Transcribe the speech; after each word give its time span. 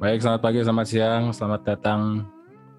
Baik, 0.00 0.24
selamat 0.24 0.40
pagi, 0.40 0.64
selamat 0.64 0.86
siang, 0.88 1.24
selamat 1.28 1.60
datang 1.60 2.24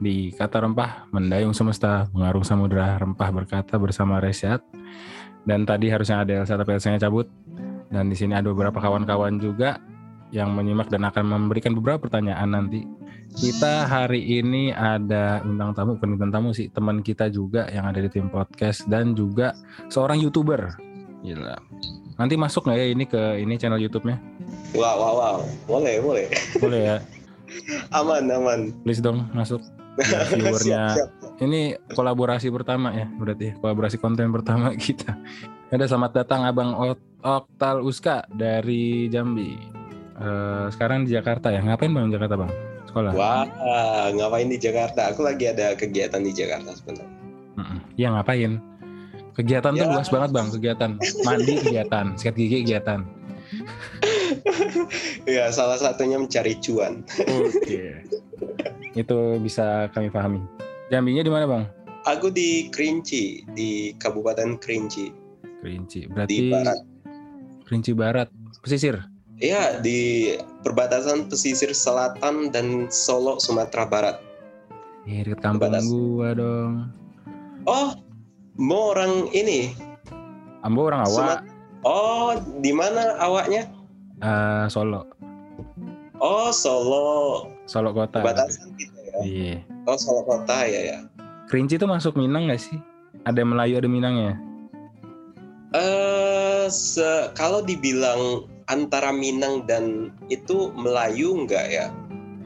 di 0.02 0.34
Kata 0.34 0.66
Rempah, 0.66 1.06
Mendayung 1.14 1.54
Semesta, 1.54 2.10
Mengarung 2.18 2.42
Samudra, 2.42 2.98
Rempah 2.98 3.30
berkata 3.30 3.78
bersama 3.78 4.18
Resyat. 4.18 4.58
Dan 5.46 5.62
tadi 5.70 5.94
harusnya 5.94 6.26
ada 6.26 6.42
Elsa, 6.42 6.58
tapi 6.58 6.74
Elsa 6.74 6.98
cabut. 6.98 7.30
Dan 7.94 8.10
di 8.10 8.18
sini 8.18 8.34
ada 8.34 8.50
beberapa 8.50 8.82
kawan-kawan 8.82 9.38
juga 9.38 9.78
yang 10.34 10.50
menyimak 10.58 10.90
dan 10.90 11.06
akan 11.06 11.30
memberikan 11.30 11.78
beberapa 11.78 12.10
pertanyaan 12.10 12.58
nanti. 12.58 12.90
Kita 13.38 13.86
hari 13.86 14.42
ini 14.42 14.74
ada 14.74 15.46
bintang 15.46 15.78
tamu, 15.78 16.02
bukan 16.02 16.34
tamu 16.34 16.58
sih, 16.58 16.74
teman 16.74 17.06
kita 17.06 17.30
juga 17.30 17.70
yang 17.70 17.86
ada 17.86 18.02
di 18.02 18.10
tim 18.10 18.34
podcast 18.34 18.90
dan 18.90 19.14
juga 19.14 19.54
seorang 19.94 20.18
youtuber. 20.18 20.74
Gila. 21.22 21.54
Nanti 22.18 22.34
masuk 22.34 22.66
nggak 22.66 22.80
ya 22.82 22.88
ini 22.90 23.06
ke 23.06 23.46
ini 23.46 23.62
channel 23.62 23.78
YouTube-nya? 23.78 24.31
Wow, 24.72 24.96
wow, 24.98 25.14
wow. 25.20 25.38
Boleh, 25.68 26.00
boleh. 26.00 26.26
Boleh 26.60 26.82
ya. 26.82 26.98
aman, 28.00 28.24
aman. 28.32 28.60
Please 28.84 29.04
dong 29.04 29.28
masuk. 29.36 29.62
Ya, 30.08 30.24
viewernya. 30.24 30.84
Ini 31.44 31.76
kolaborasi 31.92 32.48
pertama 32.48 32.96
ya, 32.96 33.12
berarti 33.12 33.52
kolaborasi 33.60 34.00
konten 34.00 34.32
pertama 34.32 34.72
kita. 34.80 35.20
Ada 35.68 35.92
selamat 35.92 36.24
datang 36.24 36.48
Abang 36.48 36.72
Oktal 37.20 37.84
Uska 37.84 38.24
dari 38.32 39.12
Jambi. 39.12 39.60
Uh, 40.16 40.72
sekarang 40.72 41.04
di 41.04 41.12
Jakarta 41.12 41.52
ya. 41.52 41.60
Ngapain 41.60 41.92
Bang 41.92 42.08
di 42.08 42.16
Jakarta, 42.16 42.40
Bang? 42.40 42.52
Sekolah. 42.88 43.12
Wah, 43.12 43.44
ngapain 44.16 44.48
di 44.48 44.56
Jakarta? 44.56 45.12
Aku 45.12 45.28
lagi 45.28 45.52
ada 45.52 45.76
kegiatan 45.76 46.24
di 46.24 46.32
Jakarta 46.32 46.72
sebenarnya. 46.72 47.20
Iya, 48.00 48.16
ngapain? 48.16 48.64
Kegiatan 49.32 49.74
ya. 49.76 49.80
tuh 49.84 49.88
luas 49.96 50.10
banget 50.12 50.30
bang, 50.36 50.48
kegiatan 50.52 50.92
mandi 51.24 51.54
kegiatan, 51.64 52.06
sikat 52.20 52.36
gigi 52.36 52.58
kegiatan. 52.68 53.00
Ya 55.36 55.52
salah 55.52 55.78
satunya 55.78 56.18
mencari 56.18 56.58
cuan. 56.60 57.04
Oke, 57.28 57.52
okay. 57.62 57.90
itu 58.98 59.20
bisa 59.44 59.88
kami 59.92 60.12
pahami. 60.12 60.42
Jambinya 60.92 61.24
di 61.24 61.32
mana 61.32 61.46
bang? 61.48 61.64
Aku 62.10 62.34
di 62.34 62.68
Kerinci, 62.74 63.46
di 63.54 63.94
Kabupaten 64.02 64.58
Kerinci. 64.58 65.14
Kerinci, 65.62 66.10
berarti 66.10 66.34
di 66.34 66.50
barat. 66.50 66.80
Kerinci 67.70 67.92
Barat, 67.96 68.28
pesisir. 68.60 69.00
Iya, 69.40 69.80
di 69.80 70.36
perbatasan 70.66 71.32
pesisir 71.32 71.72
selatan 71.72 72.52
dan 72.52 72.92
Solo, 72.92 73.40
Sumatera 73.40 73.88
Barat. 73.88 74.18
Ini 75.08 75.24
dekat 75.24 75.40
kampung 75.42 75.74
gua 75.88 76.36
dong. 76.36 76.74
Oh, 77.66 77.96
Mo 78.60 78.92
orang 78.92 79.32
ini. 79.32 79.72
Ambo 80.62 80.92
orang 80.92 81.08
awak. 81.08 81.48
Oh, 81.88 82.36
di 82.62 82.70
mana 82.76 83.16
awaknya? 83.18 83.66
Uh, 84.22 84.66
Solo. 84.70 85.10
Oh, 86.22 86.54
Solo. 86.54 87.50
Solo 87.66 87.90
kota. 87.92 88.22
Batasan 88.22 88.74
gitu 88.78 88.98
ya. 89.02 89.14
Iya. 89.26 89.56
Oh, 89.90 89.98
Solo 89.98 90.22
kota 90.24 90.66
ya 90.66 90.82
ya. 90.96 91.00
Kerinci 91.50 91.76
itu 91.76 91.86
masuk 91.90 92.16
Minang 92.16 92.48
nggak 92.48 92.62
sih? 92.62 92.78
Ada 93.28 93.42
Melayu 93.44 93.82
ada 93.82 93.90
Minang 93.90 94.16
ya? 94.16 94.34
Eh, 95.76 96.68
uh, 96.70 97.26
kalau 97.34 97.66
dibilang 97.66 98.46
antara 98.70 99.10
Minang 99.12 99.66
dan 99.68 100.16
itu 100.32 100.72
Melayu 100.78 101.36
enggak 101.36 101.68
ya? 101.68 101.90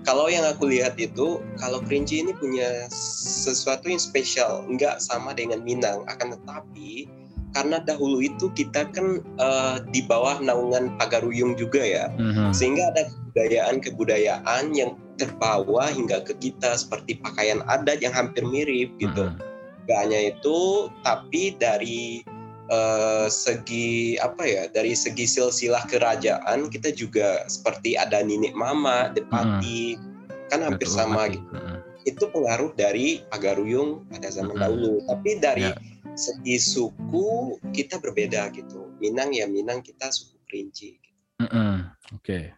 kalau 0.06 0.30
yang 0.30 0.46
aku 0.46 0.70
lihat 0.70 0.96
itu 1.02 1.42
kalau 1.58 1.82
Kerinci 1.82 2.22
ini 2.22 2.32
punya 2.38 2.86
sesuatu 2.94 3.90
yang 3.90 4.00
spesial 4.00 4.62
nggak 4.70 5.02
sama 5.02 5.34
dengan 5.34 5.66
Minang 5.66 6.06
akan 6.06 6.38
tetapi 6.38 7.10
karena 7.56 7.80
dahulu 7.80 8.20
itu 8.20 8.52
kita 8.52 8.92
kan 8.92 9.24
uh, 9.40 9.80
di 9.96 10.04
bawah 10.04 10.44
naungan 10.44 10.92
Pagaruyung 11.00 11.56
juga 11.56 11.80
ya 11.80 12.12
mm-hmm. 12.12 12.52
sehingga 12.52 12.92
ada 12.92 13.08
kebudayaan-kebudayaan 13.08 14.76
yang 14.76 15.00
terbawa 15.16 15.88
hingga 15.88 16.20
ke 16.28 16.36
kita 16.44 16.76
seperti 16.76 17.16
pakaian 17.24 17.64
adat 17.72 18.04
yang 18.04 18.12
hampir 18.12 18.44
mirip 18.44 18.92
gitu 19.00 19.32
mm-hmm. 19.32 19.88
gak 19.88 20.00
hanya 20.04 20.36
itu 20.36 20.92
tapi 21.08 21.56
dari 21.56 22.28
uh, 22.68 23.32
segi 23.32 24.20
apa 24.20 24.44
ya 24.44 24.64
dari 24.76 24.92
segi 24.92 25.24
silsilah 25.24 25.88
kerajaan 25.88 26.68
kita 26.68 26.92
juga 26.92 27.48
seperti 27.48 27.96
ada 27.96 28.20
nenek 28.20 28.52
mama 28.58 29.14
depati 29.14 29.96
hmm. 29.96 30.50
kan 30.50 30.60
hampir 30.66 30.90
Betul, 30.90 30.98
sama 30.98 31.22
gitu 31.30 31.46
hmm. 31.54 31.85
Itu 32.06 32.24
pengaruh 32.30 32.72
dari 32.78 33.26
Pagaruyung 33.34 34.06
pada 34.08 34.30
zaman 34.30 34.56
dahulu 34.56 35.02
tapi 35.10 35.42
dari 35.42 35.68
ya. 35.68 35.76
segi 36.14 36.58
suku 36.62 37.58
kita 37.74 37.98
berbeda 37.98 38.54
gitu 38.54 38.94
Minang 39.02 39.34
ya 39.34 39.50
Minang 39.50 39.82
kita 39.82 40.14
suku 40.14 40.38
Kerinci 40.46 41.02
gitu. 41.02 41.18
hmm. 41.42 41.92
oke 42.14 42.22
okay. 42.22 42.54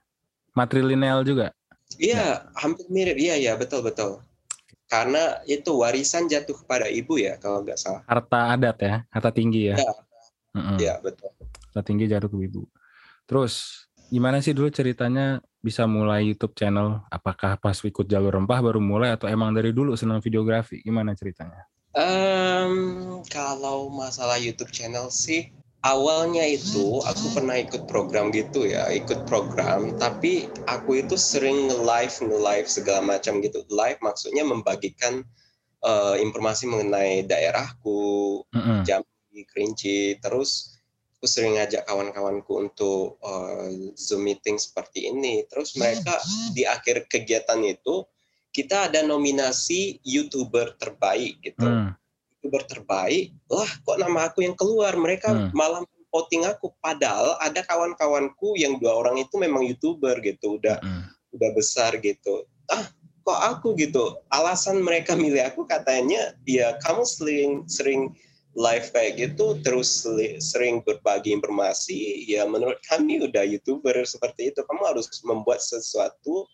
matrilineal 0.53 1.24
juga 1.24 1.56
iya 1.97 2.44
ya. 2.44 2.52
hampir 2.59 2.86
mirip 2.91 3.16
iya 3.16 3.40
ya 3.40 3.53
betul 3.56 3.81
betul 3.81 4.28
karena 4.88 5.44
itu 5.44 5.84
warisan 5.84 6.31
jatuh 6.31 6.56
kepada 6.63 6.88
ibu 6.88 7.19
ya 7.19 7.36
kalau 7.44 7.59
nggak 7.59 7.75
salah. 7.75 8.02
Harta 8.07 8.56
adat 8.56 8.78
ya, 8.80 8.96
harta 9.12 9.31
tinggi 9.36 9.72
ya. 9.72 9.75
Iya, 9.75 9.91
mm-hmm. 10.56 10.78
ya, 10.80 10.94
betul. 11.03 11.30
Harta 11.44 11.81
tinggi 11.84 12.07
jatuh 12.07 12.31
ke 12.31 12.38
ibu. 12.40 12.63
Terus 13.28 13.84
gimana 14.07 14.40
sih 14.40 14.56
dulu 14.56 14.72
ceritanya 14.72 15.44
bisa 15.67 15.83
mulai 15.83 16.23
YouTube 16.23 16.55
channel? 16.55 17.03
Apakah 17.11 17.59
pas 17.59 17.75
ikut 17.75 18.07
jalur 18.07 18.31
rempah 18.31 18.63
baru 18.63 18.79
mulai 18.79 19.11
atau 19.19 19.28
emang 19.28 19.51
dari 19.51 19.75
dulu 19.75 20.00
senang 20.00 20.23
videografi? 20.23 20.79
Gimana 20.79 21.11
ceritanya? 21.11 21.67
Um, 21.91 23.19
kalau 23.28 23.91
masalah 23.91 24.39
YouTube 24.39 24.72
channel 24.72 25.11
sih 25.11 25.51
awalnya 25.83 26.44
itu 26.47 27.03
aku 27.03 27.38
pernah 27.38 27.56
ikut 27.59 27.85
program 27.85 28.31
gitu 28.31 28.66
ya, 28.67 28.89
ikut 28.91 29.23
program, 29.29 29.95
tapi 29.95 30.47
aku 30.67 31.03
itu 31.03 31.16
sering 31.19 31.69
nge-live, 31.69 32.16
nge-live 32.23 32.67
segala 32.67 33.01
macam 33.03 33.39
gitu. 33.44 33.63
Live 33.72 34.00
maksudnya 34.03 34.44
membagikan 34.47 35.23
uh, 35.83 36.16
informasi 36.17 36.67
mengenai 36.67 37.27
daerahku, 37.27 38.44
mm-hmm. 38.51 38.79
jam 38.88 39.01
Kerinci, 39.38 40.17
terus 40.17 40.76
aku 41.17 41.25
sering 41.25 41.57
ngajak 41.57 41.83
kawan-kawanku 41.89 42.53
untuk 42.61 43.17
uh, 43.25 43.67
Zoom 43.97 44.29
meeting 44.29 44.61
seperti 44.61 45.09
ini. 45.09 45.44
Terus 45.50 45.73
mereka 45.75 46.22
di 46.53 46.63
akhir 46.63 47.09
kegiatan 47.09 47.57
itu 47.66 48.05
kita 48.53 48.89
ada 48.89 49.01
nominasi 49.01 50.01
YouTuber 50.06 50.77
terbaik 50.77 51.41
gitu. 51.41 51.66
Mm 51.66 51.97
youtuber 52.47 52.63
terbaik 52.63 53.35
lah 53.51 53.67
kok 53.83 53.97
nama 54.00 54.31
aku 54.31 54.47
yang 54.47 54.56
keluar 54.56 54.95
mereka 54.95 55.35
hmm. 55.35 55.51
malah 55.51 55.83
voting 56.13 56.47
aku 56.47 56.72
padahal 56.79 57.35
ada 57.44 57.59
kawan-kawanku 57.67 58.56
yang 58.56 58.79
dua 58.79 59.03
orang 59.03 59.19
itu 59.19 59.35
memang 59.35 59.67
youtuber 59.67 60.16
gitu 60.23 60.56
udah 60.56 60.79
hmm. 60.79 61.03
udah 61.35 61.50
besar 61.51 62.00
gitu 62.00 62.47
ah 62.72 62.88
kok 63.27 63.39
aku 63.44 63.75
gitu 63.75 64.23
alasan 64.31 64.79
mereka 64.79 65.19
milih 65.19 65.44
aku 65.44 65.67
katanya 65.67 66.31
ya 66.47 66.79
kamu 66.79 67.03
sering 67.03 67.51
sering 67.67 68.16
live 68.57 68.90
kayak 68.90 69.22
gitu 69.22 69.62
terus 69.62 70.01
sering 70.41 70.81
berbagi 70.81 71.29
informasi 71.29 72.25
ya 72.25 72.50
menurut 72.50 72.81
kami 72.90 73.22
udah 73.22 73.45
youtuber 73.45 73.94
seperti 74.01 74.50
itu 74.50 74.66
kamu 74.66 74.81
harus 74.81 75.06
membuat 75.22 75.62
sesuatu 75.62 76.50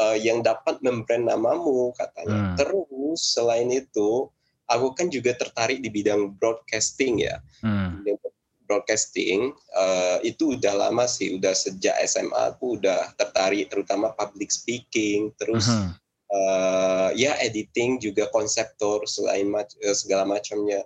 uh, 0.00 0.16
yang 0.16 0.40
dapat 0.40 0.80
membrand 0.80 1.28
namamu 1.28 1.92
katanya 1.92 2.40
hmm. 2.40 2.56
terus 2.56 3.20
selain 3.36 3.68
itu 3.68 4.32
aku 4.66 4.92
kan 4.94 5.06
juga 5.08 5.34
tertarik 5.34 5.78
di 5.80 5.90
bidang 5.90 6.34
broadcasting 6.36 7.22
ya. 7.22 7.38
Hmm. 7.62 8.02
Broadcasting 8.66 9.54
uh, 9.78 10.18
itu 10.26 10.58
udah 10.58 10.74
lama 10.74 11.06
sih, 11.06 11.38
udah 11.38 11.54
sejak 11.54 11.94
SMA 12.02 12.50
aku 12.50 12.82
udah 12.82 13.14
tertarik 13.14 13.70
terutama 13.70 14.10
public 14.18 14.50
speaking, 14.50 15.30
terus 15.38 15.70
uh-huh. 15.70 15.94
uh, 16.34 17.08
ya 17.14 17.38
editing 17.38 18.02
juga 18.02 18.26
konseptor 18.34 19.06
selain 19.06 19.46
mac- 19.46 19.78
segala 19.94 20.26
macamnya. 20.26 20.82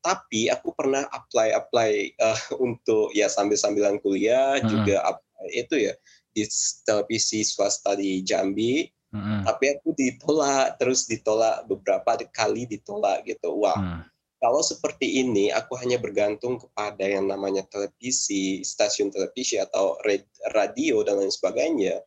Tapi 0.00 0.48
aku 0.48 0.72
pernah 0.72 1.04
apply 1.12 1.52
apply 1.52 1.92
uh, 2.20 2.40
untuk 2.66 3.12
ya 3.12 3.28
sambil 3.28 3.60
sambilan 3.60 4.00
kuliah 4.00 4.58
uh-huh. 4.58 4.68
juga 4.68 4.96
apply 5.04 5.48
itu 5.52 5.76
ya 5.88 5.94
di 6.30 6.46
televisi 6.86 7.42
swasta 7.42 7.98
di 7.98 8.22
Jambi 8.22 8.86
hmm 9.10 9.42
Tapi 9.42 9.64
aku 9.74 9.90
ditolak, 9.98 10.78
terus 10.78 11.10
ditolak 11.10 11.66
beberapa 11.66 12.14
kali 12.30 12.66
ditolak 12.70 13.26
gitu. 13.26 13.58
Wah, 13.58 13.74
mm. 13.74 14.02
kalau 14.38 14.62
seperti 14.62 15.18
ini 15.18 15.50
aku 15.50 15.74
hanya 15.82 15.98
bergantung 15.98 16.62
kepada 16.62 17.02
yang 17.02 17.26
namanya 17.26 17.66
televisi, 17.66 18.62
stasiun 18.62 19.10
televisi 19.10 19.58
atau 19.58 19.98
radio 20.54 21.02
dan 21.02 21.18
lain 21.18 21.32
sebagainya. 21.32 21.98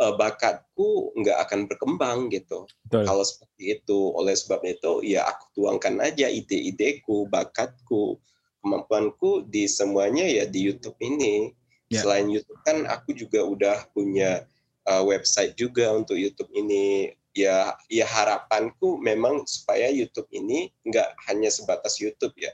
Uh, 0.00 0.16
bakatku 0.16 1.12
nggak 1.20 1.44
akan 1.44 1.68
berkembang 1.68 2.32
gitu. 2.32 2.64
Betul. 2.88 3.04
Kalau 3.04 3.20
seperti 3.20 3.76
itu, 3.76 3.98
oleh 4.16 4.32
sebab 4.32 4.64
itu 4.64 5.04
ya 5.04 5.28
aku 5.28 5.44
tuangkan 5.60 6.00
aja 6.00 6.24
ide-ideku, 6.24 7.28
bakatku, 7.28 8.16
kemampuanku 8.64 9.44
di 9.44 9.68
semuanya 9.68 10.24
ya 10.24 10.48
di 10.48 10.72
YouTube 10.72 10.96
ini. 11.04 11.52
Yeah. 11.92 12.00
Selain 12.00 12.32
YouTube 12.32 12.64
kan 12.64 12.88
aku 12.88 13.12
juga 13.12 13.44
udah 13.44 13.76
punya 13.92 14.48
uh, 14.88 15.04
website 15.04 15.52
juga 15.60 15.92
untuk 15.92 16.16
YouTube 16.16 16.48
ini 16.56 17.12
ya 17.36 17.78
ya 17.86 18.06
harapanku 18.08 18.98
memang 18.98 19.46
supaya 19.46 19.86
YouTube 19.86 20.26
ini 20.34 20.74
nggak 20.82 21.14
hanya 21.30 21.46
sebatas 21.52 22.02
YouTube 22.02 22.34
ya 22.34 22.50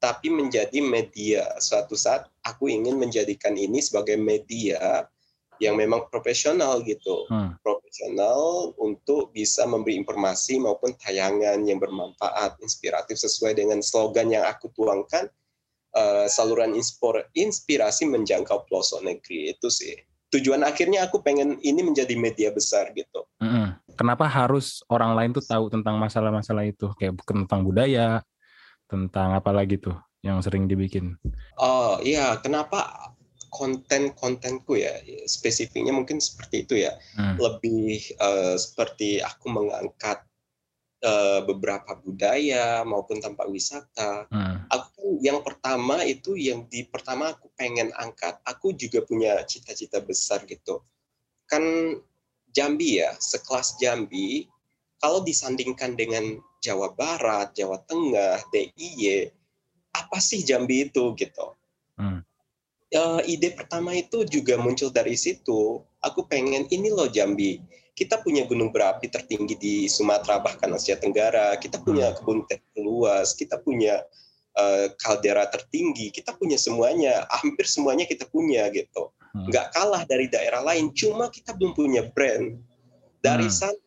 tapi 0.00 0.32
menjadi 0.32 0.80
media 0.80 1.44
suatu 1.60 1.92
saat 1.92 2.28
aku 2.44 2.72
ingin 2.72 2.96
menjadikan 2.96 3.52
ini 3.56 3.84
sebagai 3.84 4.16
media 4.16 5.04
yang 5.60 5.76
memang 5.76 6.08
profesional 6.08 6.80
gitu, 6.82 7.28
Hmm. 7.28 7.54
profesional 7.60 8.72
untuk 8.80 9.30
bisa 9.36 9.68
memberi 9.68 10.00
informasi 10.00 10.56
maupun 10.56 10.96
tayangan 10.96 11.60
yang 11.68 11.76
bermanfaat, 11.76 12.56
inspiratif 12.64 13.20
sesuai 13.20 13.60
dengan 13.60 13.84
slogan 13.84 14.32
yang 14.32 14.48
aku 14.48 14.72
tuangkan, 14.72 15.28
eh, 15.94 16.26
saluran 16.32 16.72
inspor- 16.72 17.28
inspirasi 17.36 18.08
menjangkau 18.08 18.64
pelosok 18.66 19.04
negeri 19.04 19.52
itu 19.52 19.68
sih. 19.68 19.94
Tujuan 20.30 20.62
akhirnya 20.64 21.10
aku 21.10 21.20
pengen 21.20 21.58
ini 21.60 21.84
menjadi 21.84 22.14
media 22.16 22.48
besar 22.54 22.94
gitu. 22.96 23.26
Mm-mm. 23.42 23.76
Kenapa 23.98 24.24
harus 24.30 24.80
orang 24.88 25.12
lain 25.12 25.30
tuh 25.36 25.44
tahu 25.44 25.68
tentang 25.68 26.00
masalah-masalah 26.00 26.64
itu? 26.64 26.88
Kayak 26.96 27.20
bukan 27.20 27.44
tentang 27.44 27.60
budaya, 27.66 28.08
tentang 28.86 29.34
apa 29.34 29.50
lagi 29.50 29.76
tuh 29.76 29.98
yang 30.22 30.38
sering 30.40 30.70
dibikin? 30.70 31.18
Oh 31.58 31.98
iya, 32.00 32.38
kenapa 32.38 33.09
konten-kontenku 33.50 34.78
ya 34.78 35.02
spesifiknya 35.26 35.90
mungkin 35.90 36.22
seperti 36.22 36.64
itu 36.64 36.74
ya. 36.86 36.94
Hmm. 37.18 37.36
lebih 37.36 37.98
eh, 38.16 38.56
seperti 38.56 39.20
aku 39.20 39.50
mengangkat 39.50 40.22
eh, 41.02 41.40
beberapa 41.44 41.98
budaya 41.98 42.86
maupun 42.86 43.18
tempat 43.18 43.46
wisata. 43.50 44.30
Hmm. 44.30 44.64
Aku 44.70 45.00
kan 45.00 45.18
yang 45.24 45.42
pertama 45.42 46.06
itu 46.06 46.38
yang 46.38 46.70
di 46.70 46.86
pertama 46.86 47.34
aku 47.34 47.50
pengen 47.58 47.90
angkat. 47.98 48.38
Aku 48.46 48.72
juga 48.76 49.02
punya 49.02 49.42
cita-cita 49.44 49.98
besar 49.98 50.46
gitu. 50.46 50.84
Kan 51.50 51.96
Jambi 52.50 53.02
ya, 53.02 53.14
sekelas 53.18 53.78
Jambi 53.82 54.46
kalau 55.00 55.24
disandingkan 55.24 55.96
dengan 55.96 56.38
Jawa 56.60 56.92
Barat, 56.92 57.56
Jawa 57.56 57.80
Tengah, 57.88 58.44
DIY, 58.52 59.32
apa 59.96 60.18
sih 60.20 60.44
Jambi 60.44 60.92
itu 60.92 61.16
gitu? 61.16 61.56
Hmm. 61.96 62.20
Eh, 62.90 63.20
ide 63.30 63.54
pertama 63.54 63.94
itu 63.94 64.26
juga 64.26 64.58
muncul 64.58 64.90
dari 64.90 65.14
situ. 65.14 65.78
Aku 66.02 66.26
pengen 66.26 66.66
ini 66.74 66.90
loh 66.90 67.06
Jambi. 67.06 67.62
Kita 67.94 68.18
punya 68.18 68.42
gunung 68.50 68.74
berapi 68.74 69.06
tertinggi 69.06 69.54
di 69.54 69.74
Sumatera 69.86 70.42
bahkan 70.42 70.74
Asia 70.74 70.98
Tenggara. 70.98 71.54
Kita 71.54 71.78
punya 71.78 72.10
kebun 72.18 72.42
teh 72.50 72.58
luas. 72.82 73.38
Kita 73.38 73.62
punya 73.62 74.02
eh, 74.58 74.90
kaldera 74.98 75.46
tertinggi. 75.46 76.10
Kita 76.10 76.34
punya 76.34 76.58
semuanya. 76.58 77.30
Hampir 77.30 77.62
semuanya 77.70 78.10
kita 78.10 78.26
punya 78.26 78.66
gitu. 78.74 79.14
Hmm. 79.38 79.46
Nggak 79.46 79.70
kalah 79.70 80.02
dari 80.10 80.26
daerah 80.26 80.58
lain. 80.66 80.90
Cuma 80.90 81.30
kita 81.30 81.54
belum 81.54 81.78
punya 81.78 82.02
brand. 82.10 82.58
Dari 83.22 83.46
Hmm. 83.46 83.54
sana 83.70 83.78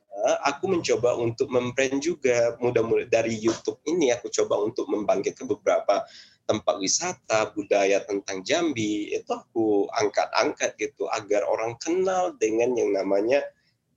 aku 0.47 0.71
mencoba 0.71 1.19
untuk 1.19 1.51
membrand 1.51 1.99
juga. 1.99 2.55
Mudah-mudahan 2.63 3.11
dari 3.11 3.35
YouTube 3.35 3.83
ini 3.83 4.15
aku 4.15 4.31
coba 4.31 4.63
untuk 4.63 4.87
membangkitkan 4.87 5.43
beberapa 5.43 6.07
tempat 6.43 6.75
wisata, 6.79 7.51
budaya 7.55 8.03
tentang 8.03 8.43
Jambi, 8.43 9.15
itu 9.15 9.31
aku 9.31 9.87
angkat-angkat 9.95 10.75
gitu 10.75 11.07
agar 11.11 11.47
orang 11.47 11.79
kenal 11.79 12.35
dengan 12.35 12.75
yang 12.75 12.91
namanya 12.91 13.39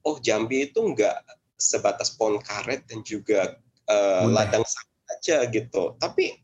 oh 0.07 0.23
Jambi 0.23 0.71
itu 0.71 0.79
enggak 0.79 1.19
sebatas 1.59 2.15
pohon 2.15 2.39
karet 2.39 2.87
dan 2.87 3.03
juga 3.03 3.59
Bunda. 3.89 4.47
ladang 4.47 4.65
sawit 4.67 5.07
aja 5.19 5.37
gitu. 5.51 5.99
Tapi 5.99 6.39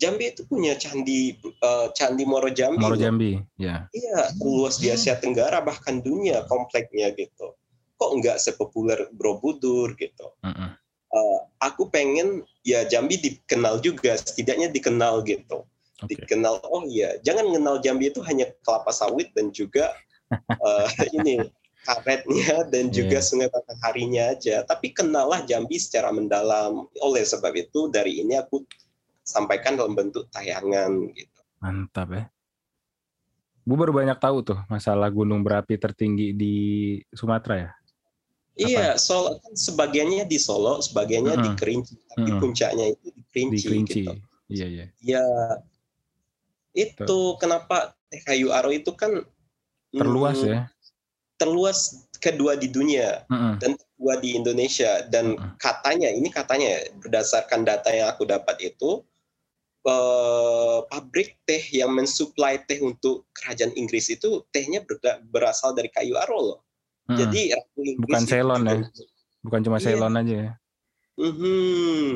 Jambi 0.00 0.34
itu 0.34 0.42
punya 0.48 0.74
candi 0.74 1.36
eh, 1.44 1.88
candi 1.94 2.24
Moro 2.24 2.48
Jambi. 2.48 2.80
Moro. 2.80 2.96
Jambi, 2.96 3.38
ya. 3.60 3.86
Iya, 3.92 4.32
terluas 4.34 4.80
di 4.80 4.88
Asia 4.88 5.20
Tenggara 5.20 5.60
bahkan 5.60 6.00
dunia 6.00 6.48
kompleknya 6.48 7.12
gitu. 7.12 7.54
Kok 8.00 8.10
enggak 8.18 8.42
sepopuler 8.42 9.06
Borobudur 9.14 9.94
gitu 9.94 10.34
Mm-mm. 10.42 10.81
Eh, 11.12 11.38
aku 11.60 11.88
pengen 11.92 12.42
ya 12.64 12.88
Jambi 12.88 13.20
dikenal 13.20 13.78
juga 13.84 14.16
setidaknya 14.16 14.72
dikenal 14.72 15.22
gitu 15.28 15.68
Oke. 16.02 16.18
dikenal 16.18 16.58
oh 16.66 16.82
iya 16.88 17.20
jangan 17.22 17.52
mengenal 17.52 17.78
Jambi 17.78 18.10
itu 18.10 18.18
hanya 18.24 18.50
kelapa 18.64 18.90
sawit 18.90 19.30
dan 19.36 19.52
juga 19.52 19.92
eh, 20.66 20.88
ini 21.12 21.46
karetnya 21.82 22.66
dan 22.70 22.94
juga 22.94 23.18
Iya. 23.18 23.26
sungai 23.26 23.48
Batangharinya 23.50 24.32
aja 24.34 24.62
tapi 24.64 24.94
kenallah 24.94 25.42
Jambi 25.44 25.76
secara 25.78 26.14
mendalam 26.14 26.86
oleh 27.02 27.22
sebab 27.26 27.52
itu 27.58 27.90
dari 27.90 28.22
ini 28.22 28.38
aku 28.38 28.62
sampaikan 29.22 29.78
dalam 29.78 29.94
bentuk 29.94 30.26
tayangan 30.34 31.10
gitu 31.14 31.42
Mantap 31.62 32.10
ya. 32.10 32.24
Gue 33.62 33.78
baru 33.78 33.94
banyak 33.94 34.18
tahu 34.18 34.42
tuh 34.42 34.58
masalah 34.66 35.06
gunung 35.14 35.46
berapi 35.46 35.78
tertinggi 35.78 36.34
di 36.34 36.54
Sumatera 37.14 37.54
ya. 37.54 37.70
Iya 38.56 39.00
Solo 39.00 39.40
kan 39.40 39.52
sebagiannya 39.56 40.28
di 40.28 40.36
Solo 40.36 40.84
sebagiannya 40.84 41.34
di 41.40 41.48
Mm-mm. 41.52 41.58
Kerinci 41.58 41.94
tapi 42.12 42.28
Mm-mm. 42.28 42.40
puncaknya 42.40 42.84
itu 42.92 43.06
di 43.12 43.22
Kerinci, 43.32 43.56
Di 43.56 43.60
Kerinci. 43.64 44.00
gitu. 44.04 44.12
Iya, 44.52 44.66
iya. 44.68 44.86
Ya, 45.00 45.24
itu 46.76 47.20
kenapa 47.40 47.96
teh 48.12 48.20
kayu 48.20 48.52
aro 48.52 48.68
itu 48.68 48.92
kan 48.92 49.24
Terluas 49.92 50.40
hmm, 50.40 50.48
ya. 50.48 50.60
Terluas 51.36 52.08
kedua 52.16 52.56
di 52.56 52.68
dunia 52.68 53.24
Mm-mm. 53.28 53.60
dan 53.60 53.76
kedua 53.76 54.16
di 54.20 54.36
Indonesia 54.36 55.04
dan 55.08 55.36
Mm-mm. 55.36 55.56
katanya 55.60 56.08
ini 56.12 56.28
katanya 56.32 56.68
ya, 56.76 56.80
berdasarkan 57.00 57.64
data 57.64 57.92
yang 57.92 58.08
aku 58.08 58.24
dapat 58.24 58.56
itu 58.60 59.04
eh, 59.84 60.78
pabrik 60.88 61.40
teh 61.44 61.60
yang 61.76 61.92
mensuplai 61.92 62.60
teh 62.64 62.80
untuk 62.80 63.28
kerajaan 63.36 63.72
Inggris 63.76 64.08
itu 64.12 64.44
tehnya 64.52 64.80
berasal 65.28 65.76
dari 65.76 65.88
kayu 65.92 66.16
aro 66.16 66.38
loh. 66.40 66.60
Mm-mm. 67.10 67.18
Jadi 67.18 67.40
Inggris 67.52 67.94
Hmm. 67.98 68.02
Bukan 68.02 68.22
Ceylon 68.28 68.62
ya? 68.62 68.78
Bukan 69.42 69.60
cuma 69.66 69.76
Iya. 69.78 69.84
Ceylon 69.90 70.14
aja 70.18 70.34
ya. 70.34 70.52
Mhm. 71.18 72.06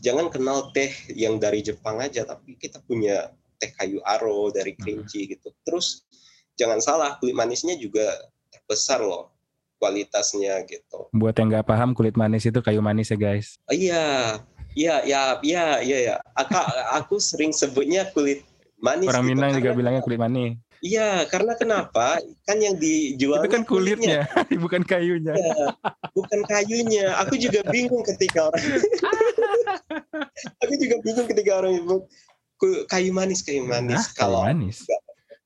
Jangan 0.00 0.26
kenal 0.32 0.58
teh 0.72 0.90
yang 1.12 1.36
dari 1.36 1.60
Jepang 1.60 2.00
aja, 2.00 2.24
tapi 2.24 2.56
kita 2.56 2.80
punya 2.82 3.30
teh 3.60 3.68
kayu 3.76 4.00
aro 4.02 4.48
dari 4.48 4.72
Kerinci 4.72 5.28
gitu. 5.36 5.52
Terus 5.60 6.08
jangan 6.56 6.80
salah, 6.80 7.20
kulit 7.20 7.36
manisnya 7.36 7.76
juga 7.76 8.08
terbesar 8.48 9.04
loh 9.04 9.28
kualitasnya 9.80 10.60
gitu. 10.68 11.08
Buat 11.16 11.40
yang 11.40 11.48
nggak 11.48 11.68
paham 11.68 11.96
kulit 11.96 12.16
manis 12.16 12.44
itu 12.44 12.60
kayu 12.60 12.84
manis 12.84 13.08
ya 13.08 13.16
guys. 13.16 13.56
Oh, 13.64 13.72
iya, 13.72 14.36
iya, 14.76 15.00
iya, 15.04 15.40
iya, 15.40 15.64
iya, 15.80 15.98
iya. 16.04 16.14
Aku, 16.36 16.52
aku 17.00 17.16
sering 17.16 17.52
sebutnya 17.52 18.04
kulit 18.12 18.44
manis. 18.76 19.08
Orang 19.08 19.24
gitu. 19.24 19.32
Minang 19.36 19.50
juga 19.56 19.72
bilangnya 19.72 20.02
kulit 20.04 20.20
manis. 20.20 20.60
Iya, 20.80 21.28
karena 21.28 21.52
kenapa? 21.54 22.16
Kan 22.48 22.56
yang 22.58 22.80
dijual 22.80 23.44
Itu 23.44 23.52
kan 23.52 23.62
kulitnya, 23.68 24.24
bukan 24.64 24.80
kayunya. 24.80 25.36
Iya, 25.36 25.76
bukan 26.16 26.40
kayunya. 26.48 27.20
Aku 27.20 27.36
juga 27.36 27.60
bingung 27.68 28.00
ketika 28.00 28.48
orang. 28.48 28.64
aku 30.64 30.72
juga 30.80 30.96
bingung 31.04 31.28
ketika 31.28 31.52
orang 31.60 31.84
itu 31.84 31.96
"Ku- 32.56 32.84
kayu 32.88 33.12
manis, 33.12 33.44
kayu 33.44 33.64
manis. 33.64 34.00
Ah, 34.00 34.04
kayu 34.08 34.16
Kalau 34.16 34.40
manis. 34.48 34.76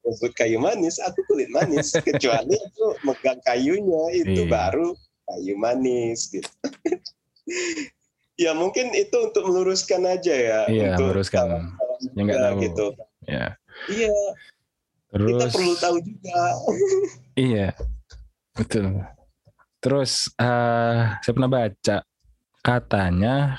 sebut 0.05 0.33
kayu 0.37 0.59
manis, 0.61 1.01
aku 1.03 1.19
kulit 1.27 1.51
manis. 1.51 1.91
Kecuali 2.07 2.55
aku 2.55 2.87
megang 3.03 3.41
kayunya 3.43 4.03
itu 4.15 4.47
Iya. 4.47 4.51
baru 4.51 4.95
kayu 5.27 5.55
manis 5.59 6.31
gitu. 6.31 6.47
ya 8.35 8.51
mungkin 8.53 8.91
itu 8.93 9.15
untuk 9.31 9.43
meluruskan 9.47 10.05
aja 10.07 10.35
ya. 10.35 10.61
Iya, 10.71 10.95
untuk 10.95 11.11
meluruskan. 11.11 11.75
Yang 12.15 12.25
nggak 12.31 12.39
tahu. 12.39 12.59
Gitu. 12.63 12.87
Ya. 13.27 13.47
Iya, 13.91 14.13
Terus 15.15 15.31
kita 15.31 15.47
perlu 15.55 15.75
tahu 15.79 15.97
juga. 16.03 16.39
Iya, 17.35 17.75
betul. 18.55 19.03
Terus 19.83 20.31
eh 20.39 21.03
saya 21.19 21.33
pernah 21.35 21.51
baca 21.51 21.97
katanya 22.63 23.59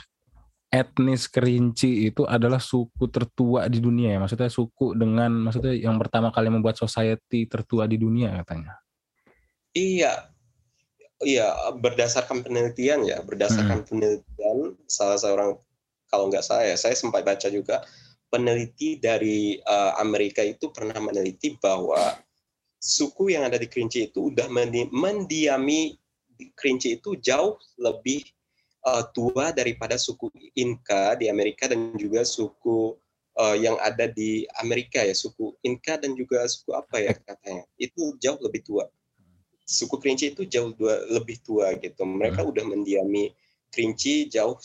etnis 0.71 1.27
Kerinci 1.27 2.07
itu 2.11 2.23
adalah 2.23 2.59
suku 2.59 3.07
tertua 3.11 3.67
di 3.67 3.83
dunia 3.83 4.15
ya. 4.15 4.19
Maksudnya 4.23 4.47
suku 4.51 4.95
dengan 4.95 5.31
maksudnya 5.31 5.75
yang 5.75 5.99
pertama 5.99 6.31
kali 6.31 6.47
membuat 6.47 6.79
society 6.79 7.47
tertua 7.47 7.83
di 7.83 7.99
dunia 7.99 8.31
katanya. 8.43 8.79
Iya, 9.75 10.31
iya 11.23 11.51
berdasarkan 11.75 12.43
penelitian 12.47 13.03
ya, 13.03 13.19
berdasarkan 13.23 13.83
Hmm. 13.83 13.87
penelitian 13.87 14.57
salah 14.87 15.19
seorang 15.19 15.59
kalau 16.07 16.31
nggak 16.31 16.47
saya, 16.47 16.79
saya 16.79 16.95
sempat 16.95 17.27
baca 17.27 17.47
juga 17.51 17.83
peneliti 18.29 18.97
dari 18.99 19.57
eh, 19.59 19.91
Amerika 20.01 20.41
itu 20.41 20.69
pernah 20.71 20.97
meneliti 20.99 21.57
bahwa 21.57 22.17
suku 22.79 23.33
yang 23.33 23.47
ada 23.47 23.57
di 23.57 23.65
Kerinci 23.65 24.11
itu 24.11 24.33
udah 24.33 24.45
mendi- 24.51 24.91
mendiami 24.91 25.97
di 26.35 26.45
Kerinci 26.51 26.99
itu 26.99 27.15
jauh 27.19 27.57
lebih 27.79 28.25
eh, 28.85 29.03
tua 29.15 29.55
daripada 29.55 29.95
suku 29.95 30.29
Inka 30.57 31.17
di 31.17 31.31
Amerika 31.31 31.69
dan 31.71 31.95
juga 31.95 32.21
suku 32.27 32.93
eh, 33.39 33.57
yang 33.63 33.79
ada 33.81 34.09
di 34.09 34.45
Amerika 34.61 35.01
ya, 35.01 35.15
suku 35.15 35.55
Inka 35.63 35.97
dan 36.01 36.13
juga 36.13 36.43
suku 36.45 36.75
apa 36.75 37.01
ya 37.01 37.13
katanya, 37.15 37.63
itu 37.79 38.15
jauh 38.19 38.39
lebih 38.43 38.61
tua 38.61 38.85
suku 39.65 39.97
Kerinci 39.97 40.37
itu 40.37 40.45
jauh 40.45 40.71
dua, 40.77 41.01
lebih 41.09 41.41
tua 41.41 41.73
gitu. 41.81 42.05
Mereka 42.05 42.45
udah 42.45 42.63
mendiami 42.63 43.33
Kerinci 43.73 44.29
jauh 44.31 44.55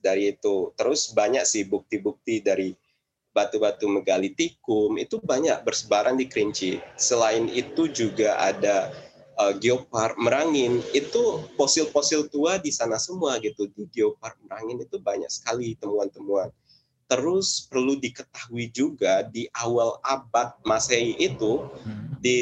dari 0.00 0.32
itu. 0.32 0.72
Terus 0.78 1.12
banyak 1.12 1.44
sih 1.44 1.66
bukti-bukti 1.66 2.40
dari 2.40 2.72
batu-batu 3.34 3.90
megalitikum 3.90 4.94
itu 4.96 5.18
banyak 5.18 5.58
bersebaran 5.66 6.14
di 6.14 6.30
Kerinci. 6.30 6.78
Selain 6.94 7.50
itu 7.50 7.90
juga 7.90 8.38
ada 8.38 8.94
uh, 9.36 9.52
geopark 9.58 10.14
Merangin. 10.16 10.78
Itu 10.94 11.42
fosil-fosil 11.58 12.30
tua 12.30 12.62
di 12.62 12.70
sana 12.70 12.96
semua 12.96 13.42
gitu. 13.42 13.66
Di 13.74 13.90
geopark 13.90 14.38
Merangin 14.46 14.86
itu 14.86 15.02
banyak 15.02 15.28
sekali 15.28 15.74
temuan-temuan. 15.82 16.54
Terus 17.10 17.68
perlu 17.68 18.00
diketahui 18.00 18.72
juga 18.72 19.26
di 19.26 19.50
awal 19.52 20.00
abad 20.00 20.56
Masehi 20.64 21.18
itu 21.20 21.68
Hmm. 21.84 22.16
di 22.16 22.40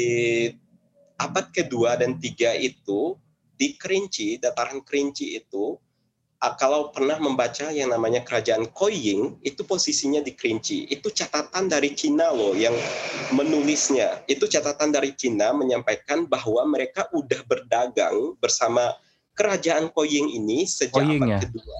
abad 1.19 1.51
kedua 1.51 1.99
dan 1.99 2.15
tiga 2.15 2.55
itu 2.55 3.19
di 3.59 3.75
Kerinci, 3.75 4.39
dataran 4.39 4.79
Kerinci 4.81 5.35
itu 5.35 5.77
kalau 6.59 6.91
pernah 6.91 7.15
membaca 7.23 7.71
yang 7.71 7.95
namanya 7.95 8.19
kerajaan 8.19 8.67
Koying, 8.75 9.39
itu 9.47 9.63
posisinya 9.63 10.19
di 10.19 10.35
Kerinci. 10.35 10.91
Itu 10.91 11.07
catatan 11.07 11.71
dari 11.71 11.95
Cina 11.95 12.35
loh 12.35 12.51
yang 12.51 12.75
menulisnya. 13.31 14.27
Itu 14.27 14.51
catatan 14.51 14.91
dari 14.91 15.15
Cina 15.15 15.55
menyampaikan 15.55 16.27
bahwa 16.27 16.67
mereka 16.67 17.07
udah 17.15 17.39
berdagang 17.47 18.35
bersama 18.43 18.91
kerajaan 19.39 19.87
Koying 19.95 20.35
ini 20.35 20.67
sejak 20.67 20.99
Koying, 20.99 21.23
abad 21.23 21.27
ya? 21.31 21.39
kedua. 21.47 21.77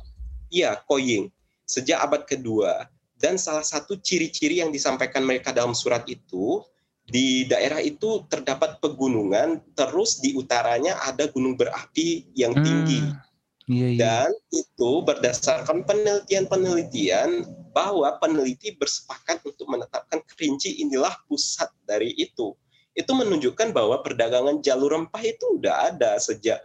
Iya, 0.48 0.72
Koying. 0.88 1.28
Sejak 1.68 2.00
abad 2.00 2.24
kedua. 2.24 2.88
Dan 3.20 3.36
salah 3.36 3.68
satu 3.68 4.00
ciri-ciri 4.00 4.64
yang 4.64 4.72
disampaikan 4.72 5.28
mereka 5.28 5.52
dalam 5.52 5.76
surat 5.76 6.08
itu, 6.08 6.64
di 7.04 7.44
daerah 7.52 7.84
itu 7.84 8.24
terdapat 8.32 8.80
pegunungan, 8.80 9.60
terus 9.76 10.24
di 10.24 10.40
utaranya 10.40 11.04
ada 11.04 11.28
gunung 11.28 11.60
berapi 11.60 12.32
yang 12.32 12.56
tinggi. 12.56 13.04
Hmm 13.04 13.33
Iya, 13.72 13.88
iya. 13.96 14.00
Dan 14.00 14.30
itu 14.52 14.92
berdasarkan 15.08 15.88
penelitian-penelitian 15.88 17.48
bahwa 17.72 18.20
peneliti 18.20 18.76
bersepakat 18.76 19.40
untuk 19.48 19.72
menetapkan 19.72 20.20
Kerinci 20.28 20.84
inilah 20.84 21.16
pusat 21.32 21.72
dari 21.88 22.12
itu. 22.20 22.54
Itu 22.94 23.12
menunjukkan 23.18 23.74
bahwa 23.74 24.04
perdagangan 24.06 24.62
jalur 24.62 24.94
rempah 24.94 25.24
itu 25.26 25.58
udah 25.58 25.90
ada 25.90 26.20
sejak 26.22 26.62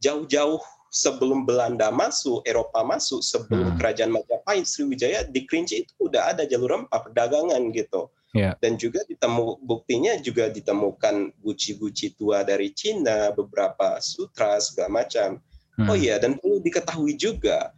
jauh-jauh 0.00 0.62
sebelum 0.88 1.44
Belanda 1.44 1.92
masuk, 1.92 2.40
Eropa 2.48 2.80
masuk, 2.80 3.20
sebelum 3.20 3.74
hmm. 3.74 3.76
kerajaan 3.76 4.12
Majapahit, 4.14 4.64
Sriwijaya 4.64 5.28
di 5.28 5.44
Kerinci 5.44 5.84
itu 5.84 5.92
udah 6.00 6.32
ada 6.32 6.48
jalur 6.48 6.80
rempah 6.80 7.04
perdagangan 7.04 7.60
gitu. 7.76 8.08
Yeah. 8.36 8.56
Dan 8.60 8.76
juga 8.76 9.04
ditemu 9.08 9.60
buktinya 9.64 10.20
juga 10.20 10.52
ditemukan 10.52 11.40
guci-guci 11.40 12.16
tua 12.16 12.44
dari 12.44 12.72
Cina, 12.76 13.32
beberapa 13.32 14.00
sutra 14.04 14.60
segala 14.60 15.04
macam. 15.04 15.40
Oh 15.78 15.86
hmm. 15.86 15.90
Oh 15.94 15.96
iya, 15.96 16.18
dan 16.18 16.34
perlu 16.42 16.58
diketahui 16.58 17.14
juga 17.14 17.70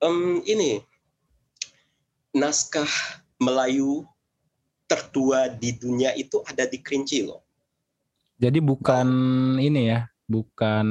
um, 0.00 0.40
ini 0.48 0.80
naskah 2.32 2.88
Melayu 3.36 4.08
tertua 4.88 5.52
di 5.52 5.76
dunia 5.76 6.12
itu 6.16 6.40
ada 6.44 6.64
di 6.64 6.80
Kerinci 6.80 7.24
loh. 7.24 7.44
Jadi 8.40 8.58
bukan 8.64 9.08
oh. 9.56 9.62
ini 9.62 9.92
ya, 9.92 10.08
bukan 10.24 10.86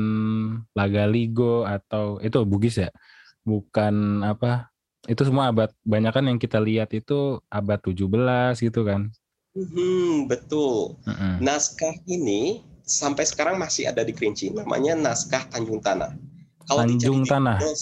Lagaligo 0.77 1.65
atau 1.65 2.17
itu 2.21 2.37
Bugis 2.45 2.79
ya, 2.79 2.89
bukan 3.41 4.21
apa? 4.21 4.71
Itu 5.03 5.27
semua 5.27 5.51
abad 5.51 5.73
banyak 5.83 6.13
kan 6.15 6.25
yang 6.29 6.39
kita 6.39 6.63
lihat 6.63 6.95
itu 6.95 7.43
abad 7.51 7.81
17 7.81 8.61
gitu 8.63 8.81
kan. 8.87 9.11
Hmm, 9.53 10.25
betul. 10.25 10.97
-hmm. 11.05 11.43
Naskah 11.43 11.93
ini 12.09 12.63
sampai 12.87 13.27
sekarang 13.27 13.59
masih 13.59 13.91
ada 13.91 14.01
di 14.01 14.15
Kerinci, 14.15 14.49
namanya 14.55 14.95
naskah 14.95 15.45
Tanjung 15.51 15.83
Tanah. 15.83 16.32
Kalau 16.67 16.83
Tanjung 16.87 17.23
Tanah. 17.27 17.57
Google, 17.59 17.77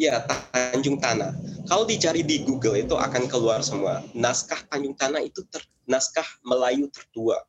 ya, 0.00 0.14
Tanjung 0.52 0.98
Tanah. 0.98 1.32
Kalau 1.68 1.84
dicari 1.88 2.20
di 2.24 2.44
Google 2.44 2.80
itu 2.84 2.94
akan 2.96 3.28
keluar 3.28 3.60
semua. 3.64 4.04
Naskah 4.12 4.60
Tanjung 4.68 4.96
Tanah 4.96 5.20
itu 5.24 5.44
ter, 5.48 5.62
naskah 5.88 6.26
Melayu 6.44 6.88
tertua 6.92 7.40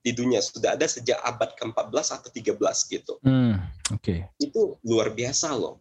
di 0.00 0.16
dunia 0.16 0.40
sudah 0.40 0.76
ada 0.76 0.88
sejak 0.88 1.20
abad 1.20 1.52
ke-14 1.60 2.06
atau 2.16 2.30
13 2.32 2.56
gitu. 2.88 3.14
Hmm, 3.20 3.60
oke. 3.92 4.00
Okay. 4.00 4.20
Itu 4.40 4.80
luar 4.84 5.12
biasa 5.12 5.52
loh. 5.52 5.76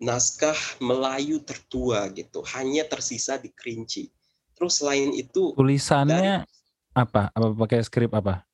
Naskah 0.00 0.56
Melayu 0.80 1.42
tertua 1.42 2.08
gitu, 2.14 2.40
hanya 2.56 2.86
tersisa 2.86 3.36
di 3.36 3.50
Kerinci. 3.50 4.08
Terus 4.54 4.80
selain 4.80 5.10
itu 5.14 5.54
tulisannya 5.54 6.42
dan, 6.42 6.48
apa? 6.94 7.30
Apa 7.34 7.54
pakai 7.66 7.82
skrip 7.84 8.10
apa? 8.14 8.46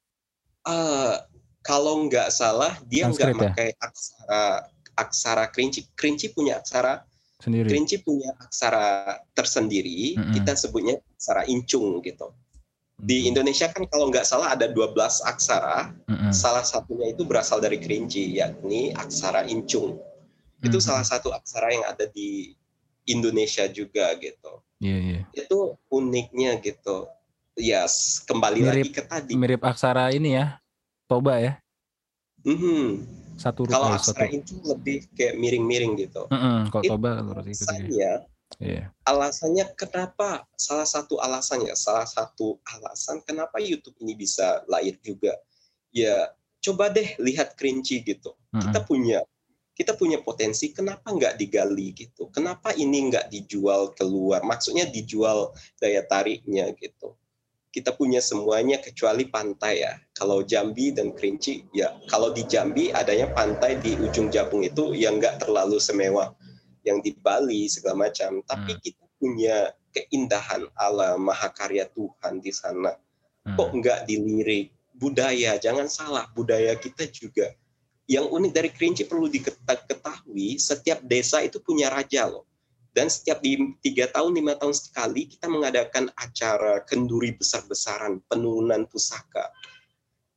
Uh, 0.65 1.21
kalau 1.65 2.05
nggak 2.05 2.29
salah 2.29 2.77
dia 2.85 3.09
nggak 3.09 3.33
ya? 3.33 3.37
pakai 3.41 3.69
aksara 3.81 4.69
aksara 4.95 5.51
kerinci. 5.51 5.91
Kerinci 5.97 6.31
punya 6.31 6.63
aksara 6.63 7.03
sendiri. 7.43 7.69
Kerinci 7.73 7.97
punya 8.05 8.31
aksara 8.39 9.19
tersendiri. 9.35 10.15
Mm 10.15 10.23
-hmm. 10.23 10.35
Kita 10.39 10.53
sebutnya 10.55 10.95
aksara 11.17 11.43
incung 11.51 11.99
gitu. 12.05 12.31
Di 12.95 13.27
Indonesia 13.27 13.67
kan 13.75 13.85
kalau 13.91 14.09
nggak 14.09 14.23
salah 14.23 14.55
ada 14.55 14.71
12 14.71 14.95
aksara. 15.27 15.91
Mm 16.07 16.17
-hmm. 16.17 16.33
Salah 16.33 16.63
satunya 16.63 17.11
itu 17.11 17.27
berasal 17.27 17.59
dari 17.59 17.83
kerinci, 17.83 18.39
yakni 18.39 18.95
aksara 18.95 19.49
incung. 19.51 19.99
Itu 20.63 20.79
mm 20.79 20.81
-hmm. 20.81 20.87
salah 20.87 21.05
satu 21.05 21.35
aksara 21.35 21.75
yang 21.75 21.85
ada 21.91 22.07
di 22.09 22.55
Indonesia 23.05 23.69
juga 23.69 24.15
gitu. 24.17 24.65
Yeah, 24.81 25.01
yeah. 25.01 25.25
Itu 25.37 25.77
uniknya 25.93 26.57
gitu. 26.61 27.09
Ya, 27.55 27.87
yes, 27.87 28.19
kembali 28.27 28.67
mirip, 28.67 28.91
lagi 28.91 28.91
ke 28.91 29.03
tadi. 29.07 29.33
Mirip 29.39 29.63
aksara 29.63 30.11
ini 30.11 30.35
ya, 30.35 30.59
Toba 31.05 31.35
ya. 31.41 31.53
Mm-hmm. 32.45 32.85
Satu 33.35 33.67
Kalau 33.67 33.91
Astra 33.91 34.31
itu 34.31 34.61
lebih 34.63 35.11
kayak 35.17 35.37
miring-miring 35.41 35.99
gitu. 35.99 36.29
Mm-hmm. 36.31 36.59
Kalau 36.71 36.83
Toba 36.85 37.11
seperti 37.21 37.51
itu. 37.51 37.65
Alasannya, 37.65 38.13
yeah. 38.61 38.87
alasannya 39.09 39.65
kenapa? 39.75 40.47
Salah 40.55 40.87
satu 40.87 41.19
alasannya, 41.19 41.75
salah 41.75 42.07
satu 42.07 42.61
alasan 42.69 43.25
kenapa 43.27 43.59
YouTube 43.59 43.97
ini 44.05 44.15
bisa 44.15 44.63
lahir 44.71 44.97
juga. 45.03 45.35
Ya 45.91 46.31
coba 46.63 46.89
deh 46.93 47.17
lihat 47.21 47.59
kerinci 47.59 48.05
gitu. 48.05 48.37
Mm-hmm. 48.53 48.63
Kita 48.71 48.81
punya 48.87 49.21
kita 49.75 49.99
punya 49.99 50.23
potensi 50.23 50.71
kenapa 50.71 51.11
nggak 51.11 51.35
digali 51.35 51.91
gitu 51.99 52.31
kenapa 52.31 52.71
ini 52.79 53.11
nggak 53.11 53.27
dijual 53.27 53.91
keluar 53.99 54.47
maksudnya 54.47 54.87
dijual 54.87 55.51
daya 55.83 56.07
tariknya 56.07 56.71
gitu 56.79 57.19
kita 57.75 57.91
punya 57.91 58.23
semuanya 58.23 58.79
kecuali 58.79 59.27
pantai 59.27 59.83
ya. 59.83 59.99
Kalau 60.15 60.47
Jambi 60.47 60.95
dan 60.95 61.11
Kerinci, 61.11 61.67
ya 61.75 61.91
kalau 62.07 62.31
di 62.31 62.47
Jambi 62.47 62.95
adanya 62.95 63.27
pantai 63.35 63.83
di 63.83 63.99
ujung 63.99 64.31
Jabung 64.31 64.63
itu 64.63 64.95
yang 64.95 65.19
nggak 65.19 65.43
terlalu 65.43 65.83
semewah 65.83 66.31
yang 66.87 67.03
di 67.03 67.19
Bali 67.19 67.67
segala 67.67 68.07
macam. 68.07 68.47
Tapi 68.47 68.79
hmm. 68.79 68.81
kita 68.87 69.05
punya 69.19 69.57
keindahan 69.91 70.71
alam 70.79 71.27
mahakarya 71.27 71.91
Tuhan 71.91 72.39
di 72.39 72.55
sana. 72.55 72.95
Hmm. 73.43 73.59
Kok 73.59 73.71
nggak 73.83 74.01
dilirik? 74.07 74.71
Budaya, 74.95 75.59
jangan 75.59 75.91
salah, 75.91 76.31
budaya 76.31 76.79
kita 76.79 77.11
juga. 77.11 77.51
Yang 78.07 78.31
unik 78.31 78.53
dari 78.55 78.71
Kerinci 78.71 79.03
perlu 79.11 79.27
diketahui, 79.27 80.63
setiap 80.63 81.03
desa 81.03 81.43
itu 81.43 81.59
punya 81.59 81.91
raja 81.91 82.31
loh 82.31 82.47
dan 82.95 83.11
setiap 83.11 83.43
di 83.43 83.59
tiga 83.83 84.07
tahun 84.07 84.39
lima 84.39 84.55
tahun 84.55 84.71
sekali 84.71 85.27
kita 85.27 85.51
mengadakan 85.51 86.15
acara 86.15 86.79
kenduri 86.87 87.35
besar-besaran 87.35 88.23
penurunan 88.31 88.87
pusaka. 88.87 89.51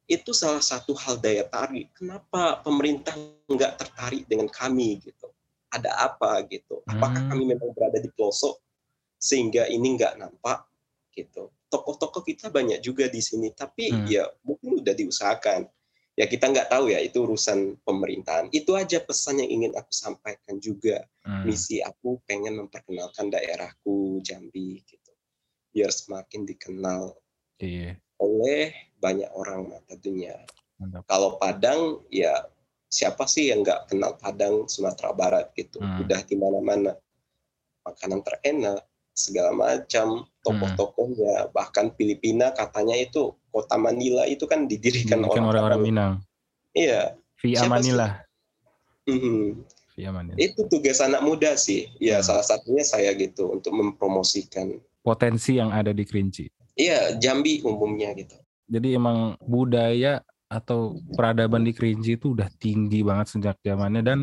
Itu 0.10 0.34
salah 0.34 0.66
satu 0.66 0.98
hal 0.98 1.22
daya 1.22 1.46
tarik. 1.46 1.94
Kenapa 1.94 2.58
pemerintah 2.66 3.14
nggak 3.46 3.78
tertarik 3.78 4.26
dengan 4.26 4.50
kami 4.50 4.98
gitu? 5.06 5.30
Ada 5.70 6.10
apa 6.10 6.42
gitu? 6.50 6.82
Apakah 6.90 7.22
hmm. 7.22 7.30
kami 7.30 7.44
memang 7.46 7.70
berada 7.78 8.02
di 8.02 8.10
pelosok 8.10 8.58
sehingga 9.22 9.70
ini 9.70 9.94
nggak 9.94 10.18
nampak 10.18 10.66
gitu? 11.14 11.54
Tokoh-tokoh 11.70 12.26
kita 12.26 12.50
banyak 12.50 12.82
juga 12.82 13.06
di 13.06 13.22
sini 13.22 13.54
tapi 13.54 13.94
hmm. 13.94 14.08
ya 14.10 14.26
mungkin 14.42 14.82
udah 14.82 14.98
diusahakan 14.98 15.70
ya 16.18 16.26
kita 16.26 16.50
nggak 16.50 16.74
tahu 16.74 16.90
ya 16.90 17.00
itu 17.00 17.30
urusan 17.30 17.78
pemerintahan 17.86 18.50
itu 18.50 18.74
aja 18.74 18.98
pesan 18.98 19.38
yang 19.46 19.62
ingin 19.62 19.72
aku 19.78 19.94
sampaikan 19.94 20.58
juga 20.58 21.06
hmm. 21.22 21.46
misi 21.46 21.78
aku 21.86 22.18
pengen 22.26 22.58
memperkenalkan 22.58 23.30
daerahku 23.30 24.18
Jambi 24.26 24.82
gitu 24.82 25.14
biar 25.70 25.94
semakin 25.94 26.50
dikenal 26.50 27.14
iya. 27.62 27.94
oleh 28.18 28.74
banyak 28.98 29.30
orang 29.38 29.70
mata 29.70 29.94
dunia 30.02 30.42
Mantap. 30.82 31.06
kalau 31.06 31.38
Padang 31.38 32.02
ya 32.10 32.50
siapa 32.90 33.30
sih 33.30 33.54
yang 33.54 33.62
nggak 33.62 33.94
kenal 33.94 34.18
Padang 34.18 34.66
Sumatera 34.66 35.14
Barat 35.14 35.54
gitu 35.54 35.78
hmm. 35.78 36.02
udah 36.02 36.20
di 36.26 36.34
mana-mana 36.34 36.98
makanan 37.86 38.26
terenak 38.26 38.82
segala 39.14 39.54
macam 39.54 40.26
tokoh-tokohnya 40.42 41.46
hmm. 41.46 41.52
bahkan 41.54 41.94
Filipina 41.94 42.50
katanya 42.58 42.98
itu 42.98 43.38
kota 43.58 43.74
Manila 43.82 44.30
itu 44.30 44.46
kan 44.46 44.70
didirikan 44.70 45.26
oleh 45.26 45.42
orang-orang 45.42 45.82
Minang. 45.82 46.14
Iya. 46.78 47.18
Via 47.42 47.66
Siapa 47.66 47.74
Manila. 47.82 48.08
Hmm. 49.10 49.66
Via 49.98 50.10
Manila. 50.14 50.38
Itu 50.38 50.70
tugas 50.70 51.02
anak 51.02 51.26
muda 51.26 51.58
sih. 51.58 51.90
Ya 51.98 52.22
hmm. 52.22 52.26
salah 52.30 52.46
satunya 52.46 52.86
saya 52.86 53.18
gitu 53.18 53.50
untuk 53.50 53.74
mempromosikan 53.74 54.78
potensi 55.02 55.58
yang 55.58 55.74
ada 55.74 55.90
di 55.96 56.04
Kerinci. 56.04 56.52
Iya, 56.78 57.16
Jambi 57.18 57.64
umumnya 57.66 58.14
gitu. 58.14 58.36
Jadi 58.68 59.00
emang 59.00 59.40
budaya 59.42 60.20
atau 60.52 61.00
peradaban 61.16 61.64
di 61.64 61.72
Kerinci 61.72 62.20
itu 62.20 62.36
udah 62.36 62.52
tinggi 62.60 63.02
banget 63.04 63.36
sejak 63.36 63.56
zamannya 63.64 64.04
dan 64.04 64.20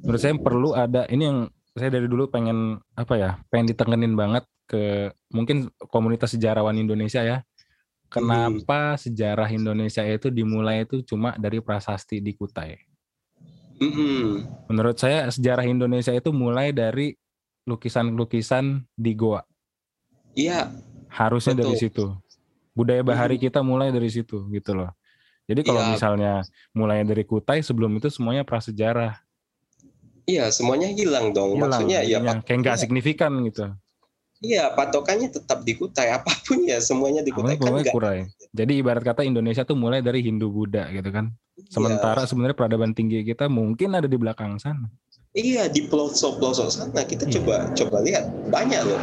menurut 0.00 0.20
saya 0.20 0.36
perlu 0.36 0.72
ada 0.72 1.04
ini 1.12 1.28
yang 1.28 1.38
saya 1.76 1.92
dari 1.92 2.08
dulu 2.08 2.32
pengen 2.32 2.80
apa 2.96 3.14
ya 3.20 3.30
pengen 3.52 3.76
ditengenin 3.76 4.16
banget 4.16 4.48
ke 4.64 5.12
mungkin 5.28 5.68
komunitas 5.92 6.32
sejarawan 6.32 6.76
Indonesia 6.80 7.20
ya 7.20 7.44
kenapa 8.08 8.96
hmm. 8.96 9.00
sejarah 9.04 9.48
Indonesia 9.52 10.02
itu 10.04 10.32
dimulai 10.32 10.84
itu 10.88 11.04
cuma 11.04 11.36
dari 11.36 11.60
prasasti 11.60 12.20
di 12.20 12.32
Kutai. 12.32 12.76
Hmm. 13.78 14.48
Menurut 14.66 14.98
saya 14.98 15.30
sejarah 15.30 15.62
Indonesia 15.68 16.10
itu 16.10 16.34
mulai 16.34 16.74
dari 16.74 17.14
lukisan-lukisan 17.68 18.82
di 18.98 19.12
goa. 19.14 19.44
Iya. 20.34 20.72
Harusnya 21.12 21.54
betul. 21.54 21.62
dari 21.62 21.76
situ. 21.78 22.04
Budaya 22.74 23.02
bahari 23.06 23.38
hmm. 23.38 23.44
kita 23.46 23.60
mulai 23.62 23.94
dari 23.94 24.10
situ 24.10 24.48
gitu 24.50 24.74
loh. 24.74 24.90
Jadi 25.48 25.64
kalau 25.64 25.80
Iya. 25.80 25.90
misalnya 25.96 26.32
mulai 26.76 27.04
dari 27.06 27.24
Kutai 27.24 27.64
sebelum 27.64 27.96
itu 27.96 28.12
semuanya 28.12 28.44
prasejarah. 28.44 29.16
Iya, 30.28 30.52
semuanya 30.52 30.92
hilang 30.92 31.32
dong. 31.32 31.56
Hilang. 31.56 31.72
Maksudnya 31.72 32.04
ya 32.04 32.20
kayak 32.20 32.20
nggak 32.20 32.44
patokannya- 32.44 32.76
signifikan 32.76 33.32
gitu. 33.48 33.64
Iya, 34.38 34.70
patokannya 34.70 35.28
tetap 35.28 35.62
di 35.62 35.74
Kutai. 35.74 36.08
Apa 36.16 36.30
pun 36.42 36.62
ya 36.62 36.78
semuanya 36.78 37.20
di 37.20 37.30
Kutai 37.30 37.54
kan 37.54 37.62
pokoknya 37.64 37.84
nggak- 37.84 37.94
Kurai. 37.94 38.18
Jadi 38.50 38.72
ibarat 38.76 39.02
kata 39.02 39.22
Indonesia 39.22 39.62
tuh 39.62 39.74
mulai 39.74 39.98
dari 39.98 40.22
Hindu 40.22 40.48
Buddha 40.48 40.88
gitu 40.88 41.10
kan. 41.10 41.30
Iya. 41.54 41.68
Sementara 41.68 42.22
sebenarnya 42.22 42.54
peradaban 42.54 42.92
tinggi 42.92 43.22
kita 43.22 43.46
mungkin 43.46 43.92
ada 43.92 44.06
di 44.06 44.14
belakang 44.14 44.56
sana. 44.56 44.86
Iya 45.30 45.68
di 45.68 45.84
pelosok-pelosok 45.84 46.68
sana 46.68 47.02
kita 47.02 47.26
Iya. 47.26 47.38
coba 47.38 47.54
coba 47.72 47.96
lihat 48.00 48.24
banyak 48.48 48.80
loh 48.82 49.02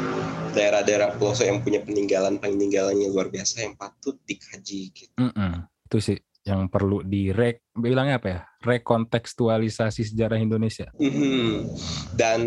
daerah-daerah 0.52 1.14
pelosok 1.14 1.46
yang 1.46 1.60
punya 1.62 1.80
peninggalan 1.80 2.40
peninggalannya 2.40 3.08
luar 3.08 3.28
biasa 3.28 3.62
yang 3.62 3.76
patut 3.76 4.16
dikaji. 4.24 4.90
Gitu. 4.90 5.12
Mm-mm. 5.16 5.68
Itu 5.86 6.00
sih 6.00 6.18
yang 6.42 6.66
perlu 6.66 7.02
direk 7.02 7.70
bilangnya 7.74 8.18
apa 8.18 8.28
ya? 8.28 8.40
Rekontekstualisasi 8.66 10.02
sejarah 10.10 10.42
Indonesia. 10.42 10.90
Mhm. 10.98 11.70
Dan 12.18 12.40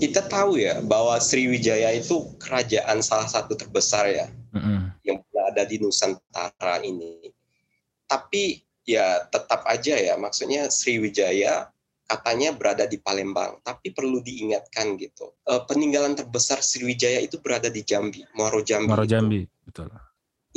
kita 0.00 0.24
tahu 0.24 0.56
ya 0.56 0.80
bahwa 0.80 1.20
Sriwijaya 1.20 1.92
itu 1.92 2.32
kerajaan 2.40 3.04
salah 3.04 3.28
satu 3.28 3.52
terbesar 3.52 4.08
ya 4.08 4.26
Mm-mm. 4.56 4.88
yang 5.04 5.20
ada 5.52 5.68
di 5.68 5.76
Nusantara 5.76 6.80
ini. 6.80 7.28
Tapi 8.08 8.64
ya 8.88 9.26
tetap 9.28 9.68
aja 9.68 9.98
ya 9.98 10.14
maksudnya 10.16 10.72
Sriwijaya 10.72 11.68
katanya 12.06 12.54
berada 12.54 12.86
di 12.86 13.02
Palembang, 13.02 13.58
tapi 13.66 13.90
perlu 13.90 14.22
diingatkan 14.22 14.94
gitu. 14.96 15.34
eh, 15.50 15.62
peninggalan 15.66 16.14
terbesar 16.14 16.62
Sriwijaya 16.62 17.18
itu 17.18 17.42
berada 17.42 17.66
di 17.66 17.82
Jambi, 17.82 18.22
Muaro 18.38 18.62
Jambi. 18.62 18.86
Muaro 18.86 19.02
itu. 19.02 19.12
Jambi, 19.12 19.40
betul. 19.66 19.90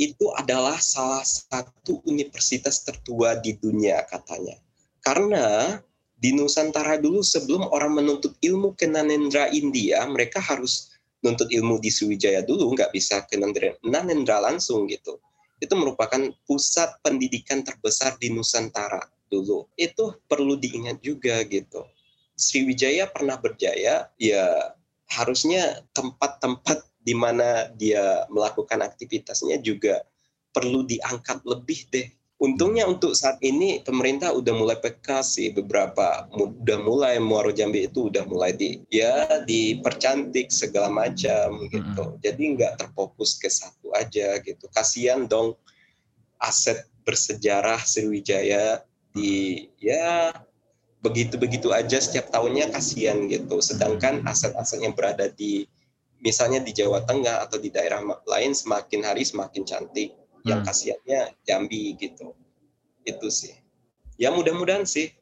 itu 0.00 0.32
adalah 0.32 0.80
salah 0.80 1.20
satu 1.20 2.00
universitas 2.08 2.80
tertua 2.88 3.36
di 3.36 3.52
dunia 3.60 4.00
katanya. 4.08 4.56
Karena 5.00 5.76
di 6.20 6.36
Nusantara 6.36 7.00
dulu 7.00 7.24
sebelum 7.24 7.72
orang 7.72 7.96
menuntut 7.96 8.36
ilmu 8.44 8.76
ke 8.76 8.84
Nanendra 8.84 9.48
India, 9.48 10.04
mereka 10.04 10.36
harus 10.36 10.92
nuntut 11.24 11.48
ilmu 11.48 11.80
di 11.80 11.88
Sriwijaya 11.88 12.44
dulu, 12.44 12.76
nggak 12.76 12.92
bisa 12.92 13.24
ke 13.24 13.40
Nanendra 13.84 14.40
langsung 14.40 14.84
gitu. 14.88 15.20
Itu 15.60 15.76
merupakan 15.76 16.20
pusat 16.48 17.00
pendidikan 17.04 17.60
terbesar 17.64 18.16
di 18.16 18.32
Nusantara 18.32 19.00
dulu. 19.28 19.68
Itu 19.76 20.20
perlu 20.28 20.56
diingat 20.56 21.00
juga 21.00 21.40
gitu. 21.44 21.84
Sriwijaya 22.36 23.08
pernah 23.12 23.36
berjaya, 23.36 24.08
ya 24.16 24.44
harusnya 25.12 25.84
tempat-tempat 25.92 26.88
di 27.00 27.12
mana 27.16 27.68
dia 27.76 28.24
melakukan 28.28 28.80
aktivitasnya 28.84 29.60
juga 29.60 30.04
perlu 30.52 30.84
diangkat 30.84 31.44
lebih 31.44 31.88
deh. 31.92 32.08
Untungnya 32.40 32.88
untuk 32.88 33.12
saat 33.12 33.36
ini 33.44 33.84
pemerintah 33.84 34.32
udah 34.32 34.56
mulai 34.56 34.80
peka 34.80 35.20
sih 35.20 35.52
beberapa 35.52 36.24
udah 36.32 36.80
mulai 36.80 37.20
Muaro 37.20 37.52
Jambi 37.52 37.84
itu 37.84 38.08
udah 38.08 38.24
mulai 38.24 38.56
di 38.56 38.80
ya 38.88 39.44
dipercantik 39.44 40.48
segala 40.48 40.88
macam 40.88 41.68
gitu. 41.68 42.16
Jadi 42.24 42.56
nggak 42.56 42.80
terfokus 42.80 43.36
ke 43.36 43.52
satu 43.52 43.92
aja 43.92 44.40
gitu. 44.40 44.72
Kasihan 44.72 45.28
dong 45.28 45.52
aset 46.40 46.88
bersejarah 47.04 47.84
Sriwijaya 47.84 48.88
di 49.12 49.68
ya 49.76 50.32
begitu-begitu 51.04 51.76
aja 51.76 52.00
setiap 52.00 52.32
tahunnya 52.32 52.72
kasihan 52.72 53.20
gitu. 53.28 53.60
Sedangkan 53.60 54.24
aset-aset 54.24 54.80
yang 54.80 54.96
berada 54.96 55.28
di 55.28 55.68
misalnya 56.24 56.64
di 56.64 56.72
Jawa 56.72 57.04
Tengah 57.04 57.44
atau 57.44 57.60
di 57.60 57.68
daerah 57.68 58.00
lain 58.24 58.56
semakin 58.56 59.04
hari 59.04 59.28
semakin 59.28 59.68
cantik. 59.68 60.16
Yang 60.44 60.60
Hmm. 60.62 60.68
kasihannya 60.68 61.20
Jambi 61.44 61.94
gitu. 61.96 62.32
Itu 63.04 63.28
sih. 63.28 63.54
Ya 64.20 64.28
mudah-mudahan 64.32 64.84
sih 64.84 65.12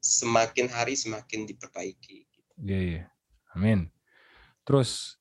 semakin 0.00 0.68
hari 0.68 0.98
semakin 0.98 1.48
diperbaiki. 1.48 2.28
Iya, 2.60 2.78
iya. 2.80 3.02
Amin. 3.56 3.88
Terus 4.62 5.16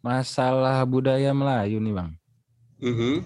masalah 0.00 0.84
budaya 0.84 1.32
Melayu 1.32 1.80
nih, 1.80 1.94
Bang. 1.96 2.10
Mhm, 2.82 3.24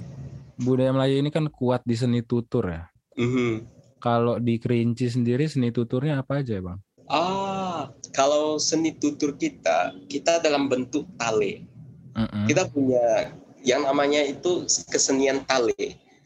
Budaya 0.58 0.90
Melayu 0.90 1.22
ini 1.22 1.30
kan 1.30 1.46
kuat 1.50 1.82
di 1.86 1.94
seni 1.94 2.22
tutur 2.22 2.66
ya. 2.70 2.86
mhm. 3.18 3.66
Kalau 3.98 4.38
di 4.38 4.62
Kerinci 4.62 5.10
sendiri 5.10 5.50
seni 5.50 5.74
tuturnya 5.74 6.22
apa 6.22 6.38
aja, 6.42 6.54
Bang? 6.62 6.78
Ah, 7.10 7.90
kalau 8.14 8.60
seni 8.62 8.94
tutur 8.94 9.34
kita, 9.34 9.96
kita 10.06 10.38
dalam 10.38 10.70
bentuk 10.70 11.08
tale. 11.18 11.66
Mm-mm. 12.14 12.46
Kita 12.46 12.68
punya 12.70 13.32
yang 13.64 13.86
namanya 13.86 14.22
itu 14.22 14.66
kesenian 14.90 15.42
tale. 15.46 15.76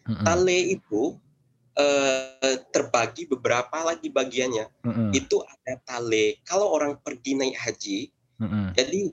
Mm-mm. 0.08 0.24
Tale 0.26 0.58
itu 0.74 1.14
eh, 1.78 2.56
terbagi 2.74 3.30
beberapa 3.30 3.86
lagi 3.86 4.10
bagiannya. 4.10 4.66
Mm-mm. 4.84 5.08
Itu 5.14 5.46
ada 5.46 5.78
tale. 5.86 6.42
Kalau 6.42 6.72
orang 6.72 6.98
pergi 7.00 7.38
naik 7.38 7.56
haji, 7.56 7.98
Mm-mm. 8.42 8.74
jadi 8.74 9.12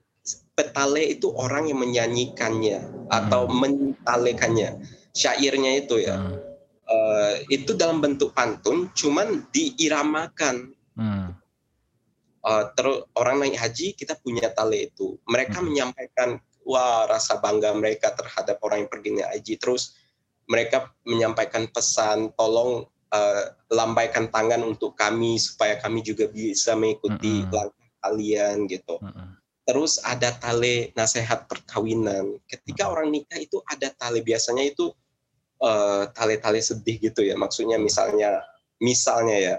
petale 0.53 1.15
itu 1.15 1.31
orang 1.31 1.71
yang 1.71 1.79
menyanyikannya 1.79 3.07
atau 3.07 3.47
mentalekannya. 3.47 4.81
Syairnya 5.15 5.85
itu 5.85 6.03
ya. 6.03 6.19
Mm. 6.19 6.35
Eh, 6.89 7.35
itu 7.53 7.77
dalam 7.77 8.01
bentuk 8.01 8.33
pantun, 8.33 8.89
cuman 8.97 9.45
diiramakan. 9.53 10.73
Mm. 10.97 11.37
Eh, 12.39 12.63
terus 12.73 13.03
orang 13.19 13.43
naik 13.43 13.59
haji 13.59 13.93
kita 13.93 14.15
punya 14.19 14.47
tale 14.55 14.87
itu. 14.89 15.19
Mereka 15.27 15.59
Hmm. 15.59 15.69
menyampaikan 15.69 16.39
wah 16.69 17.09
rasa 17.09 17.41
bangga 17.41 17.73
mereka 17.73 18.13
terhadap 18.13 18.61
orang 18.61 18.85
yang 18.85 18.91
pergi 18.93 19.09
haji. 19.25 19.53
Terus 19.57 19.97
mereka 20.45 20.93
menyampaikan 21.01 21.65
pesan 21.73 22.29
tolong 22.37 22.85
eh, 23.09 23.45
lambaikan 23.73 24.29
tangan 24.29 24.61
untuk 24.61 24.93
kami 24.93 25.41
supaya 25.41 25.81
kami 25.81 26.05
juga 26.05 26.29
bisa 26.29 26.77
mengikuti 26.77 27.41
Mm-mm. 27.41 27.49
langkah 27.49 27.89
kalian 28.05 28.69
gitu. 28.69 29.01
Mm-mm. 29.01 29.41
Terus 29.65 29.97
ada 30.05 30.33
tale 30.37 30.93
nasihat 30.93 31.49
perkawinan. 31.49 32.37
Ketika 32.45 32.89
orang 32.89 33.13
nikah 33.13 33.41
itu 33.41 33.61
ada 33.65 33.89
tale 33.97 34.21
biasanya 34.21 34.69
itu 34.69 34.93
eh, 35.65 36.03
tale-tale 36.13 36.61
sedih 36.61 37.01
gitu 37.01 37.25
ya. 37.25 37.33
Maksudnya 37.33 37.81
misalnya 37.81 38.45
misalnya 38.77 39.37
ya 39.37 39.55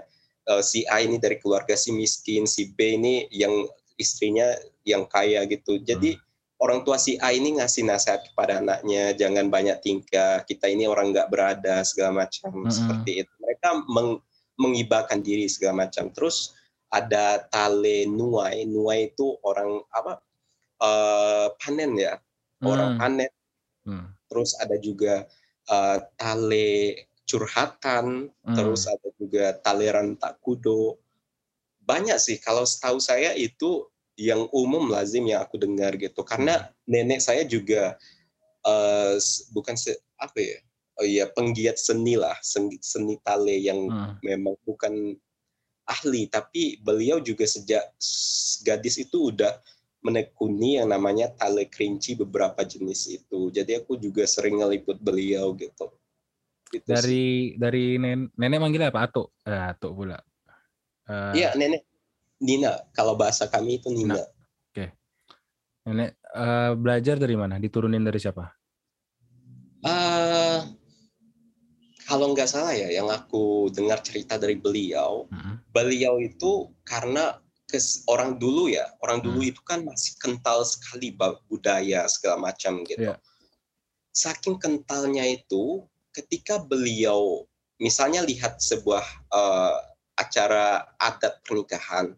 eh, 0.47 0.63
si 0.63 0.87
A 0.87 1.03
ini 1.03 1.19
dari 1.19 1.39
keluarga 1.43 1.75
si 1.75 1.91
miskin, 1.91 2.47
si 2.47 2.71
B 2.71 2.95
ini 2.95 3.27
yang 3.35 3.67
istrinya 3.99 4.51
yang 4.87 5.07
kaya 5.07 5.43
gitu. 5.47 5.79
Jadi 5.79 6.19
orang 6.61 6.85
tua 6.85 7.01
si 7.01 7.17
A 7.17 7.33
ini 7.33 7.57
ngasih 7.57 7.89
nasihat 7.89 8.21
kepada 8.21 8.61
anaknya 8.61 9.17
jangan 9.17 9.49
banyak 9.49 9.81
tingkah. 9.81 10.45
Kita 10.45 10.69
ini 10.69 10.85
orang 10.85 11.09
nggak 11.09 11.33
berada 11.33 11.81
segala 11.81 12.23
macam 12.23 12.53
Mm-mm. 12.53 12.69
seperti 12.69 13.25
itu. 13.25 13.33
Mereka 13.41 13.89
meng- 13.89 14.21
mengibahkan 14.61 15.25
diri 15.25 15.49
segala 15.49 15.89
macam. 15.89 16.13
Terus 16.13 16.53
ada 16.93 17.41
tale 17.49 18.05
nuai. 18.05 18.69
Nuai 18.69 19.09
itu 19.09 19.35
orang 19.41 19.81
apa? 19.89 20.21
eh, 20.81 21.47
panen 21.61 21.93
ya, 21.93 22.17
orang 22.65 22.97
Mm. 22.97 22.97
panen. 22.97 23.31
Mm. 23.85 24.05
Terus 24.25 24.57
ada 24.57 24.75
juga 24.81 25.29
eh, 25.69 25.97
tale 26.17 26.69
curhatan. 27.29 28.33
Mm. 28.41 28.55
Terus 28.57 28.89
ada 28.89 29.09
juga 29.17 29.53
taleran 29.61 30.17
tak 30.17 30.41
kudo. 30.41 30.97
Banyak 31.85 32.17
sih. 32.17 32.41
Kalau 32.41 32.65
setahu 32.65 32.97
saya 32.97 33.37
itu 33.37 33.85
yang 34.21 34.45
umum 34.53 34.85
lazim 34.93 35.25
yang 35.25 35.41
aku 35.41 35.57
dengar 35.57 35.97
gitu. 35.97 36.21
Karena 36.21 36.69
nenek 36.85 37.25
saya 37.25 37.41
juga 37.41 37.97
s- 39.17 39.49
bukan 39.49 39.73
se, 39.73 39.97
apa 40.21 40.37
ya? 40.37 40.57
Oh 41.01 41.07
iya 41.07 41.25
penggiat 41.25 41.81
seni 41.81 42.13
lah, 42.13 42.37
seni, 42.45 42.77
seni 42.77 43.17
tale 43.25 43.57
yang 43.57 43.89
Mm. 43.89 44.13
memang 44.21 44.53
bukan 44.61 45.17
ahli, 45.89 46.29
tapi 46.29 46.77
beliau 46.77 47.17
juga 47.17 47.49
sejak 47.49 47.81
gadis 48.61 49.01
itu 49.01 49.33
udah 49.33 49.57
menekuni 50.05 50.77
yang 50.77 50.93
namanya 50.93 51.33
tale 51.33 51.65
kerinci 51.65 52.13
beberapa 52.13 52.61
jenis 52.61 53.09
itu. 53.09 53.49
Jadi 53.49 53.81
aku 53.81 53.97
juga 53.97 54.25
sering 54.29 54.61
ngeliput 54.61 55.01
beliau 55.01 55.57
gitu. 55.57 55.89
Gitu 56.69 56.85
sih. 56.85 56.93
Dari 56.93 57.25
dari 57.57 57.85
nen- 57.97 58.29
nenek 58.37 58.59
manggilnya 58.61 58.93
apa? 58.93 59.09
Atuk. 59.09 59.33
Eh, 59.41 59.63
Atuk 59.73 59.91
pula. 59.97 60.17
Eh, 61.09 61.33
Iya 61.41 61.57
nenek 61.57 61.81
Nina. 62.41 62.81
Kalau 62.91 63.13
bahasa 63.13 63.45
kami 63.45 63.77
itu 63.77 63.93
Nina. 63.93 64.17
Nenek 65.81 66.13
eh, 66.21 66.71
belajar 66.77 67.17
dari 67.17 67.33
mana? 67.33 67.57
Diturunin 67.57 68.05
dari 68.05 68.21
siapa? 68.21 68.45
Eh, 69.81 70.59
kalau 72.05 72.37
nggak 72.37 72.49
salah 72.49 72.75
ya, 72.77 72.93
yang 72.93 73.09
aku 73.09 73.73
dengar 73.73 74.05
cerita 74.05 74.37
dari 74.37 74.53
beliau, 74.53 75.25
Mm-mm. 75.33 75.65
beliau 75.73 76.21
itu 76.21 76.69
karena 76.85 77.41
kes, 77.65 78.05
orang 78.05 78.37
dulu 78.37 78.69
ya, 78.69 78.85
orang 79.01 79.23
dulu 79.25 79.41
Hmm. 79.41 79.51
itu 79.55 79.61
kan 79.63 79.79
masih 79.81 80.13
kental 80.21 80.61
sekali 80.67 81.15
budaya 81.49 82.05
segala 82.11 82.51
macam 82.51 82.83
gitu. 82.85 83.09
Iya. 83.09 83.15
Saking 84.11 84.59
kentalnya 84.59 85.23
itu, 85.23 85.87
ketika 86.11 86.59
beliau 86.61 87.47
misalnya 87.81 88.21
lihat 88.21 88.61
sebuah 88.61 89.01
eh, 89.33 89.77
acara 90.19 90.93
adat 91.01 91.41
pernikahan, 91.41 92.13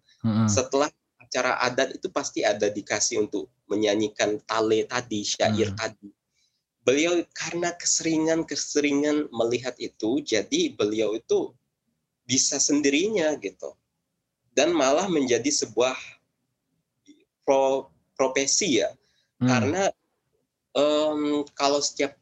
Setelah 0.47 0.89
acara 1.19 1.59
adat 1.59 1.99
itu 1.99 2.07
pasti 2.07 2.41
ada 2.45 2.71
dikasih 2.71 3.27
untuk 3.27 3.51
menyanyikan 3.67 4.39
tale 4.47 4.87
tadi, 4.87 5.21
syair 5.25 5.71
Hmm. 5.73 5.79
tadi. 5.79 6.09
beliau 6.83 7.23
karena 7.31 7.71
keseringan 7.79 8.43
keseringan 8.43 9.31
melihat 9.31 9.71
itu 9.79 10.19
jadi 10.19 10.75
beliau 10.75 11.15
itu 11.15 11.55
bisa 12.27 12.59
sendirinya 12.59 13.31
gitu 13.39 13.71
dan 14.51 14.75
malah 14.75 15.07
menjadi 15.07 15.47
sebuah 15.47 15.95
pro, 17.47 17.87
profesi 18.19 18.83
ya 18.83 18.91
hmm. 19.39 19.47
karena 19.47 19.83
um, 20.75 21.47
kalau 21.55 21.79
setiap 21.79 22.19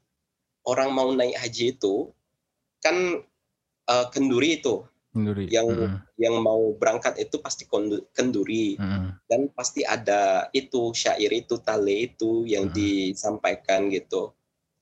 orang 0.69 0.93
mau 0.93 1.09
naik 1.09 1.41
haji 1.41 1.73
itu 1.73 2.13
kan 2.85 3.25
uh, 3.89 4.05
kenduri 4.13 4.61
itu 4.61 4.85
kenduri. 5.11 5.45
yang 5.51 5.67
hmm. 5.67 5.97
yang 6.15 6.35
mau 6.39 6.71
berangkat 6.75 7.19
itu 7.19 7.37
pasti 7.43 7.67
kenduri 8.15 8.79
hmm. 8.79 9.27
dan 9.27 9.51
pasti 9.51 9.83
ada 9.83 10.47
itu 10.55 10.95
syair 10.95 11.31
itu 11.35 11.59
tale 11.59 12.11
itu 12.11 12.47
yang 12.47 12.71
hmm. 12.71 12.75
disampaikan 12.75 13.91
gitu 13.91 14.31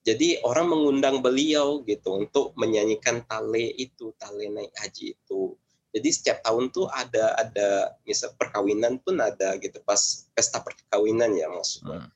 jadi 0.06 0.42
orang 0.46 0.72
mengundang 0.72 1.20
beliau 1.20 1.84
gitu 1.84 2.24
untuk 2.24 2.56
menyanyikan 2.56 3.26
tale 3.26 3.74
itu 3.76 4.14
tale 4.22 4.48
naik 4.54 4.74
haji 4.78 5.18
itu 5.18 5.58
jadi 5.90 6.10
setiap 6.14 6.38
tahun 6.46 6.70
tuh 6.70 6.86
ada 6.94 7.34
ada 7.34 7.98
misal 8.06 8.30
perkawinan 8.38 9.02
pun 9.02 9.18
ada 9.18 9.58
gitu 9.58 9.82
pas 9.82 10.30
pesta 10.38 10.62
perkawinan 10.62 11.34
ya 11.34 11.50
maksudnya 11.50 12.06
hmm. 12.06 12.10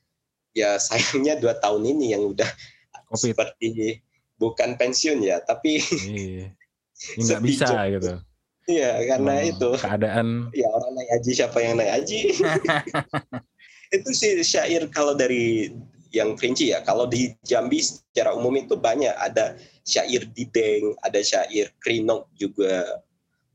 ya 0.54 0.70
sayangnya 0.78 1.34
dua 1.42 1.58
tahun 1.58 1.82
ini 1.82 2.14
yang 2.14 2.30
udah 2.30 2.46
COVID. 3.10 3.34
seperti 3.34 3.98
bukan 4.38 4.78
pensiun 4.78 5.22
ya 5.22 5.42
tapi 5.42 5.82
iya. 6.06 6.54
Nggak 7.18 7.42
bisa 7.42 7.68
gitu. 7.90 8.12
Iya 8.64 8.96
karena 9.12 9.32
oh, 9.44 9.50
itu. 9.52 9.70
keadaan. 9.76 10.28
Ya 10.56 10.68
orang 10.72 10.92
naik 10.96 11.10
haji 11.12 11.30
siapa 11.36 11.58
yang 11.60 11.74
naik 11.76 11.92
haji? 12.00 12.18
Itu 13.94 14.10
sih 14.16 14.40
syair 14.40 14.88
kalau 14.88 15.12
dari 15.12 15.70
yang 16.14 16.38
Kerinci 16.38 16.72
ya 16.72 16.80
kalau 16.80 17.04
di 17.04 17.34
Jambi 17.44 17.84
secara 17.84 18.32
umum 18.32 18.56
itu 18.56 18.74
banyak. 18.78 19.12
Ada 19.12 19.60
syair 19.84 20.24
dideng 20.32 20.96
ada 21.04 21.20
syair 21.20 21.68
krinok 21.84 22.30
juga 22.40 23.04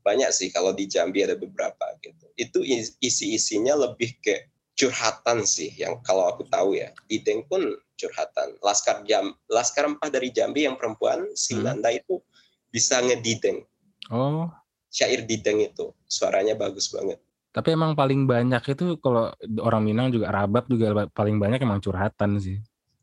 banyak 0.06 0.30
sih 0.30 0.48
kalau 0.54 0.70
di 0.70 0.86
Jambi 0.86 1.26
ada 1.26 1.34
beberapa 1.34 1.90
gitu. 2.06 2.26
Itu 2.38 2.62
isi 3.02 3.34
isinya 3.34 3.74
lebih 3.74 4.14
ke 4.22 4.46
curhatan 4.78 5.42
sih 5.42 5.74
yang 5.74 5.98
kalau 6.06 6.30
aku 6.30 6.46
tahu 6.46 6.78
ya. 6.78 6.94
Dideng 7.10 7.42
pun 7.50 7.74
curhatan. 7.98 8.54
Laskar 8.62 9.02
Jam 9.10 9.34
Laskar 9.50 9.90
Empah 9.90 10.08
dari 10.08 10.30
Jambi 10.30 10.70
yang 10.70 10.78
perempuan 10.78 11.26
si 11.34 11.58
hmm. 11.58 11.66
Nanda 11.66 11.90
itu 11.90 12.22
bisa 12.70 13.02
ngedideng 13.02 13.62
oh 14.10 14.50
syair 14.90 15.22
dideng 15.22 15.62
itu 15.62 15.94
suaranya 16.10 16.58
bagus 16.58 16.90
banget 16.90 17.22
tapi 17.50 17.74
emang 17.74 17.98
paling 17.98 18.26
banyak 18.30 18.62
itu 18.62 18.98
kalau 19.02 19.34
orang 19.62 19.82
Minang 19.82 20.14
juga 20.14 20.30
Rabab 20.30 20.70
juga 20.70 21.06
paling 21.10 21.38
banyak 21.38 21.62
emang 21.62 21.82
curhatan 21.82 22.38
sih 22.38 22.58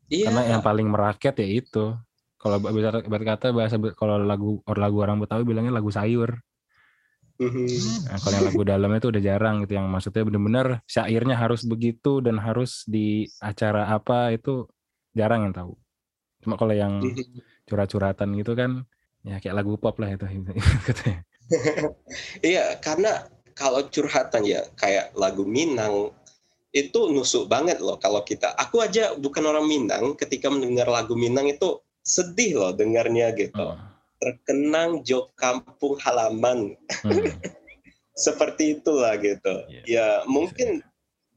iya. 0.08 0.28
karena 0.28 0.56
yang 0.56 0.62
paling 0.64 0.88
merakyat 0.88 1.36
ya 1.40 1.48
itu 1.48 1.84
kalau 2.38 2.62
bisa 2.62 3.02
kata 3.02 3.50
bahasa 3.50 3.76
kalau 3.98 4.20
lagu 4.22 4.62
lagu 4.64 4.98
orang 5.02 5.18
Betawi 5.20 5.44
bilangnya 5.44 5.74
lagu 5.74 5.92
sayur 5.92 6.38
Mm-hmm. 7.38 8.10
Nah, 8.10 8.18
kalau 8.18 8.34
yang 8.34 8.46
lagu 8.50 8.62
dalam 8.66 8.90
itu 8.98 9.06
udah 9.14 9.22
jarang 9.22 9.62
gitu 9.62 9.78
yang 9.78 9.86
maksudnya 9.86 10.26
bener-bener 10.26 10.82
syairnya 10.90 11.38
harus 11.38 11.62
begitu 11.62 12.18
dan 12.18 12.34
harus 12.42 12.82
di 12.82 13.30
acara 13.38 13.94
apa 13.94 14.34
itu 14.34 14.66
jarang 15.14 15.46
yang 15.46 15.54
tahu. 15.54 15.78
Cuma 16.42 16.58
kalau 16.58 16.74
yang 16.74 16.98
mm-hmm. 16.98 17.38
curhat-curhatan 17.70 18.34
gitu 18.42 18.58
kan 18.58 18.82
ya 19.28 19.36
kayak 19.38 19.56
lagu 19.60 19.76
pop 19.76 20.00
lah 20.00 20.16
itu 20.16 20.24
Iya, 22.50 22.76
karena 22.80 23.28
kalau 23.52 23.84
curhatan 23.88 24.44
ya 24.44 24.64
kayak 24.76 25.12
lagu 25.16 25.44
Minang 25.44 26.12
itu 26.72 27.08
nusuk 27.12 27.48
banget 27.48 27.80
loh 27.80 28.00
kalau 28.00 28.24
kita. 28.24 28.52
Aku 28.56 28.80
aja 28.80 29.12
bukan 29.16 29.44
orang 29.44 29.68
Minang 29.68 30.16
ketika 30.16 30.48
mendengar 30.48 30.88
lagu 30.88 31.12
Minang 31.16 31.48
itu 31.48 31.80
sedih 32.04 32.60
loh 32.60 32.72
dengarnya 32.72 33.32
gitu. 33.36 33.56
Oh 33.56 33.76
terkenang 34.18 35.02
jok 35.06 35.32
kampung 35.38 35.96
halaman. 36.02 36.74
Hmm. 37.02 37.30
Seperti 38.26 38.78
itulah 38.78 39.14
gitu. 39.22 39.54
Yeah. 39.70 39.84
Ya 39.86 40.06
mungkin 40.26 40.82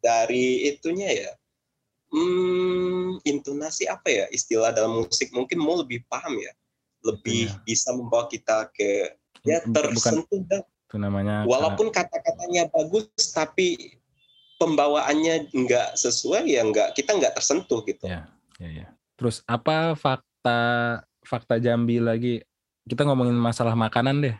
dari 0.01 0.65
itunya 0.65 1.10
ya. 1.13 1.32
Hmm, 2.12 3.23
intonasi 3.23 3.88
apa 3.88 4.10
ya 4.12 4.25
istilah 4.36 4.75
dalam 4.75 5.08
musik 5.08 5.32
mungkin 5.32 5.63
mau 5.63 5.80
lebih 5.80 6.04
paham 6.12 6.36
ya. 6.41 6.51
Lebih 7.01 7.49
yeah. 7.49 7.63
bisa 7.65 7.89
membawa 7.93 8.29
kita 8.29 8.69
ke 8.73 9.17
ya 9.41 9.61
tersentuh 9.65 10.25
Bukan, 10.29 10.61
itu 10.61 10.95
namanya 10.99 11.47
walaupun 11.47 11.87
kata-katanya 11.89 12.67
bagus 12.69 13.07
tapi 13.31 13.95
pembawaannya 14.61 15.49
nggak 15.49 15.97
sesuai 15.97 16.45
ya 16.45 16.61
nggak 16.61 16.93
kita 16.93 17.17
nggak 17.17 17.33
tersentuh 17.33 17.81
gitu. 17.87 18.05
Ya, 18.05 18.29
ya, 18.61 18.85
ya. 18.85 18.87
Terus 19.17 19.41
apa 19.49 19.97
fakta 19.97 20.59
fakta 21.25 21.57
Jambi 21.57 21.97
lagi 21.97 22.45
kita 22.85 23.07
ngomongin 23.07 23.33
masalah 23.33 23.73
makanan 23.73 24.21
deh. 24.21 24.37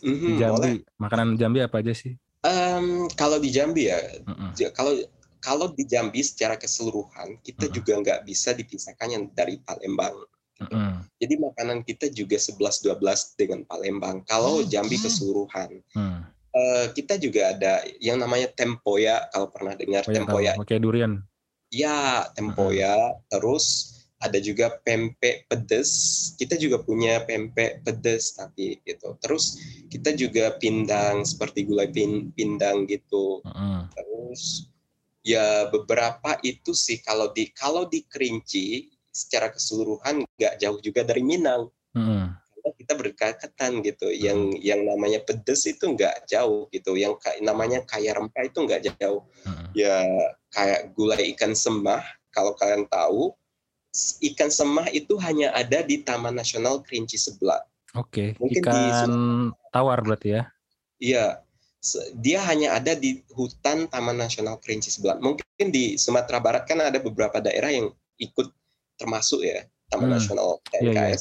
Mm-hmm, 0.00 0.28
di 0.28 0.32
Jambi, 0.40 0.72
boleh. 0.80 0.96
makanan 0.96 1.28
Jambi 1.36 1.58
apa 1.60 1.76
aja 1.82 1.92
sih? 1.92 2.14
Um, 2.40 3.04
kalau 3.20 3.36
di 3.36 3.52
Jambi 3.52 3.92
ya, 3.92 4.00
mm-hmm. 4.00 4.72
kalau 4.72 4.96
kalau 5.40 5.66
di 5.72 5.84
Jambi 5.84 6.24
secara 6.24 6.56
keseluruhan 6.56 7.36
kita 7.44 7.68
mm-hmm. 7.68 7.76
juga 7.76 7.92
nggak 8.00 8.20
bisa 8.24 8.54
dipisahkan 8.54 9.08
yang 9.12 9.24
dari 9.34 9.60
Palembang. 9.60 10.14
Gitu. 10.60 10.76
Mm-hmm. 10.76 10.96
Jadi 11.20 11.34
makanan 11.40 11.78
kita 11.88 12.06
juga 12.12 12.36
11-12 12.36 13.40
dengan 13.40 13.60
Palembang. 13.64 14.20
Kalau 14.28 14.60
Jambi 14.64 15.00
keseluruhan. 15.00 15.80
Mm. 15.96 16.20
Uh, 16.50 16.90
kita 16.98 17.14
juga 17.14 17.54
ada 17.54 17.86
yang 18.02 18.18
namanya 18.18 18.50
tempoya 18.50 19.22
kalau 19.30 19.46
pernah 19.54 19.78
dengar 19.78 20.02
oh, 20.02 20.10
ya, 20.10 20.16
tempoya. 20.18 20.52
Oke, 20.58 20.74
okay, 20.74 20.78
durian. 20.82 21.22
Ya, 21.70 22.26
tempoya. 22.34 22.92
Mm-hmm. 22.92 23.30
Terus 23.30 23.64
ada 24.20 24.36
juga 24.36 24.76
pempek 24.84 25.48
pedes 25.48 25.90
kita 26.36 26.60
juga 26.60 26.84
punya 26.84 27.24
pempek 27.24 27.80
pedes 27.80 28.36
tapi 28.36 28.76
gitu 28.84 29.16
terus 29.24 29.56
kita 29.88 30.12
juga 30.12 30.60
pindang 30.60 31.24
seperti 31.24 31.64
gulai 31.64 31.88
pin, 31.88 32.28
pindang 32.36 32.84
gitu 32.84 33.40
uh-huh. 33.40 33.88
terus 33.96 34.68
ya 35.24 35.72
beberapa 35.72 36.36
itu 36.44 36.76
sih 36.76 37.00
kalau 37.00 37.32
di 37.32 37.48
kalau 37.56 37.88
di 37.88 38.04
Kerinci 38.04 38.92
secara 39.10 39.50
keseluruhan 39.50 40.22
nggak 40.38 40.54
jauh 40.62 40.78
juga 40.78 41.02
dari 41.02 41.22
Minang 41.26 41.70
uh-huh. 41.98 42.30
kita 42.78 42.94
berdekatan 42.94 43.82
gitu 43.82 44.06
uh-huh. 44.06 44.22
yang 44.22 44.40
yang 44.62 44.80
namanya 44.86 45.20
pedes 45.22 45.66
itu 45.66 45.90
nggak 45.90 46.30
jauh 46.30 46.70
gitu 46.70 46.94
yang 46.94 47.18
namanya 47.42 47.82
kaya 47.86 48.14
rempah 48.14 48.46
itu 48.46 48.58
nggak 48.62 48.82
jauh 48.98 49.26
uh-huh. 49.26 49.68
ya 49.74 50.06
kayak 50.54 50.94
gulai 50.94 51.34
ikan 51.34 51.54
sembah 51.54 52.02
kalau 52.30 52.54
kalian 52.54 52.86
tahu 52.86 53.34
ikan 54.22 54.50
semah 54.50 54.86
itu 54.94 55.18
hanya 55.18 55.50
ada 55.50 55.82
di 55.82 56.02
Taman 56.02 56.38
Nasional 56.38 56.82
Kerinci 56.86 57.18
sebelah. 57.18 57.58
Oke, 57.98 58.38
okay. 58.38 58.58
ikan 58.62 59.50
di, 59.50 59.50
tawar 59.74 59.98
berarti 60.06 60.38
ya? 60.38 60.42
Iya, 61.02 61.26
dia 62.14 62.38
hanya 62.46 62.78
ada 62.78 62.94
di 62.94 63.18
hutan 63.34 63.90
Taman 63.90 64.14
Nasional 64.14 64.62
Kerinci 64.62 64.94
sebelah. 64.94 65.18
Mungkin 65.18 65.74
di 65.74 65.98
Sumatera 65.98 66.38
Barat 66.38 66.70
kan 66.70 66.78
ada 66.78 67.02
beberapa 67.02 67.42
daerah 67.42 67.74
yang 67.74 67.90
ikut 68.22 68.54
termasuk 69.00 69.40
ya 69.40 69.64
Taman 69.88 70.12
hmm. 70.12 70.14
Nasional 70.20 70.60
TNKS. 70.68 70.92
Yeah, 70.92 71.08
yeah. 71.16 71.18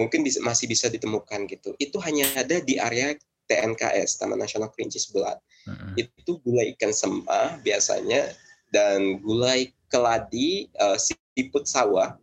Mungkin 0.00 0.24
bisa, 0.24 0.40
masih 0.40 0.64
bisa 0.64 0.88
ditemukan 0.88 1.44
gitu. 1.46 1.76
Itu 1.76 2.00
hanya 2.00 2.24
ada 2.34 2.58
di 2.64 2.80
area 2.80 3.12
TNKS 3.46 4.16
Taman 4.16 4.40
Nasional 4.40 4.72
Kerinci 4.72 4.96
sebelah. 4.96 5.36
Hmm. 5.68 5.92
Itu 5.94 6.40
gulai 6.40 6.72
ikan 6.74 6.90
semah 6.90 7.60
biasanya 7.60 8.32
dan 8.72 9.20
gulai 9.20 9.70
keladi 9.90 10.70
uh, 10.78 10.96
siput 10.96 11.66
sawah 11.66 12.14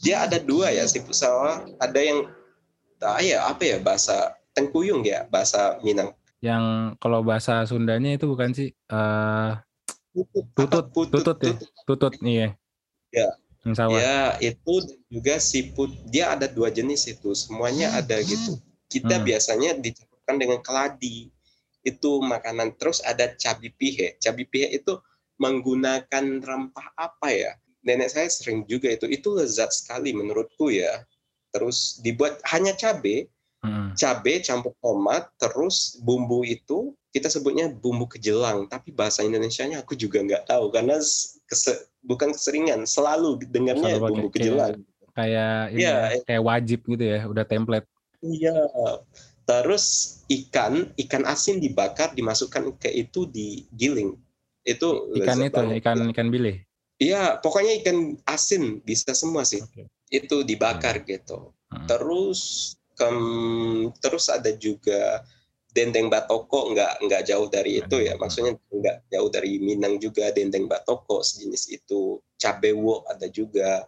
dia 0.00 0.24
ada 0.24 0.40
dua 0.40 0.72
ya 0.72 0.88
siput 0.88 1.14
sawah 1.14 1.68
ada 1.78 2.00
yang 2.00 2.30
ah 3.04 3.22
ya 3.22 3.46
apa 3.46 3.62
ya 3.62 3.76
bahasa 3.78 4.34
tengkuyung 4.56 5.04
ya 5.06 5.28
bahasa 5.30 5.78
Minang 5.84 6.16
yang 6.42 6.94
kalau 6.98 7.22
bahasa 7.22 7.62
Sundanya 7.66 8.14
itu 8.14 8.26
bukan 8.26 8.50
sih 8.54 8.70
uh, 8.90 9.58
tutut 10.14 10.46
tutut 10.54 10.86
tutut, 10.90 11.22
tutut 11.22 11.38
ya 11.42 11.54
tutut 11.86 12.14
iya 12.24 12.48
ya 13.66 13.74
sawah. 13.74 13.98
ya 13.98 14.18
itu 14.42 14.74
juga 15.10 15.40
siput 15.42 15.90
dia 16.08 16.34
ada 16.34 16.46
dua 16.46 16.70
jenis 16.70 17.10
itu. 17.10 17.34
Semuanya 17.34 17.98
ada 17.98 18.18
gitu. 18.22 18.58
Kita 18.86 19.18
hmm. 19.20 19.24
biasanya 19.26 19.70
dicampurkan 19.78 20.36
dengan 20.38 20.58
keladi. 20.62 21.32
Itu 21.82 22.22
makanan. 22.22 22.78
Terus 22.78 23.02
ada 23.02 23.34
cabai 23.34 23.70
pihe 23.74 24.18
cabai 24.22 24.46
pihe 24.46 24.68
itu 24.78 24.98
menggunakan 25.38 26.42
rempah 26.42 26.88
apa 26.94 27.28
ya? 27.30 27.52
Nenek 27.82 28.10
saya 28.10 28.28
sering 28.30 28.66
juga 28.66 28.90
itu. 28.90 29.06
Itu 29.10 29.34
lezat 29.34 29.74
sekali 29.74 30.14
menurutku 30.14 30.70
ya. 30.70 31.02
Terus 31.54 31.98
dibuat 32.04 32.38
hanya 32.52 32.76
cabe 32.76 33.30
hmm. 33.64 33.96
cabe 33.96 34.44
campur 34.44 34.76
tomat 34.84 35.32
terus 35.40 35.96
bumbu 36.04 36.44
itu 36.44 36.92
kita 37.08 37.32
sebutnya 37.32 37.72
bumbu 37.72 38.06
kejelang. 38.06 38.68
Tapi 38.68 38.92
bahasa 38.92 39.24
Indonesia-nya 39.24 39.80
aku 39.82 39.96
juga 39.96 40.20
nggak 40.20 40.46
tahu. 40.46 40.68
Karena 40.70 41.00
bukan 42.08 42.32
keseringan 42.32 42.88
selalu 42.88 43.36
dengarnya 43.52 44.00
selalu 44.00 44.08
bumbu 44.08 44.28
kejelang 44.32 44.80
kayak 45.12 45.76
ini 45.76 45.84
ya, 45.84 45.94
ya, 46.16 46.24
kayak 46.24 46.42
wajib 46.42 46.80
gitu 46.88 47.04
ya 47.04 47.20
udah 47.28 47.44
template 47.44 47.86
iya 48.24 48.56
terus 49.44 50.18
ikan 50.32 50.88
ikan 50.96 51.28
asin 51.28 51.60
dibakar 51.60 52.16
dimasukkan 52.16 52.80
ke 52.80 52.88
itu 52.88 53.28
digiling 53.28 54.16
itu 54.64 54.88
ikan 55.20 55.38
itu 55.44 55.62
ikan 55.84 55.98
ikan 56.10 56.28
bile 56.32 56.68
Iya, 56.98 57.38
pokoknya 57.38 57.78
ikan 57.82 58.18
asin 58.26 58.82
bisa 58.82 59.14
semua 59.14 59.46
sih. 59.46 59.62
Oke. 59.62 59.86
Itu 60.10 60.42
dibakar 60.42 61.06
gitu. 61.06 61.54
Hmm. 61.70 61.86
Terus 61.86 62.74
kem, 62.98 63.18
terus 64.02 64.26
ada 64.26 64.50
juga 64.58 65.22
dendeng 65.68 66.08
batoko 66.08 66.72
nggak 66.72 67.04
nggak 67.04 67.22
jauh 67.28 67.46
dari 67.46 67.78
itu 67.80 67.96
ya. 68.00 68.16
Maksudnya 68.16 68.56
nggak 68.56 68.96
jauh 69.12 69.28
dari 69.28 69.60
Minang 69.60 70.00
juga 70.00 70.32
dendeng 70.32 70.64
batoko 70.66 71.20
sejenis 71.20 71.68
itu. 71.70 72.18
Cabewo 72.36 73.04
ada 73.06 73.28
juga. 73.28 73.84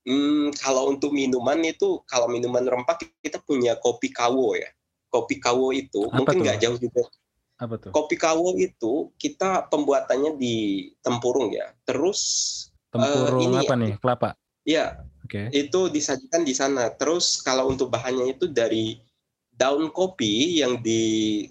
Hmm, 0.00 0.48
kalau 0.56 0.88
untuk 0.88 1.12
minuman 1.12 1.60
itu 1.60 2.00
kalau 2.08 2.24
minuman 2.24 2.64
rempah 2.64 2.96
kita 3.20 3.36
punya 3.42 3.76
kopi 3.76 4.08
kawo 4.08 4.56
ya. 4.56 4.70
Kopi 5.10 5.36
kawo 5.36 5.74
itu 5.74 6.06
Apa 6.06 6.14
mungkin 6.22 6.46
nggak 6.46 6.58
jauh 6.62 6.78
juga 6.78 7.02
Apa 7.60 7.76
tuh? 7.76 7.90
kopi 7.92 8.14
kawo 8.16 8.54
itu 8.56 9.10
kita 9.18 9.66
pembuatannya 9.68 10.38
di 10.38 10.88
tempurung 11.02 11.52
ya. 11.52 11.74
Terus 11.84 12.20
Tempurung 12.88 13.44
ini 13.44 13.56
apa 13.60 13.74
nih? 13.76 13.92
Kelapa. 14.00 14.28
ya 14.64 14.98
Oke. 15.26 15.46
itu 15.52 15.80
disajikan 15.92 16.42
di 16.42 16.54
sana. 16.56 16.88
Terus 16.96 17.38
kalau 17.38 17.68
untuk 17.68 17.92
bahannya 17.92 18.34
itu 18.34 18.48
dari 18.48 18.98
daun 19.60 19.92
kopi 19.92 20.56
yang 20.58 20.80
di 20.80 21.02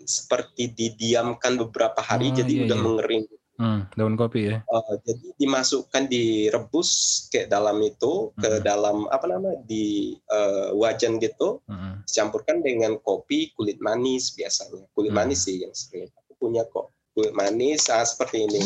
seperti 0.01 0.73
didiamkan 0.73 1.53
beberapa 1.55 2.01
hari 2.01 2.33
Oh, 2.33 2.35
jadi 2.35 2.49
iya, 2.51 2.61
udah 2.65 2.73
iya. 2.73 2.83
mengering. 2.83 3.23
Hmm, 3.59 3.81
daun 3.91 4.15
kopi 4.15 4.49
ya. 4.49 4.63
Eh, 4.63 4.93
jadi 5.03 5.35
dimasukkan 5.37 6.07
direbus 6.07 6.89
ke 7.27 7.43
dalam 7.45 7.75
itu 7.79 8.31
ke 8.33 8.49
Hmm. 8.49 8.63
dalam 8.63 8.97
apa 9.07 9.27
nama 9.27 9.51
di 9.61 10.15
eh, 10.17 10.69
wajan 10.73 11.19
gitu 11.19 11.59
Hmm. 11.63 12.01
dicampurkan 12.01 12.59
dengan 12.59 12.97
kopi 12.97 13.53
kulit 13.53 13.77
manis 13.77 14.31
biasanya 14.31 14.89
kulit 14.91 15.11
Hmm. 15.11 15.19
manis 15.21 15.43
sih 15.43 15.59
yang 15.59 15.71
sering 15.71 16.07
aku 16.09 16.33
punya 16.39 16.63
kok 16.65 16.89
kulit 17.11 17.29
manis 17.31 17.85
ah, 17.87 18.01
seperti 18.01 18.47
ini 18.47 18.63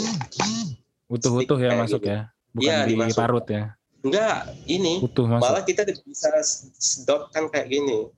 Utuh-utuh 1.05 1.57
ya 1.57 1.69
kayak 1.69 1.81
masuk 1.83 1.99
gitu. 1.99 2.09
ya. 2.09 2.19
Bukan 2.53 2.63
Iya, 2.63 2.77
dimasukkan. 2.85 3.09
diparut 3.11 3.45
ya. 3.49 3.63
enggak 4.03 4.37
ini 4.67 4.93
Utuh 5.01 5.25
masuk. 5.25 5.41
malah 5.41 5.63
kita 5.63 5.81
bisa 6.05 6.27
sedotkan 6.75 7.47
kayak 7.47 7.67
gini 7.67 8.13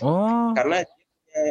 Oh, 0.00 0.52
karena 0.52 0.82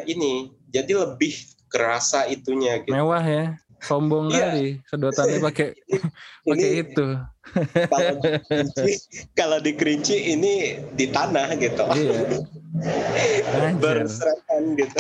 ini 0.06 0.50
jadi 0.68 0.92
lebih 0.98 1.34
kerasa 1.68 2.26
itunya 2.26 2.82
gitu 2.82 2.92
mewah 2.92 3.22
ya. 3.22 3.46
Sombong 3.80 4.28
Iya. 4.28 4.52
kali. 4.52 4.68
Sedotannya 4.86 5.40
pakai 5.48 5.68
pakai 6.44 6.70
itu. 6.84 7.08
kalau 7.88 8.12
di 8.20 8.30
kerinci, 8.44 8.76
kalau 9.32 9.58
ini 10.28 10.54
di 10.94 11.06
tanah 11.08 11.48
gitu 11.56 11.84
Iya. 11.88 12.20
Berserakan 13.80 14.64
gitu 14.76 15.00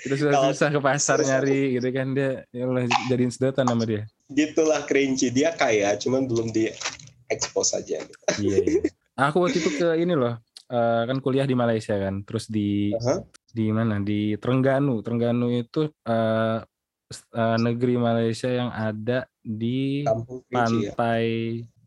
Kita 0.00 0.14
sudah 0.16 0.32
Kalau- 0.32 0.48
susah 0.50 0.68
ke 0.70 0.80
pasar 0.80 1.18
nyari 1.20 1.76
gitu 1.76 1.88
kan 1.92 2.16
dia 2.16 2.48
ya 2.50 2.64
Allah 2.64 2.88
jadiin 3.06 3.28
sedotan 3.28 3.68
sama 3.68 3.84
dia. 3.84 4.08
gitulah 4.30 4.80
kerinci 4.82 5.28
dia 5.28 5.52
kaya 5.52 5.92
cuman 5.96 6.24
belum 6.24 6.48
di 6.48 6.70
expose 7.28 7.74
aja 7.74 8.00
gitu. 8.00 8.24
Iya, 8.40 8.56
iya. 8.64 8.80
Aku 9.20 9.44
waktu 9.44 9.58
itu 9.58 9.70
ke 9.74 9.98
ini 9.98 10.14
loh. 10.14 10.40
Eh, 10.70 11.02
kan 11.04 11.18
kuliah 11.18 11.44
di 11.44 11.58
Malaysia 11.58 11.98
kan. 11.98 12.22
Terus 12.22 12.46
di 12.46 12.94
Aha. 12.94 13.26
di 13.50 13.66
mana? 13.74 13.98
Di 13.98 14.38
Terengganu. 14.38 15.02
Terengganu 15.02 15.50
itu 15.50 15.90
eh, 15.90 16.58
s- 17.10 17.26
eh, 17.34 17.58
negeri 17.58 17.98
Malaysia 17.98 18.46
yang 18.46 18.70
ada 18.70 19.26
di 19.42 20.06
kampung 20.06 20.46
kerinci 20.46 20.86
ya 20.86 20.92
pantai 20.94 21.26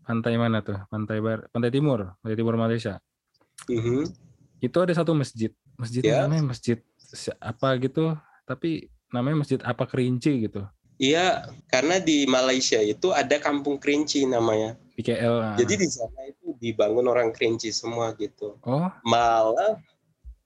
pantai 0.04 0.34
mana 0.36 0.60
tuh? 0.60 0.76
Pantai 0.92 1.18
bar, 1.24 1.48
pantai 1.48 1.72
timur, 1.72 2.20
pantai 2.20 2.36
timur 2.36 2.60
Malaysia. 2.60 3.00
Mhm. 3.72 4.12
Itu 4.60 4.78
ada 4.84 4.92
satu 4.92 5.16
masjid. 5.16 5.52
Masjid 5.80 6.04
Ya. 6.04 6.28
namanya 6.28 6.52
masjid 6.54 6.78
apa 7.40 7.78
gitu, 7.80 8.14
tapi 8.44 8.92
namanya 9.10 9.42
masjid 9.46 9.60
apa 9.64 9.88
kerinci 9.88 10.50
gitu. 10.50 10.68
Iya, 11.02 11.50
karena 11.68 11.98
di 11.98 12.24
Malaysia 12.30 12.78
itu 12.80 13.10
ada 13.10 13.42
kampung 13.42 13.82
kerinci 13.82 14.24
namanya. 14.30 14.78
Di 14.94 15.02
KL. 15.02 15.36
ah. 15.42 15.56
Jadi 15.58 15.74
di 15.82 15.88
sana 15.90 16.22
itu 16.30 16.54
dibangun 16.62 17.10
orang 17.10 17.34
kerinci 17.34 17.74
semua 17.74 18.14
gitu. 18.14 18.62
oh, 18.62 18.90
Malah 19.04 19.82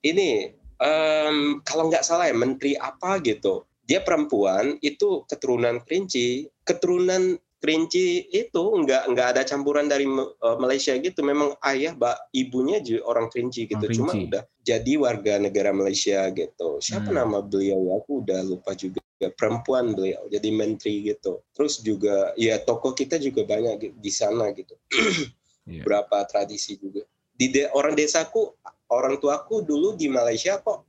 ini 0.01 0.55
em, 0.79 1.59
kalau 1.67 1.91
nggak 1.91 2.05
salah 2.05 2.31
ya 2.31 2.35
menteri 2.37 2.79
apa 2.79 3.19
gitu, 3.19 3.67
dia 3.83 3.99
perempuan 3.99 4.79
itu 4.79 5.27
keturunan 5.27 5.83
kerinci, 5.83 6.47
keturunan 6.63 7.35
kerinci 7.57 8.29
itu 8.29 8.63
nggak 8.85 9.09
nggak 9.11 9.27
ada 9.35 9.41
campuran 9.43 9.89
dari 9.89 10.05
eh, 10.07 10.57
Malaysia 10.61 10.93
gitu. 10.95 11.25
Memang 11.25 11.57
ayah, 11.65 11.97
mbak, 11.97 12.31
ibunya 12.31 12.79
juga 12.79 13.03
orang 13.09 13.27
kerinci 13.33 13.67
gitu. 13.67 13.83
Orang 13.83 13.95
Cuma 13.97 14.11
udah 14.15 14.43
jadi 14.63 14.93
warga 14.95 15.33
negara 15.41 15.71
Malaysia 15.73 16.23
gitu. 16.31 16.77
Siapa 16.79 17.09
Hmm. 17.11 17.17
nama 17.25 17.39
beliau 17.43 17.79
ya? 17.83 17.93
Aku 17.99 18.23
udah 18.23 18.39
lupa 18.45 18.71
juga. 18.77 19.01
Perempuan 19.17 19.97
beliau 19.97 20.29
jadi 20.29 20.49
menteri 20.53 21.01
gitu. 21.09 21.41
Terus 21.57 21.81
juga 21.81 22.37
ya 22.37 22.61
tokoh 22.61 22.93
kita 22.93 23.17
juga 23.17 23.43
banyak 23.49 23.97
di 23.97 24.11
sana 24.13 24.53
gitu. 24.53 24.77
Iya. 25.67 25.83
Berapa 25.83 26.23
tradisi 26.23 26.79
juga. 26.79 27.03
Di 27.35 27.51
de- 27.51 27.67
orang 27.75 27.91
desaku, 27.91 28.55
orang 28.87 29.19
tuaku 29.19 29.67
dulu 29.67 29.99
di 29.99 30.07
Malaysia 30.07 30.63
kok 30.63 30.87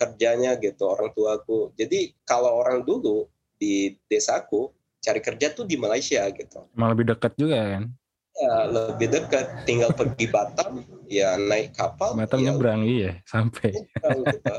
kerjanya 0.00 0.56
gitu 0.56 0.88
orang 0.88 1.12
tuaku. 1.12 1.76
Jadi 1.76 2.16
kalau 2.24 2.56
orang 2.56 2.80
dulu 2.88 3.28
di 3.60 3.92
desaku 4.08 4.72
cari 5.04 5.20
kerja 5.20 5.52
tuh 5.52 5.68
di 5.68 5.76
Malaysia 5.76 6.24
gitu. 6.32 6.64
malah 6.72 6.96
lebih 6.96 7.12
dekat 7.12 7.36
juga 7.36 7.60
kan. 7.76 7.84
Ya, 8.34 8.54
lebih 8.66 9.08
dekat, 9.14 9.46
tinggal 9.62 9.94
pergi 9.94 10.26
Batam, 10.26 10.82
ya 11.06 11.38
naik 11.38 11.76
kapal. 11.76 12.18
Batam 12.18 12.42
ya 12.42 12.50
nyebrang 12.50 12.82
iya 12.82 13.20
sampai. 13.28 13.76
Gitu. 13.76 14.54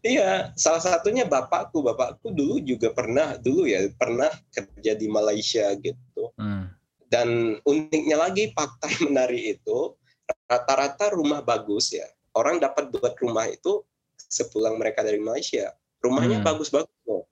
Iya, 0.00 0.52
salah 0.56 0.80
satunya 0.80 1.28
bapakku. 1.28 1.84
Bapakku 1.84 2.32
dulu 2.32 2.60
juga 2.64 2.92
pernah 2.92 3.36
dulu 3.36 3.68
ya 3.68 3.84
pernah 3.96 4.28
kerja 4.52 4.92
di 4.96 5.06
Malaysia 5.08 5.68
gitu. 5.76 6.32
Hmm. 6.40 6.72
Dan 7.10 7.58
uniknya 7.66 8.16
lagi 8.16 8.54
fakta 8.54 8.86
yang 8.86 9.12
menarik 9.12 9.60
itu 9.60 9.98
rata-rata 10.46 11.10
rumah 11.12 11.42
bagus 11.42 11.92
ya. 11.92 12.06
Orang 12.32 12.62
dapat 12.62 12.94
buat 12.94 13.18
rumah 13.18 13.50
itu 13.50 13.82
sepulang 14.16 14.78
mereka 14.78 15.02
dari 15.02 15.18
Malaysia. 15.18 15.74
Rumahnya 16.00 16.40
Hmm. 16.40 16.46
bagus-bagus 16.46 17.00
loh. 17.04 17.26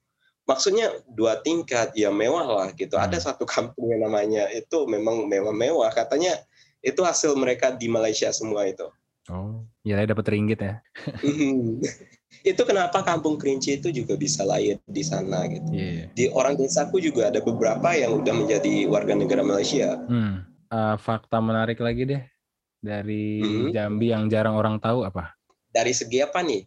Maksudnya 0.48 0.92
dua 1.12 1.38
tingkat 1.44 1.92
ya 1.92 2.08
mewah 2.08 2.44
lah 2.44 2.68
gitu. 2.74 2.96
Hmm. 2.98 3.06
Ada 3.08 3.32
satu 3.32 3.44
kampung 3.48 3.88
yang 3.92 4.04
namanya 4.04 4.48
itu 4.50 4.84
memang 4.88 5.28
mewah-mewah. 5.28 5.92
Katanya 5.94 6.36
itu 6.82 7.00
hasil 7.04 7.36
mereka 7.36 7.72
di 7.72 7.86
Malaysia 7.86 8.32
semua 8.34 8.66
itu. 8.66 8.88
Oh, 9.28 9.60
ya 9.84 10.00
dapat 10.02 10.24
ringgit 10.32 10.60
ya. 10.60 10.80
Itu 12.44 12.62
kenapa 12.64 13.00
kampung 13.02 13.36
kerinci 13.36 13.80
itu 13.80 13.88
juga 13.90 14.14
bisa 14.14 14.44
lahir 14.44 14.78
di 14.84 15.02
sana 15.02 15.48
gitu. 15.48 15.68
Iya. 15.68 16.04
Di 16.12 16.24
orang 16.32 16.56
desaku 16.56 17.00
juga 17.00 17.28
ada 17.28 17.40
beberapa 17.40 17.92
yang 17.92 18.20
udah 18.20 18.34
menjadi 18.36 18.88
warga 18.88 19.12
negara 19.16 19.40
Malaysia. 19.44 19.96
Hmm. 20.06 20.44
Eh, 20.68 20.96
fakta 21.00 21.40
menarik 21.40 21.80
lagi 21.80 22.04
deh 22.04 22.22
dari 22.78 23.40
Hmm. 23.40 23.68
Jambi 23.72 24.12
yang 24.12 24.28
jarang 24.28 24.54
orang 24.54 24.76
tahu 24.78 25.02
apa? 25.04 25.34
Dari 25.72 25.92
segi 25.92 26.20
apa 26.20 26.44
nih? 26.44 26.62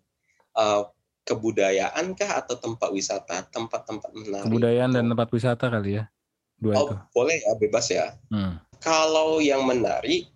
Eh, 0.51 0.81
kebudayaan 1.21 2.17
kah 2.17 2.41
atau 2.41 2.57
tempat 2.57 2.89
wisata, 2.89 3.45
tempat-tempat 3.47 4.09
menarik? 4.11 4.49
Kebudayaan 4.49 4.91
dan 4.91 5.05
tempat 5.07 5.29
wisata 5.29 5.69
kali 5.69 6.01
ya. 6.01 6.09
Dua 6.57 6.73
Oh, 6.77 6.85
itu. 6.89 6.95
boleh 7.13 7.37
ya, 7.41 7.53
bebas 7.57 7.85
ya. 7.89 8.17
Hmm. 8.29 8.57
Kalau 8.81 9.37
yang 9.37 9.61
menarik, 9.63 10.30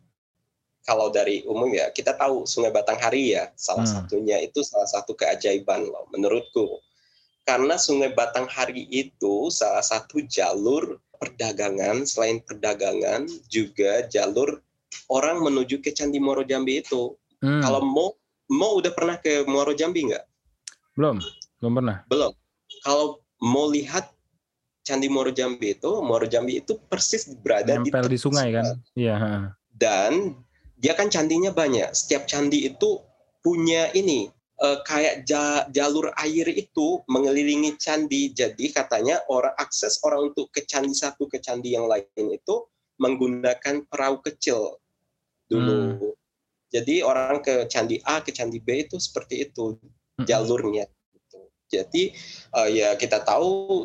kalau 0.86 1.10
dari 1.10 1.41
umum 1.50 1.67
ya, 1.74 1.89
kita 1.89 2.13
tahu 2.13 2.45
Sungai 2.45 2.69
Batanghari 2.69 3.34
ya, 3.34 3.50
salah 3.58 3.89
Hmm. 3.89 4.06
satunya 4.06 4.38
itu 4.38 4.62
salah 4.62 4.86
satu 4.86 5.17
keajaiban 5.17 5.82
loh, 5.82 6.06
menurutku. 6.13 6.78
Karena 7.41 7.78
Sungai 7.82 8.13
Batanghari 8.13 8.86
itu 8.93 9.50
salah 9.50 9.82
satu 9.82 10.21
jalur 10.30 11.02
perdagangan, 11.17 12.06
selain 12.06 12.38
perdagangan, 12.45 13.26
juga 13.50 14.06
jalur 14.13 14.62
orang 15.10 15.41
menuju 15.41 15.82
ke 15.82 15.89
Candi 15.89 16.21
Muaro 16.21 16.45
Jambi 16.45 16.86
itu. 16.86 17.17
Hmm. 17.41 17.65
Kalau 17.65 17.82
mau, 17.82 18.13
mau 18.54 18.78
udah 18.78 18.93
pernah 18.93 19.17
ke 19.17 19.41
Muaro 19.50 19.74
Jambi 19.74 20.13
nggak? 20.13 20.26
belum, 20.95 21.19
belum 21.60 21.74
pernah. 21.76 21.98
Belum. 22.08 22.32
Kalau 22.86 23.19
mau 23.43 23.67
lihat 23.67 24.15
Candi 24.86 25.10
Muaro 25.10 25.34
Jambi 25.34 25.74
itu, 25.74 25.91
Muaro 26.06 26.30
Jambi 26.30 26.62
itu 26.62 26.78
persis 26.88 27.26
berada 27.41 27.74
di 27.82 27.89
Nempel 27.89 28.06
di 28.06 28.15
tepi 28.15 28.17
sungai 28.21 28.54
kan? 28.54 28.65
Iya. 28.93 29.15
dan 29.76 30.39
dia 30.75 30.93
kan 30.93 31.07
candinya 31.07 31.51
banyak. 31.55 31.91
Setiap 31.95 32.27
candi 32.27 32.67
itu 32.67 32.99
punya 33.41 33.91
ini 33.95 34.27
eh, 34.55 34.79
kayak 34.88 35.27
ja- 35.27 35.67
jalur 35.67 36.15
air 36.15 36.47
itu 36.51 37.03
mengelilingi 37.11 37.75
candi. 37.75 38.31
Jadi 38.31 38.71
katanya 38.71 39.19
orang 39.27 39.55
akses 39.59 39.99
orang 40.07 40.31
untuk 40.31 40.47
ke 40.51 40.63
candi 40.63 40.95
satu 40.95 41.27
ke 41.27 41.43
candi 41.43 41.75
yang 41.75 41.88
lain 41.91 42.27
itu 42.31 42.55
menggunakan 42.99 43.83
perahu 43.91 44.23
kecil 44.23 44.79
dulu. 45.51 46.15
Jadi 46.71 47.03
orang 47.03 47.39
ke 47.43 47.67
candi 47.67 47.99
A 48.03 48.19
ke 48.23 48.31
candi 48.31 48.59
B 48.59 48.88
itu 48.88 48.97
seperti 48.99 49.47
itu 49.47 49.75
Hmm. 50.15 50.23
jalurnya. 50.23 50.88
gitu. 51.11 51.39
Jadi 51.67 52.03
eh, 52.55 52.69
ya 52.71 52.95
kita 52.95 53.19
tahu 53.27 53.83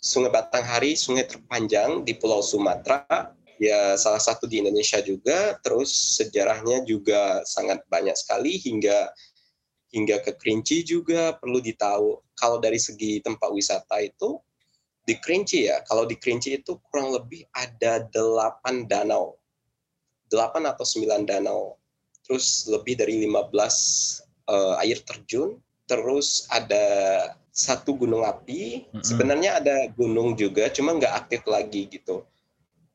Sungai 0.00 0.32
Batanghari 0.32 0.96
sungai 0.96 1.28
terpanjang 1.28 2.08
di 2.08 2.16
Pulau 2.16 2.40
Sumatera 2.40 3.04
ya 3.60 3.94
salah 4.00 4.18
satu 4.18 4.48
di 4.48 4.64
Indonesia 4.64 5.04
juga 5.04 5.60
terus 5.60 5.92
sejarahnya 6.16 6.82
juga 6.88 7.44
sangat 7.44 7.84
banyak 7.92 8.16
sekali 8.16 8.56
hingga 8.56 9.12
hingga 9.92 10.24
ke 10.24 10.32
Kerinci 10.40 10.80
juga 10.82 11.36
perlu 11.36 11.60
ditahu 11.60 12.24
kalau 12.32 12.56
dari 12.56 12.80
segi 12.80 13.20
tempat 13.20 13.52
wisata 13.52 14.00
itu 14.00 14.40
di 15.10 15.18
Kerinci 15.18 15.66
ya, 15.66 15.82
kalau 15.82 16.06
di 16.06 16.14
Kerinci 16.14 16.60
itu 16.62 16.78
kurang 16.86 17.10
lebih 17.10 17.42
ada 17.50 18.04
delapan 18.14 18.86
danau. 18.86 19.36
delapan 20.30 20.70
atau 20.70 20.86
sembilan 20.86 21.26
danau. 21.26 21.74
Terus 22.22 22.70
lebih 22.70 22.94
dari 23.02 23.18
15 23.26 23.50
uh, 24.46 24.78
air 24.78 25.02
terjun. 25.02 25.58
Terus 25.90 26.46
ada 26.54 26.86
satu 27.50 27.98
gunung 27.98 28.22
api. 28.22 28.86
Sebenarnya 29.02 29.58
ada 29.58 29.90
gunung 29.90 30.38
juga, 30.38 30.70
cuma 30.70 30.94
nggak 30.94 31.26
aktif 31.26 31.42
lagi 31.50 31.90
gitu. 31.90 32.22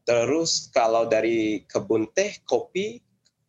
Terus 0.06 0.70
kalau 0.70 1.10
dari 1.10 1.66
kebun 1.66 2.06
teh, 2.14 2.38
kopi, 2.46 3.02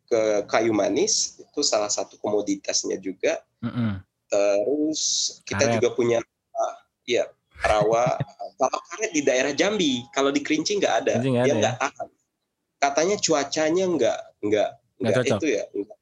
ke 0.09 0.47
kayu 0.49 0.73
manis, 0.73 1.37
itu 1.37 1.61
salah 1.61 1.91
satu 1.91 2.17
komoditasnya 2.17 2.97
juga. 2.97 3.43
Mm-mm. 3.61 4.01
Terus 4.27 5.01
kita 5.45 5.69
Karet. 5.69 5.73
juga 5.77 5.89
punya, 5.93 6.19
ya 7.05 7.29
rawa. 7.61 8.17
kalau 8.59 8.79
karet 8.89 9.11
di 9.13 9.21
daerah 9.21 9.53
Jambi, 9.53 10.01
kalau 10.09 10.33
di 10.33 10.41
Kerinci 10.41 10.81
nggak 10.81 10.95
ada, 11.05 11.13
Kerinci 11.21 11.29
nggak 11.29 11.45
dia 11.45 11.53
ada 11.53 11.53
ya? 11.53 11.61
nggak 11.61 11.75
tahan. 11.77 12.07
Katanya 12.77 13.15
cuacanya 13.21 13.85
nggak 13.85 14.19
nggak 14.43 14.69
Nggak 14.97 15.13
nggak 15.13 15.29
itu 15.37 15.47
ya, 15.53 15.63
nggak 15.77 15.97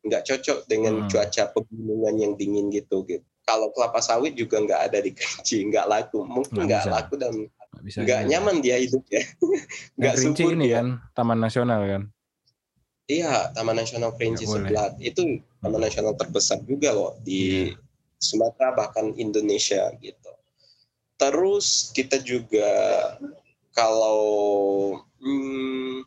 nggak 0.00 0.22
cocok 0.28 0.58
dengan 0.68 0.94
Hmm. 1.00 1.08
cuaca 1.08 1.42
pegunungan 1.56 2.14
yang 2.20 2.32
dingin 2.36 2.68
gitu 2.68 3.00
gitu. 3.08 3.24
Kalau 3.48 3.72
kelapa 3.72 4.04
sawit 4.04 4.36
juga 4.36 4.60
nggak 4.60 4.80
ada 4.92 4.98
di 5.00 5.10
Kerinci, 5.16 5.64
nggak 5.72 5.86
laku, 5.88 6.20
mungkin 6.28 6.68
Nggak 6.68 6.84
nggak 6.84 6.92
laku 6.92 7.14
dan 7.16 7.32
Nggak 7.32 7.59
bisa 7.80 8.04
nggak 8.04 8.20
nyaman 8.28 8.56
dia 8.60 8.76
hidup 8.76 9.04
ya, 9.08 9.24
nggak 9.98 10.14
subur 10.16 10.52
ini 10.54 10.70
dia. 10.70 10.80
kan 10.80 10.86
Taman 11.12 11.38
Nasional 11.38 11.80
kan. 11.84 12.02
Iya, 13.04 13.50
Taman 13.50 13.74
Nasional 13.74 14.14
Kerinci 14.14 14.46
sebelah 14.46 14.94
itu 15.02 15.42
taman 15.58 15.82
nasional 15.82 16.14
terbesar 16.14 16.62
juga 16.62 16.94
loh 16.94 17.18
di 17.20 17.68
Iya. 17.68 17.76
Sumatera 18.16 18.70
bahkan 18.70 19.10
Indonesia 19.18 19.90
gitu. 19.98 20.30
Terus 21.16 21.90
kita 21.90 22.22
juga 22.22 22.70
kalau 23.72 24.22
hmm, 25.18 26.06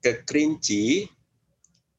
ke 0.00 0.26
Kerinci 0.26 1.06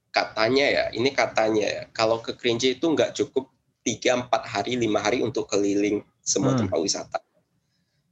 katanya 0.09 0.65
ya, 0.67 0.83
ini 0.91 1.13
katanya 1.13 1.65
ya, 1.65 1.83
kalau 1.89 2.19
ke 2.19 2.35
Kerinci 2.35 2.75
itu 2.75 2.85
nggak 2.85 3.15
cukup 3.15 3.47
3 3.85 4.27
4 4.27 4.29
hari, 4.43 4.75
5 4.75 4.99
hari 4.99 5.19
untuk 5.23 5.47
keliling 5.47 6.03
semua 6.19 6.53
Hmm. 6.53 6.65
tempat 6.67 6.77
wisata. 6.77 7.19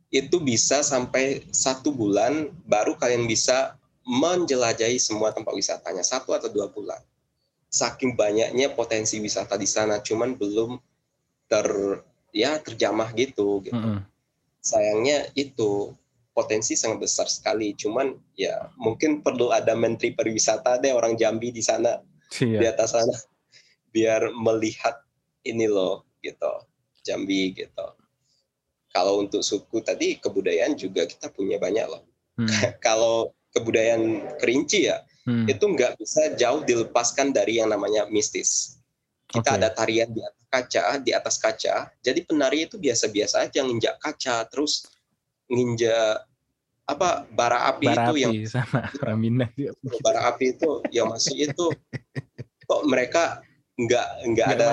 Itu 0.08 0.40
bisa 0.40 0.80
sampai 0.86 1.44
satu 1.52 1.92
bulan 1.92 2.54
baru 2.64 2.96
kalian 2.96 3.28
bisa 3.28 3.76
menjelajahi 4.08 4.96
semua 5.04 5.36
tempat 5.36 5.52
wisatanya 5.52 6.00
satu 6.00 6.32
atau 6.32 6.48
dua 6.48 6.72
bulan. 6.72 7.04
Saking 7.68 8.16
banyaknya 8.16 8.72
potensi 8.72 9.20
wisata 9.20 9.60
di 9.60 9.68
sana, 9.68 10.00
cuman 10.00 10.40
belum 10.40 10.80
ter 11.52 11.68
ya 12.32 12.56
terjamah 12.64 13.12
gitu. 13.12 13.60
gitu. 13.68 13.76
Mm-mm. 13.76 14.00
Sayangnya 14.64 15.28
itu 15.36 15.92
potensi 16.32 16.80
sangat 16.80 17.04
besar 17.04 17.28
sekali. 17.28 17.76
Cuman 17.76 18.16
ya 18.40 18.72
mungkin 18.80 19.20
perlu 19.20 19.52
ada 19.52 19.76
menteri 19.76 20.16
pariwisata 20.16 20.80
deh 20.80 20.96
orang 20.96 21.20
Jambi 21.20 21.52
di 21.52 21.60
sana 21.66 22.00
di 22.32 22.56
Iya. 22.56 22.72
atas 22.72 22.96
sana 22.96 23.12
biar 23.96 24.32
melihat 24.32 25.04
ini 25.44 25.68
loh 25.68 26.06
gitu 26.24 26.64
Jambi 27.04 27.58
gitu. 27.58 27.97
Kalau 28.98 29.22
untuk 29.22 29.46
suku 29.46 29.78
tadi 29.86 30.18
kebudayaan 30.18 30.74
juga 30.74 31.06
kita 31.06 31.30
punya 31.30 31.62
banyak 31.62 31.86
loh. 31.86 32.02
Hmm. 32.34 32.50
Kalau 32.86 33.30
kebudayaan 33.54 34.34
Kerinci 34.42 34.90
ya 34.90 34.98
Hmm. 35.28 35.44
itu 35.44 35.60
nggak 35.60 36.00
bisa 36.00 36.40
jauh 36.40 36.64
dilepaskan 36.64 37.36
dari 37.36 37.60
yang 37.60 37.68
namanya 37.68 38.08
mistis. 38.08 38.80
Kita 39.28 39.54
Oke. 39.54 39.60
ada 39.60 39.76
tarian 39.76 40.08
di 40.08 40.24
atas 40.24 40.48
kaca, 40.48 40.84
di 41.04 41.12
atas 41.12 41.36
kaca. 41.36 41.76
Jadi 42.00 42.24
penari 42.24 42.64
itu 42.64 42.80
biasa-biasa 42.80 43.44
aja 43.44 43.60
nginjak 43.60 44.00
kaca, 44.00 44.48
terus 44.48 44.88
nginjak 45.52 46.24
apa 46.88 47.28
bara 47.28 47.68
api 47.68 47.92
Bara 47.92 48.08
itu 48.08 48.24
yang 48.24 48.32
api 48.32 48.48
sama 48.48 48.80
orang 49.04 49.20
Minang 49.20 49.52
juga. 49.52 49.76
bara 50.00 50.32
api 50.32 50.56
itu 50.56 50.72
yang 50.96 51.12
masuk 51.12 51.36
itu 51.36 51.66
kok 52.72 52.82
mereka 52.88 53.44
nggak 53.76 54.08
nggak 54.32 54.48
ada. 54.48 54.66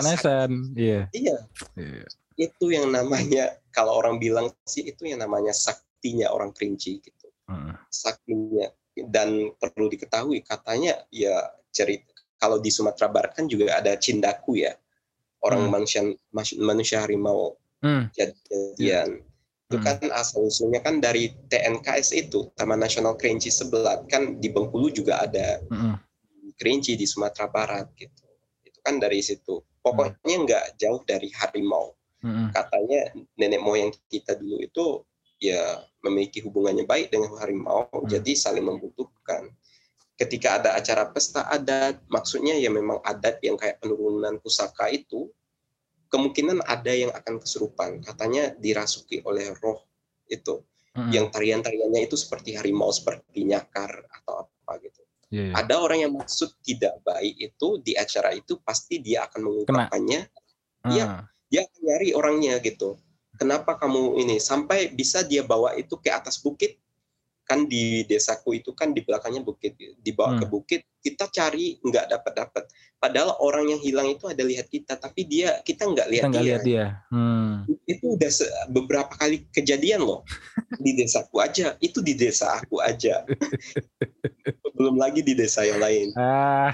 Iya. 0.78 1.10
iya 1.10 1.36
Iya. 1.74 2.06
Itu 2.34 2.70
yang 2.70 2.90
namanya 2.90 3.54
kalau 3.70 3.94
orang 3.94 4.18
bilang 4.18 4.50
sih 4.64 4.82
itu 4.82 5.06
yang 5.06 5.22
namanya 5.22 5.52
saktinya 5.52 6.30
orang 6.30 6.50
kerinci 6.50 7.00
gitu 7.00 7.28
Mm. 7.44 7.76
saktinya 7.92 8.72
dan 9.12 9.52
perlu 9.60 9.92
diketahui 9.92 10.40
katanya 10.40 10.96
ya 11.12 11.34
cerita 11.68 12.08
kalau 12.40 12.56
di 12.56 12.72
Sumatera 12.72 13.12
Barat 13.12 13.36
kan 13.36 13.44
juga 13.44 13.76
ada 13.76 13.92
cindaku 14.00 14.64
ya 14.64 14.72
orang 15.44 15.68
Hmm. 15.68 15.72
manusia 15.76 16.00
manusia 16.56 17.04
harimau 17.04 17.60
Hmm. 17.84 18.08
jadian 18.16 19.20
itu 19.68 19.76
Hmm. 19.76 19.84
kan 19.84 20.08
asal 20.16 20.48
usulnya 20.48 20.80
kan 20.80 21.04
dari 21.04 21.36
TNKS 21.48 22.16
itu 22.16 22.48
Taman 22.56 22.80
Nasional 22.80 23.12
Kerinci 23.16 23.52
sebelah 23.52 24.00
kan 24.08 24.40
di 24.40 24.48
Bengkulu 24.48 24.88
juga 24.88 25.20
ada 25.20 25.60
Mm-mm. 25.68 26.00
Kerinci 26.56 26.96
di 26.96 27.04
Sumatera 27.04 27.50
Barat 27.50 27.90
gitu. 27.98 28.24
Itu 28.62 28.78
kan 28.80 28.96
dari 28.96 29.18
situ. 29.20 29.58
Pokoknya 29.82 30.36
nggak 30.46 30.64
jauh 30.78 31.02
dari 31.02 31.28
harimau. 31.34 31.92
Katanya 32.50 33.00
nenek 33.36 33.60
moyang 33.60 33.92
kita 34.08 34.34
dulu 34.34 34.56
itu 34.64 34.86
ya 35.42 35.84
memiliki 36.00 36.40
hubungannya 36.40 36.88
baik 36.88 37.12
dengan 37.12 37.36
harimau, 37.36 37.84
Hmm. 37.92 38.08
jadi 38.08 38.32
saling 38.32 38.64
membutuhkan. 38.64 39.52
Ketika 40.14 40.62
ada 40.62 40.70
acara 40.78 41.10
pesta 41.10 41.44
adat, 41.50 42.00
maksudnya 42.06 42.54
ya 42.54 42.70
memang 42.70 43.02
adat 43.02 43.42
yang 43.42 43.58
kayak 43.58 43.82
penurunan 43.82 44.38
pusaka 44.38 44.88
itu, 44.88 45.28
kemungkinan 46.08 46.62
ada 46.64 46.94
yang 46.94 47.10
akan 47.10 47.42
kesurupan. 47.42 47.98
Katanya 47.98 48.54
dirasuki 48.54 49.20
oleh 49.26 49.50
roh 49.58 49.82
itu, 50.30 50.62
Mm-mm. 50.94 51.10
yang 51.10 51.26
tarian-tariannya 51.34 52.06
itu 52.06 52.14
seperti 52.14 52.54
harimau, 52.54 52.94
seperti 52.94 53.42
nyakar 53.42 53.90
atau 54.06 54.46
apa 54.46 54.78
gitu 54.80 55.04
Iya, 55.34 55.50
iya. 55.50 55.52
ada 55.58 55.82
orang 55.82 55.98
yang 56.06 56.12
maksud 56.14 56.62
tidak 56.62 57.02
baik 57.02 57.34
itu 57.34 57.82
di 57.82 57.98
acara 57.98 58.30
itu 58.38 58.62
pasti 58.62 59.02
dia 59.02 59.26
akan 59.26 59.40
mengungkapkannya 59.42 60.20
iya. 60.94 61.06
Ah. 61.10 61.22
Dia 61.54 61.62
akan 61.62 61.80
nyari 61.86 62.08
orangnya 62.10 62.58
gitu 62.58 62.98
kenapa 63.38 63.78
kamu 63.78 64.18
ini 64.18 64.42
sampai 64.42 64.90
bisa 64.90 65.22
dia 65.22 65.46
bawa 65.46 65.78
itu 65.78 65.94
ke 65.96 66.10
atas 66.10 66.42
bukit 66.42 66.82
kan 67.44 67.68
di 67.68 68.08
desaku 68.08 68.56
itu 68.56 68.72
kan 68.72 68.90
di 68.90 69.04
belakangnya 69.04 69.44
bukit 69.44 69.76
dibawa 70.00 70.32
Hmm. 70.32 70.40
ke 70.40 70.46
bukit 70.48 70.80
kita 71.04 71.28
cari 71.28 71.76
nggak 71.78 72.08
dapat 72.08 72.32
dapat 72.32 72.64
padahal 72.96 73.36
orang 73.36 73.68
yang 73.68 73.80
hilang 73.84 74.08
itu 74.08 74.24
ada 74.24 74.40
lihat 74.40 74.64
kita 74.66 74.96
tapi 74.96 75.28
dia 75.28 75.60
kita 75.60 75.84
nggak 75.84 76.08
lihat 76.08 76.32
Kita 76.32 76.40
dia 76.40 76.46
lihat 76.48 76.62
dia. 76.64 76.86
Hmm. 77.12 77.68
itu 77.84 78.16
udah 78.16 78.30
beberapa 78.72 79.12
kali 79.12 79.44
kejadian 79.52 80.08
loh 80.08 80.24
di 80.84 80.96
desaku 80.96 81.44
aja 81.44 81.76
itu 81.84 82.00
di 82.00 82.16
desa 82.16 82.64
aku 82.64 82.80
aja 82.80 83.28
belum 84.80 84.96
lagi 84.96 85.20
di 85.20 85.36
desa 85.36 85.68
yang 85.68 85.84
lain 85.84 86.16
Ah. 86.16 86.72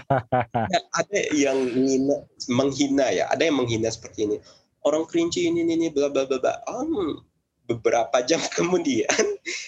Ya, 0.71 0.81
ada 0.95 1.19
yang 1.35 1.59
menghina, 1.59 2.17
menghina 2.47 3.07
ya, 3.11 3.25
ada 3.27 3.43
yang 3.43 3.59
menghina 3.59 3.91
seperti 3.91 4.31
ini. 4.31 4.37
Orang 4.81 5.05
kerinci 5.05 5.45
ini 5.45 5.61
ini, 5.63 5.77
ini 5.77 5.89
bla 5.93 6.09
bla 6.09 6.25
bla 6.25 6.41
bla. 6.41 6.55
Um, 6.67 7.21
beberapa 7.69 8.25
jam 8.27 8.41
kemudian 8.59 9.07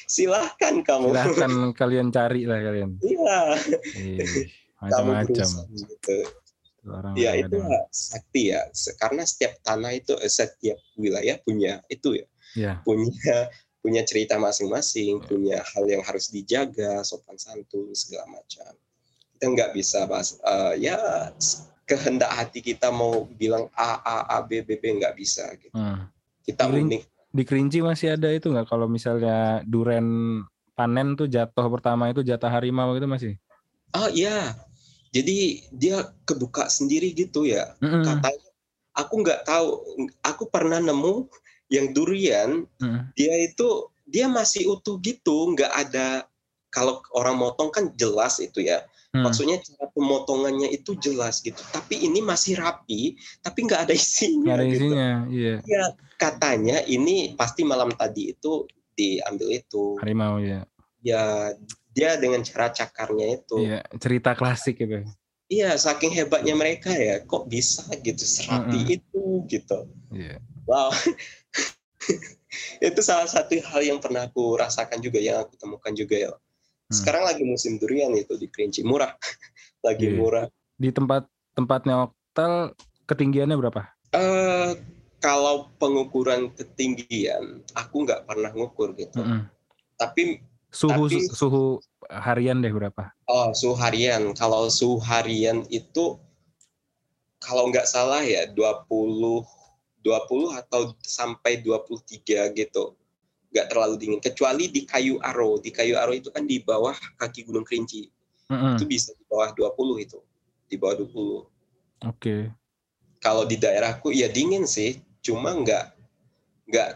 silahkan 0.08 0.82
kamu. 0.82 1.12
Silahkan 1.14 1.52
kalian 1.80 2.08
cari 2.10 2.48
lah 2.48 2.58
kalian. 2.58 2.98
Iya, 2.98 3.38
Macam-macam. 4.82 5.48
gitu. 5.78 6.16
Orang 6.82 7.14
Ya 7.14 7.38
itu 7.38 7.62
sakti 7.94 8.50
ya, 8.50 8.66
karena 8.98 9.22
setiap 9.22 9.54
tanah 9.62 9.94
itu, 9.94 10.18
eh, 10.18 10.26
setiap 10.26 10.82
wilayah 10.98 11.38
punya 11.38 11.78
itu 11.86 12.18
ya, 12.18 12.26
Ya. 12.58 12.72
punya 12.82 13.46
punya 13.78 14.02
cerita 14.02 14.34
masing-masing, 14.34 15.22
Ya. 15.22 15.26
punya 15.30 15.58
hal 15.62 15.86
yang 15.86 16.02
harus 16.02 16.34
dijaga, 16.34 17.06
sopan 17.06 17.38
santun 17.38 17.94
segala 17.94 18.26
macam. 18.34 18.74
Kita 19.38 19.44
nggak 19.46 19.70
bisa 19.78 20.10
bahas, 20.10 20.42
eh, 20.42 20.90
ya 20.90 21.30
kehendak 21.84 22.30
hati 22.30 22.62
kita 22.62 22.88
mau 22.94 23.26
bilang 23.26 23.66
A 23.74 23.98
A 24.02 24.16
A 24.26 24.38
B 24.46 24.62
B 24.62 24.78
B 24.78 24.98
nggak 25.02 25.14
bisa. 25.18 25.46
Gitu. 25.58 25.74
Hmm. 25.74 26.08
Kita 26.42 26.66
Feeling- 26.70 26.88
unik. 26.88 27.02
Di 27.32 27.48
Kerinci 27.48 27.80
masih 27.80 28.12
ada 28.20 28.28
itu 28.28 28.52
nggak 28.52 28.68
kalau 28.68 28.84
misalnya 28.84 29.64
duren 29.64 30.04
panen 30.76 31.16
tuh 31.16 31.24
jatuh 31.24 31.64
pertama 31.72 32.12
itu 32.12 32.20
jatah 32.20 32.52
harimau 32.52 32.92
itu 32.92 33.08
masih? 33.08 33.32
Ah 33.88 34.12
iya, 34.12 34.52
jadi 35.16 35.64
dia 35.72 36.12
kebuka 36.28 36.68
sendiri 36.68 37.12
gitu 37.16 37.48
ya. 37.48 37.72
Mm-mm. 37.80 38.04
Katanya, 38.04 38.48
aku 38.92 39.14
nggak 39.24 39.48
tahu. 39.48 39.68
Aku 40.20 40.44
pernah 40.52 40.76
nemu 40.76 41.24
yang 41.72 41.96
durian 41.96 42.68
Mm-mm. 42.80 43.08
dia 43.16 43.32
itu 43.40 43.88
dia 44.04 44.28
masih 44.28 44.68
utuh 44.68 45.00
gitu, 45.00 45.56
nggak 45.56 45.72
ada 45.72 46.28
kalau 46.68 47.00
orang 47.16 47.40
motong 47.40 47.72
kan 47.72 47.88
jelas 47.96 48.44
itu 48.44 48.60
ya. 48.60 48.84
Hmm. 49.12 49.28
Maksudnya 49.28 49.60
cara 49.60 49.92
pemotongannya 49.92 50.72
itu 50.72 50.96
jelas 50.96 51.44
gitu. 51.44 51.60
Tapi 51.68 52.00
ini 52.00 52.24
masih 52.24 52.56
rapi, 52.56 53.20
tapi 53.44 53.68
nggak 53.68 53.88
ada 53.88 53.94
isinya. 53.94 54.40
Nggak 54.40 54.56
ada 54.56 54.64
gitu. 54.64 54.76
isinya, 54.80 55.10
iya. 55.28 55.56
Ya, 55.68 55.84
katanya 56.16 56.76
ini 56.88 57.36
pasti 57.36 57.60
malam 57.60 57.92
tadi 57.92 58.32
itu 58.32 58.64
diambil 58.96 59.52
itu. 59.52 60.00
Harimau 60.00 60.40
ya. 60.40 60.64
Ya 61.04 61.52
dia 61.92 62.16
dengan 62.16 62.40
cara 62.40 62.72
cakarnya 62.72 63.36
itu. 63.36 63.56
Iya, 63.60 63.84
cerita 64.00 64.32
klasik 64.32 64.80
gitu. 64.80 65.04
Iya, 65.52 65.76
saking 65.76 66.16
hebatnya 66.16 66.56
mereka 66.56 66.88
ya, 66.88 67.20
kok 67.20 67.44
bisa 67.52 67.84
gitu 68.00 68.24
serapi 68.24 68.80
Mm-mm. 68.80 68.96
itu 68.96 69.22
gitu. 69.52 69.78
Iya. 70.08 70.40
Wow. 70.64 70.88
itu 72.88 73.00
salah 73.04 73.28
satu 73.28 73.60
hal 73.60 73.80
yang 73.84 74.00
pernah 74.00 74.24
aku 74.24 74.56
rasakan 74.56 75.04
juga 75.04 75.20
yang 75.20 75.44
aku 75.44 75.52
temukan 75.60 75.92
juga 75.92 76.16
ya. 76.16 76.32
Hmm. 76.92 76.98
Sekarang 77.00 77.24
lagi 77.24 77.40
musim 77.40 77.80
durian 77.80 78.12
itu 78.12 78.36
di 78.36 78.44
Kerinci 78.46 78.84
murah, 78.84 79.16
lagi 79.86 80.12
Iya. 80.12 80.16
murah. 80.20 80.46
Di 80.76 80.92
tempat 80.92 81.24
tempatnya 81.56 82.04
Oktal 82.04 82.76
ketinggiannya 83.08 83.56
berapa? 83.56 83.88
Eh 84.12 84.76
kalau 85.18 85.72
pengukuran 85.80 86.52
ketinggian, 86.52 87.64
aku 87.72 88.04
nggak 88.04 88.28
pernah 88.28 88.52
ngukur 88.52 88.92
gitu. 88.92 89.16
Mm-mm. 89.16 89.48
Tapi 89.96 90.44
Suhu 90.68 91.04
Tapi- 91.04 91.28
suhu 91.28 91.62
harian 92.08 92.60
deh 92.60 92.72
berapa? 92.72 93.12
oh 93.28 93.52
suhu 93.52 93.76
harian, 93.76 94.32
kalau 94.32 94.68
suhu 94.68 94.96
harian 95.00 95.68
itu 95.68 96.16
kalau 97.38 97.68
nggak 97.68 97.84
salah 97.84 98.24
ya 98.24 98.48
20 98.48 99.44
20 100.00 100.08
atau 100.56 100.96
sampai 101.00 101.60
23 101.60 102.56
gitu. 102.56 102.96
Nggak 103.52 103.66
terlalu 103.68 103.94
dingin. 104.00 104.20
Kecuali 104.20 104.64
di 104.72 104.88
Kayu 104.88 105.20
Aro. 105.20 105.60
Di 105.60 105.68
Kayu 105.68 106.00
Aro 106.00 106.16
itu 106.16 106.32
kan 106.32 106.48
di 106.48 106.58
bawah 106.64 106.96
kaki 107.20 107.44
Gunung 107.44 107.68
Kerinci. 107.68 108.08
Mm-mm. 108.48 108.76
Itu 108.80 108.84
bisa 108.88 109.12
di 109.12 109.24
bawah 109.28 109.52
20 109.52 110.04
itu. 110.04 110.18
Di 110.66 110.76
bawah 110.80 110.96
20. 111.04 112.08
Oke. 112.08 112.48
Kalau 113.22 113.46
di 113.46 113.54
daerahku 113.54 114.10
ya 114.10 114.26
dingin 114.26 114.66
sih, 114.66 114.98
cuma 115.22 115.54
nggak 115.54 115.94
nggak 116.66 116.90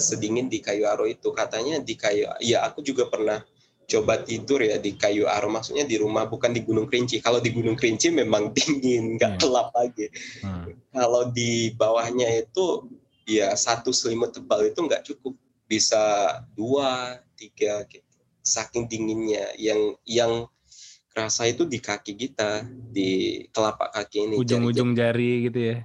sedingin 0.00 0.48
di 0.48 0.64
Kayu 0.64 0.88
Aro 0.88 1.04
itu. 1.04 1.28
Katanya 1.34 1.82
di 1.82 1.92
Kayu, 1.92 2.30
ya 2.40 2.64
aku 2.64 2.80
juga 2.80 3.04
pernah 3.10 3.44
coba 3.88 4.20
tidur 4.20 4.60
ya 4.64 4.76
di 4.80 4.96
Kayu 4.96 5.28
Aro, 5.28 5.48
maksudnya 5.48 5.84
di 5.84 5.96
rumah 6.00 6.24
bukan 6.24 6.52
di 6.56 6.64
Gunung 6.64 6.88
Kerinci. 6.88 7.20
Kalau 7.20 7.40
di 7.40 7.52
Gunung 7.52 7.76
Kerinci 7.76 8.08
memang 8.08 8.52
dingin, 8.56 9.20
nggak 9.20 9.36
Hmm. 9.36 9.40
gelap 9.40 9.68
lagi. 9.76 10.06
Hmm. 10.40 10.72
Kalau 10.92 11.28
di 11.32 11.72
bawahnya 11.76 12.28
itu 12.38 12.88
ya 13.28 13.52
satu 13.52 13.92
selimut 13.92 14.32
tebal 14.32 14.64
itu 14.64 14.80
nggak 14.80 15.04
cukup, 15.04 15.36
bisa 15.68 16.02
dua, 16.56 17.20
tiga 17.36 17.84
gitu. 17.86 18.04
Saking 18.40 18.88
dinginnya, 18.88 19.52
yang 19.60 19.92
yang 20.08 20.32
kerasa 21.12 21.44
itu 21.44 21.68
di 21.68 21.76
kaki 21.78 22.16
kita, 22.16 22.64
di 22.90 23.44
telapak 23.52 23.92
kaki 23.92 24.24
ini. 24.24 24.34
Ujung-ujung 24.40 24.96
jari 24.96 25.52
gitu 25.52 25.60
ya. 25.60 25.76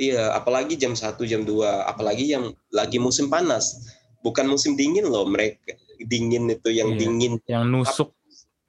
Iya, 0.00 0.22
apalagi 0.34 0.74
jam 0.74 0.96
1, 0.96 1.22
jam 1.28 1.46
2, 1.46 1.86
apalagi 1.86 2.34
yang 2.34 2.50
lagi 2.74 2.98
musim 2.98 3.30
panas. 3.30 3.94
Bukan 4.24 4.48
musim 4.48 4.74
dingin 4.74 5.06
loh, 5.06 5.28
mereka 5.28 5.76
dingin 6.02 6.48
itu 6.50 6.72
yang 6.72 6.96
Iya. 6.96 6.98
dingin. 6.98 7.32
Yang 7.46 7.64
nusuk 7.68 8.10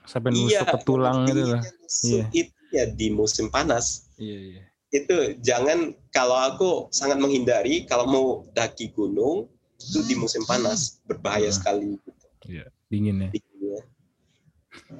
sampai 0.05 0.29
nusuk 0.35 0.51
Iya, 0.51 0.61
ke 0.67 0.77
tulang 0.83 1.17
gitu 1.25 1.43
lah. 1.55 1.63
nusuk 1.63 2.27
Itu 2.35 2.53
ya 2.75 2.85
di 2.91 3.07
musim 3.09 3.47
panas. 3.47 4.11
Iya, 4.19 4.37
iya. 4.37 4.63
Itu 4.91 5.39
jangan 5.39 5.95
kalau 6.11 6.35
aku 6.35 6.69
sangat 6.91 7.15
menghindari 7.15 7.87
kalau 7.87 8.05
mau 8.11 8.27
daki 8.51 8.91
gunung 8.91 9.47
itu 9.89 9.99
di 10.05 10.15
musim 10.15 10.43
panas 10.45 11.01
berbahaya 11.05 11.49
Hmm. 11.49 11.57
sekali 11.57 11.89
gitu. 11.97 12.27
Dingin 12.91 13.15
ya. 13.25 13.29
dinginnya. 13.31 13.79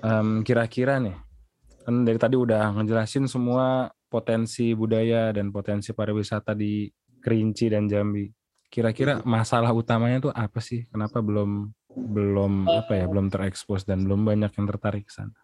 Em, 0.01 0.41
kira-kira 0.41 0.97
nih, 0.97 1.15
kan 1.83 1.95
dari 2.07 2.17
tadi 2.17 2.35
udah 2.35 2.73
ngejelasin 2.79 3.29
semua 3.29 3.89
potensi 4.09 4.73
budaya 4.73 5.31
dan 5.31 5.53
potensi 5.53 5.93
pariwisata 5.93 6.51
di 6.51 6.89
Kerinci 7.21 7.69
dan 7.69 7.85
Jambi. 7.87 8.27
Kira-kira 8.71 9.19
masalah 9.27 9.71
utamanya 9.75 10.31
tuh 10.31 10.33
apa 10.33 10.59
sih? 10.63 10.87
Kenapa 10.89 11.19
belum 11.19 11.69
belum 11.91 12.71
apa 12.71 12.95
ya, 12.95 13.05
belum 13.05 13.27
terekspos 13.27 13.83
dan 13.83 14.07
belum 14.07 14.23
banyak 14.23 14.51
yang 14.55 14.67
tertarik 14.67 15.05
ke 15.07 15.13
sana? 15.13 15.35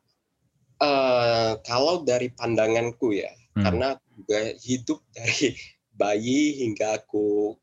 Eh, 0.78 1.52
kalau 1.66 2.06
dari 2.08 2.32
pandanganku 2.32 3.12
ya, 3.14 3.30
Hmm. 3.58 3.66
karena 3.66 3.86
aku 3.98 4.06
juga 4.22 4.40
hidup 4.62 5.00
dari 5.12 5.58
bayi 5.98 6.62
hingga 6.62 7.02
aku 7.02 7.58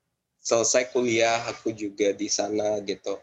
selesai 0.44 0.92
kuliah 0.92 1.40
aku 1.48 1.72
juga 1.72 2.12
di 2.12 2.28
sana 2.28 2.78
gitu. 2.84 3.16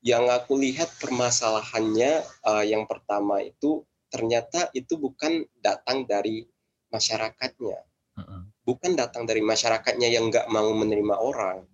Yang 0.00 0.24
aku 0.32 0.52
lihat 0.56 0.88
permasalahannya 1.00 2.12
eh, 2.24 2.64
yang 2.66 2.88
pertama 2.88 3.44
itu 3.44 3.84
ternyata 4.08 4.72
itu 4.72 4.96
bukan 4.96 5.44
datang 5.60 6.08
dari 6.08 6.48
masyarakatnya. 6.88 7.78
Heeh. 8.14 8.42
bukan 8.62 8.94
datang 8.94 9.26
dari 9.26 9.42
masyarakatnya 9.42 10.06
yang 10.06 10.30
nggak 10.30 10.46
mau 10.46 10.70
menerima 10.70 11.18
orang 11.18 11.66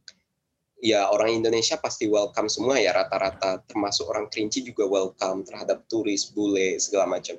ya 0.81 1.12
orang 1.12 1.45
Indonesia 1.45 1.76
pasti 1.76 2.09
welcome 2.09 2.49
semua 2.49 2.81
ya 2.81 2.97
rata-rata 2.97 3.61
termasuk 3.68 4.09
orang 4.09 4.33
Kerinci 4.33 4.64
juga 4.64 4.89
welcome 4.89 5.45
terhadap 5.45 5.85
turis 5.87 6.33
bule 6.33 6.81
segala 6.81 7.16
macam. 7.20 7.37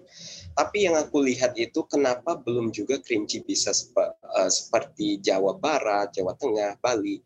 Tapi 0.53 0.85
yang 0.85 0.95
aku 0.95 1.25
lihat 1.25 1.57
itu 1.57 1.81
kenapa 1.89 2.37
belum 2.37 2.69
juga 2.69 3.01
Kerinci 3.01 3.41
bisa 3.41 3.73
eh, 3.73 4.51
seperti 4.53 5.19
Jawa 5.19 5.57
Barat 5.57 6.13
Jawa 6.13 6.37
Tengah 6.37 6.77
Bali. 6.79 7.17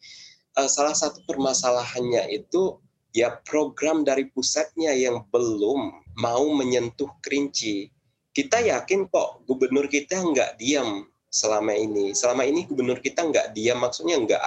Eh, 0.56 0.70
salah 0.72 0.96
satu 0.96 1.22
permasalahannya 1.28 2.32
itu 2.32 2.80
ya 3.12 3.36
program 3.44 4.08
dari 4.08 4.32
pusatnya 4.32 4.96
yang 4.96 5.28
belum 5.28 6.16
mau 6.16 6.46
menyentuh 6.56 7.12
Kerinci. 7.20 7.92
Kita 8.36 8.60
yakin 8.64 9.08
kok 9.12 9.48
gubernur 9.48 9.88
kita 9.88 10.20
nggak 10.20 10.60
diam 10.60 11.08
selama 11.32 11.76
ini. 11.76 12.16
Selama 12.16 12.48
ini 12.48 12.64
gubernur 12.68 13.00
kita 13.00 13.24
nggak 13.28 13.52
diam, 13.56 13.80
maksudnya 13.84 14.20
nggak 14.20 14.44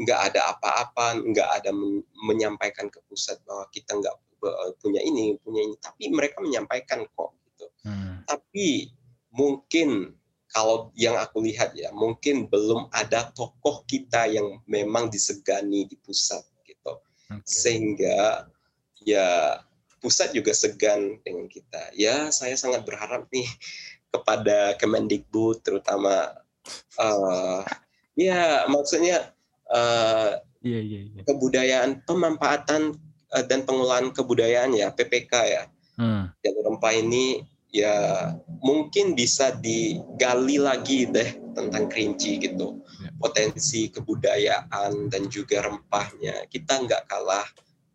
nggak 0.00 0.20
ada 0.32 0.56
apa-apa, 0.56 1.20
nggak 1.20 1.50
ada 1.60 1.70
men- 1.76 2.06
menyampaikan 2.24 2.88
ke 2.88 2.98
pusat 3.04 3.36
bahwa 3.44 3.68
kita 3.68 3.92
nggak 4.00 4.16
eh, 4.48 4.72
punya 4.80 5.00
ini, 5.04 5.36
punya 5.44 5.60
ini. 5.60 5.76
Tapi 5.76 6.08
mereka 6.08 6.40
menyampaikan 6.40 7.04
kok. 7.04 7.36
Gitu. 7.44 7.66
Hmm. 7.84 8.24
Tapi 8.24 8.96
mungkin 9.36 10.16
kalau 10.50 10.90
yang 10.98 11.14
aku 11.20 11.44
lihat 11.44 11.76
ya, 11.76 11.92
mungkin 11.92 12.48
belum 12.48 12.88
ada 12.90 13.30
tokoh 13.30 13.86
kita 13.86 14.26
yang 14.26 14.58
memang 14.66 15.12
disegani 15.12 15.86
di 15.86 15.94
pusat 16.00 16.42
gitu 16.66 16.98
Oke. 17.30 17.46
sehingga 17.46 18.50
ya 19.06 19.60
pusat 20.00 20.32
juga 20.32 20.56
segan 20.56 21.20
dengan 21.22 21.46
kita. 21.46 21.92
Ya, 21.94 22.32
saya 22.34 22.56
sangat 22.56 22.82
berharap 22.82 23.30
nih 23.30 23.46
kepada 24.10 24.74
Kemendikbud 24.74 25.62
terutama 25.62 26.34
eh 26.98 27.62
ya 28.18 28.66
maksudnya 28.66 29.32
eh, 29.70 30.32
Iya, 30.60 30.80
iya, 30.80 31.00
iya. 31.08 31.22
kebudayaan 31.24 32.04
pemanfaatan 32.04 32.92
eh, 33.32 33.44
dan 33.48 33.64
pengelolaan 33.64 34.12
kebudayaan 34.12 34.76
ya 34.76 34.92
PPK 34.92 35.32
ya. 35.48 35.62
Hmm. 35.96 36.28
Jalur 36.44 36.76
rempah 36.76 36.92
ini 36.96 37.44
ya 37.70 38.34
mungkin 38.60 39.14
bisa 39.16 39.54
digali 39.56 40.58
lagi 40.60 41.08
deh 41.08 41.32
tentang 41.56 41.88
kerinci 41.88 42.44
gitu. 42.44 42.84
Ya. 43.00 43.10
Potensi 43.16 43.88
kebudayaan 43.88 45.08
dan 45.08 45.22
juga 45.32 45.64
rempahnya. 45.64 46.44
Kita 46.52 46.84
nggak 46.84 47.08
kalah. 47.08 47.48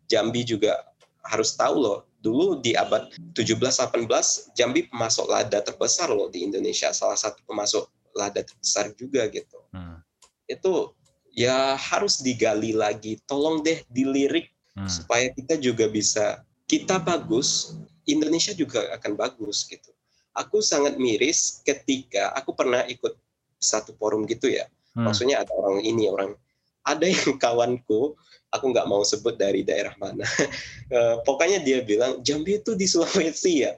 Jambi 0.06 0.46
juga 0.46 0.86
harus 1.22 1.54
tahu 1.54 1.82
loh. 1.82 1.98
Dulu 2.22 2.58
di 2.58 2.74
abad 2.74 3.06
17-18 3.34 4.54
Jambi 4.58 4.90
pemasok 4.90 5.26
lada 5.30 5.62
terbesar 5.62 6.10
loh 6.10 6.26
di 6.30 6.42
Indonesia. 6.42 6.90
Salah 6.90 7.18
satu 7.18 7.46
pemasok 7.46 7.86
lada 8.18 8.42
terbesar 8.42 8.90
juga 8.98 9.30
gitu. 9.30 9.62
Hmm. 9.70 10.02
Itu 10.46 10.95
ya 11.36 11.76
harus 11.76 12.24
digali 12.24 12.72
lagi. 12.72 13.20
Tolong 13.28 13.60
deh 13.60 13.84
dilirik 13.92 14.56
Hmm. 14.76 14.92
supaya 14.92 15.32
kita 15.32 15.56
juga 15.56 15.88
bisa 15.88 16.44
kita 16.68 17.00
bagus, 17.00 17.72
Indonesia 18.04 18.52
juga 18.52 18.92
akan 18.92 19.16
bagus 19.16 19.64
gitu. 19.64 19.88
Aku 20.36 20.60
sangat 20.60 21.00
miris 21.00 21.64
ketika 21.64 22.36
aku 22.36 22.52
pernah 22.52 22.84
ikut 22.84 23.16
satu 23.56 23.96
forum 23.96 24.28
gitu 24.28 24.52
ya. 24.52 24.68
Hmm. 24.92 25.08
Maksudnya 25.08 25.40
ada 25.40 25.52
orang 25.56 25.80
ini 25.80 26.12
orang 26.12 26.36
ada 26.84 27.08
yang 27.08 27.34
kawanku, 27.42 28.20
aku 28.52 28.64
nggak 28.68 28.84
mau 28.84 29.00
sebut 29.00 29.40
dari 29.40 29.64
daerah 29.64 29.96
mana. 29.96 30.28
Eh, 30.86 31.18
pokoknya 31.26 31.66
dia 31.66 31.82
bilang 31.82 32.22
Jambi 32.22 32.62
itu 32.62 32.78
di 32.78 32.86
Sulawesi 32.86 33.66
ya. 33.66 33.74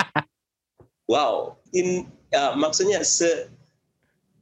wow, 1.12 1.60
in 1.76 2.08
ya, 2.32 2.56
maksudnya 2.56 3.04
se 3.04 3.52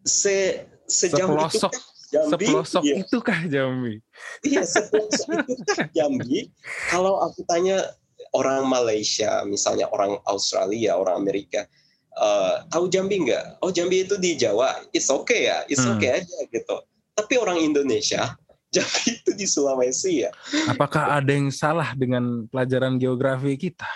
se 0.07 0.63
sejauh 0.87 1.51
itu 1.51 1.67
Jambi, 2.11 2.31
Sepelosok 2.45 2.83
Iya. 2.83 2.95
itu 3.01 3.17
kah 3.23 3.41
Jambi? 3.47 3.95
Iya, 4.43 4.63
sepelosok 4.67 5.29
itu 5.47 5.63
kan 5.65 5.87
Jambi. 5.95 6.51
Kalau 6.91 7.23
aku 7.23 7.47
tanya 7.47 7.87
orang 8.33 8.67
Malaysia, 8.67 9.47
misalnya 9.47 9.87
orang 9.91 10.19
Australia, 10.27 10.99
orang 10.99 11.23
Amerika, 11.23 11.71
eh, 12.13 12.55
tahu 12.67 12.91
Jambi 12.91 13.23
nggak? 13.23 13.63
Oh, 13.63 13.71
Jambi 13.71 14.03
itu 14.03 14.19
di 14.19 14.35
Jawa. 14.35 14.83
It's 14.91 15.07
okay 15.07 15.47
ya, 15.47 15.63
it's 15.67 15.83
Hmm. 15.83 15.95
okay 15.95 16.19
aja 16.19 16.37
gitu. 16.51 16.83
Tapi 17.15 17.39
orang 17.39 17.59
Indonesia, 17.59 18.35
Jambi 18.75 19.15
itu 19.15 19.31
di 19.35 19.47
Sulawesi 19.47 20.27
ya. 20.27 20.31
Apakah 20.67 21.15
ada 21.15 21.31
yang 21.31 21.51
salah 21.51 21.95
dengan 21.95 22.47
pelajaran 22.47 22.99
geografi 22.99 23.55
kita? 23.55 23.87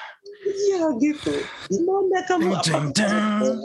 Iya 0.45 0.87
gitu. 0.99 1.35
Di 1.67 1.79
mana 1.83 2.19
kamu? 2.27 2.51
Jeng, 2.63 2.87
Apa- 2.87 2.95
jeng. 2.95 3.59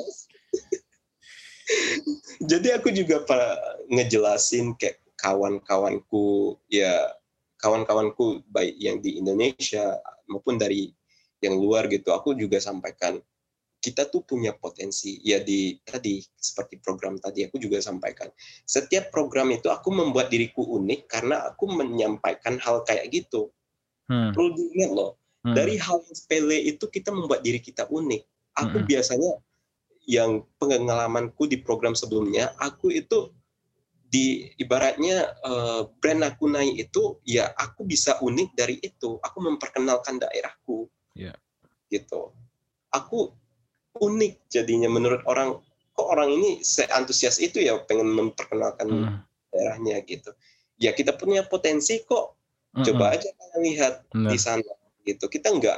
Jadi 2.51 2.73
aku 2.73 2.89
juga 2.89 3.21
pak 3.23 3.85
ngejelasin 3.91 4.73
kayak 4.79 5.01
kawan-kawanku 5.19 6.55
ya 6.71 7.13
kawan-kawanku 7.59 8.41
baik 8.49 8.79
yang 8.79 9.03
di 9.03 9.19
Indonesia 9.19 9.99
maupun 10.31 10.55
dari 10.55 10.89
yang 11.43 11.59
luar 11.59 11.91
gitu. 11.91 12.09
Aku 12.15 12.33
juga 12.33 12.57
sampaikan 12.63 13.19
kita 13.79 14.11
tuh 14.11 14.27
punya 14.27 14.51
potensi 14.51 15.23
ya 15.23 15.39
di 15.39 15.79
tadi 15.87 16.19
seperti 16.35 16.83
program 16.83 17.15
tadi 17.15 17.47
aku 17.47 17.55
juga 17.55 17.79
sampaikan 17.79 18.27
setiap 18.67 19.07
program 19.07 19.55
itu 19.55 19.71
aku 19.71 19.95
membuat 19.95 20.27
diriku 20.27 20.67
unik 20.67 21.07
karena 21.07 21.47
aku 21.47 21.71
menyampaikan 21.71 22.59
hal 22.59 22.83
kayak 22.83 23.07
gitu 23.07 23.47
hmm. 24.11 24.35
perlu 24.35 24.51
diingat 24.51 24.91
loh 24.91 25.15
hmm. 25.47 25.55
dari 25.55 25.79
hal 25.79 26.03
yang 26.03 26.15
sepele 26.15 26.59
itu 26.59 26.85
kita 26.91 27.15
membuat 27.15 27.39
diri 27.39 27.63
kita 27.63 27.87
unik 27.87 28.23
aku 28.59 28.77
hmm. 28.83 28.87
biasanya 28.87 29.31
yang 30.09 30.41
pengalamanku 30.57 31.45
di 31.45 31.61
program 31.61 31.93
sebelumnya 31.93 32.49
aku 32.57 32.89
itu 32.89 33.29
di 34.09 34.49
ibaratnya 34.57 35.37
uh, 35.45 35.85
brand 36.01 36.25
aku 36.25 36.49
naik 36.49 36.89
itu 36.89 37.21
ya 37.29 37.53
aku 37.53 37.85
bisa 37.85 38.17
unik 38.17 38.57
dari 38.57 38.81
itu 38.81 39.21
aku 39.21 39.37
memperkenalkan 39.37 40.17
daerahku 40.17 40.89
yeah. 41.13 41.37
gitu 41.93 42.33
aku 42.89 43.37
unik 44.01 44.49
jadinya 44.49 44.89
menurut 44.89 45.21
orang 45.29 45.61
kok 45.93 46.09
orang 46.09 46.33
ini 46.33 46.65
seantusias 46.65 47.37
itu 47.37 47.61
ya 47.61 47.77
pengen 47.85 48.09
memperkenalkan 48.09 48.89
hmm. 48.89 49.15
daerahnya 49.53 50.01
gitu 50.09 50.33
ya 50.81 50.89
kita 50.89 51.13
punya 51.13 51.45
potensi 51.45 52.01
kok 52.01 52.33
hmm. 52.73 52.81
coba 52.81 53.13
aja 53.13 53.29
kalian 53.29 53.61
lihat 53.61 53.93
Benar. 54.09 54.29
di 54.33 54.37
sana 54.41 54.71
gitu 55.05 55.29
kita 55.29 55.53
nggak 55.53 55.77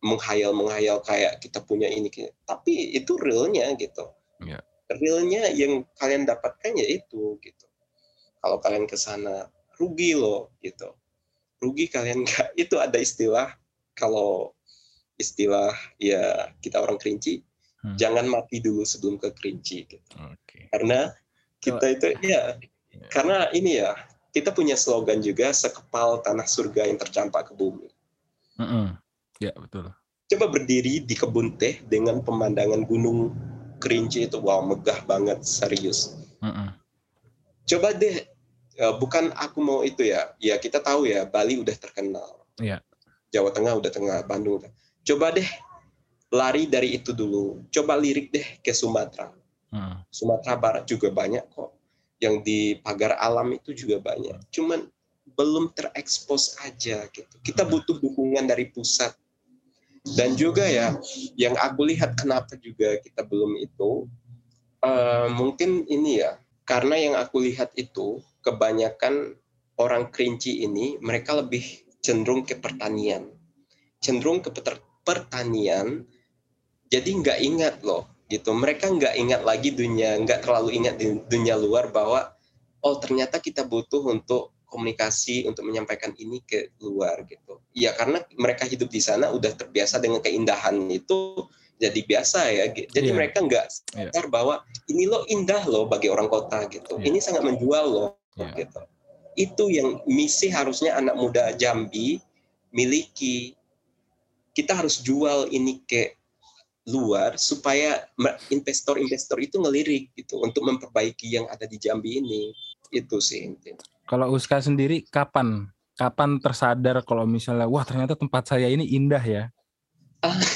menghayal 0.00 0.56
menghayal 0.56 1.00
kayak 1.04 1.40
kita 1.44 1.60
punya 1.60 1.88
ini 1.88 2.08
tapi 2.48 2.96
itu 2.96 3.20
realnya 3.20 3.72
gitu 3.76 4.08
yeah. 4.44 4.60
realnya 4.88 5.52
yang 5.52 5.84
kalian 6.00 6.24
dapatkan 6.24 6.72
ya 6.76 6.86
itu 6.88 7.36
gitu 7.44 7.66
kalau 8.40 8.56
kalian 8.64 8.88
ke 8.88 8.96
sana 8.96 9.52
rugi 9.76 10.16
loh 10.16 10.52
gitu 10.64 10.96
rugi 11.60 11.86
kalian 11.92 12.24
nggak 12.24 12.56
itu 12.62 12.80
ada 12.80 12.96
istilah 12.96 13.52
kalau 13.94 14.56
istilah 15.20 15.76
ya 16.00 16.48
kita 16.64 16.80
orang 16.80 16.96
kerinci 16.96 17.44
hmm. 17.84 17.96
jangan 18.00 18.24
mati 18.24 18.60
dulu 18.64 18.84
sebelum 18.84 19.20
ke 19.20 19.28
kerinci 19.36 19.84
gitu. 19.84 20.16
Okay. 20.16 20.72
Karena 20.72 21.12
kita 21.60 21.86
itu 21.92 22.16
ya, 22.24 22.56
ya 22.56 23.08
karena 23.12 23.52
ini 23.52 23.84
ya 23.84 23.92
kita 24.32 24.56
punya 24.56 24.80
slogan 24.80 25.20
juga 25.20 25.52
sekepal 25.52 26.24
tanah 26.24 26.48
surga 26.48 26.88
yang 26.88 26.96
tercampak 26.96 27.50
ke 27.50 27.52
bumi. 27.52 27.92
Mm 28.56 28.64
-hmm. 28.64 28.86
Ya 29.40 29.52
betul. 29.56 29.90
Coba 30.30 30.46
berdiri 30.46 31.02
di 31.02 31.14
kebun 31.16 31.58
teh 31.58 31.82
dengan 31.88 32.22
pemandangan 32.22 32.86
gunung 32.86 33.34
kerinci 33.80 34.28
itu 34.28 34.38
wow 34.38 34.62
megah 34.62 35.02
banget 35.08 35.42
serius. 35.42 36.14
Mm 36.44 36.52
-hmm. 36.52 36.68
Coba 37.66 37.96
deh 37.96 38.28
ya, 38.76 38.94
bukan 39.00 39.32
aku 39.34 39.58
mau 39.64 39.80
itu 39.82 40.06
ya 40.06 40.36
ya 40.38 40.60
kita 40.60 40.78
tahu 40.78 41.08
ya 41.08 41.26
Bali 41.26 41.58
udah 41.58 41.74
terkenal. 41.74 42.44
Yeah. 42.60 42.84
Jawa 43.30 43.54
Tengah 43.54 43.78
udah 43.78 43.90
tengah 43.90 44.18
Bandung 44.26 44.62
udah 44.62 44.70
coba 45.06 45.32
deh 45.34 45.48
lari 46.30 46.68
dari 46.68 46.98
itu 46.98 47.10
dulu 47.10 47.66
coba 47.72 47.98
lirik 47.98 48.30
deh 48.30 48.46
ke 48.62 48.70
Sumatera 48.74 49.32
hmm. 49.72 50.06
Sumatera 50.10 50.54
Barat 50.58 50.84
juga 50.86 51.10
banyak 51.10 51.44
kok 51.50 51.74
yang 52.20 52.44
di 52.44 52.76
pagar 52.84 53.16
alam 53.16 53.50
itu 53.56 53.72
juga 53.72 53.98
banyak 53.98 54.36
cuman 54.52 54.86
belum 55.34 55.72
terekspos 55.72 56.58
aja 56.66 57.06
gitu 57.10 57.34
kita 57.42 57.64
hmm. 57.64 57.70
butuh 57.70 57.96
dukungan 57.98 58.44
dari 58.44 58.68
pusat 58.68 59.16
dan 60.04 60.32
juga 60.32 60.64
ya 60.64 60.96
yang 61.36 61.56
aku 61.60 61.84
lihat 61.92 62.16
kenapa 62.16 62.56
juga 62.56 62.96
kita 63.04 63.20
belum 63.24 63.60
itu 63.60 64.08
uh, 64.80 65.28
mungkin 65.28 65.84
ini 65.84 66.24
ya 66.24 66.40
karena 66.64 66.96
yang 66.96 67.14
aku 67.18 67.44
lihat 67.44 67.74
itu 67.76 68.22
kebanyakan 68.40 69.36
orang 69.80 70.08
kerinci 70.12 70.64
ini 70.64 70.96
mereka 71.00 71.36
lebih 71.36 71.64
cenderung 72.00 72.44
ke 72.44 72.56
pertanian. 72.56 73.28
Cenderung 74.00 74.40
ke 74.40 74.48
pertanian 75.04 76.04
jadi 76.88 77.10
nggak 77.10 77.38
ingat 77.42 77.74
loh 77.84 78.08
gitu. 78.30 78.56
Mereka 78.56 78.86
nggak 78.86 79.14
ingat 79.18 79.42
lagi 79.44 79.74
dunia 79.74 80.16
nggak 80.20 80.46
terlalu 80.46 80.80
ingat 80.80 80.94
dunia 81.28 81.58
luar 81.60 81.92
bahwa 81.92 82.32
oh 82.80 82.96
ternyata 82.96 83.42
kita 83.42 83.66
butuh 83.68 84.00
untuk 84.08 84.54
komunikasi 84.70 85.44
untuk 85.44 85.66
menyampaikan 85.66 86.14
ini 86.16 86.40
ke 86.46 86.72
luar 86.80 87.26
gitu 87.26 87.58
ya 87.74 87.92
karena 87.98 88.22
mereka 88.38 88.64
hidup 88.64 88.88
di 88.88 89.02
sana 89.02 89.28
udah 89.34 89.52
terbiasa 89.58 89.98
dengan 89.98 90.22
keindahan 90.22 90.78
itu 90.88 91.50
jadi 91.80 92.00
biasa 92.06 92.40
ya 92.48 92.64
jadi 92.70 93.08
yeah. 93.10 93.16
mereka 93.16 93.42
nggak 93.42 93.66
iya. 93.66 94.08
sadar 94.08 94.26
yeah. 94.28 94.32
bahwa 94.32 94.54
ini 94.86 95.04
loh 95.10 95.26
indah 95.26 95.62
loh 95.66 95.84
bagi 95.90 96.06
orang 96.06 96.30
kota 96.30 96.70
gitu 96.70 96.96
yeah. 97.02 97.08
ini 97.10 97.18
sangat 97.18 97.42
menjual 97.42 97.84
loh 97.90 98.10
yeah. 98.38 98.54
gitu 98.54 98.80
itu 99.34 99.64
yang 99.72 99.98
misi 100.06 100.52
harusnya 100.52 100.94
anak 100.94 101.18
muda 101.18 101.50
Jambi 101.58 102.22
miliki 102.70 103.58
kita 104.54 104.78
harus 104.78 105.02
jual 105.02 105.50
ini 105.50 105.82
ke 105.86 106.14
luar 106.88 107.38
supaya 107.38 108.08
investor-investor 108.50 109.38
itu 109.38 109.60
ngelirik 109.62 110.10
gitu 110.16 110.42
untuk 110.42 110.66
memperbaiki 110.66 111.30
yang 111.38 111.46
ada 111.46 111.68
di 111.68 111.76
Jambi 111.78 112.18
ini 112.18 112.50
itu 112.90 113.16
sih 113.22 113.46
intinya. 113.46 113.84
Kalau 114.10 114.34
Uska 114.34 114.58
sendiri 114.58 115.06
kapan 115.06 115.70
kapan 115.94 116.42
tersadar 116.42 117.06
kalau 117.06 117.30
misalnya 117.30 117.70
wah 117.70 117.86
ternyata 117.86 118.18
tempat 118.18 118.42
saya 118.50 118.66
ini 118.66 118.82
indah 118.90 119.22
ya? 119.22 119.44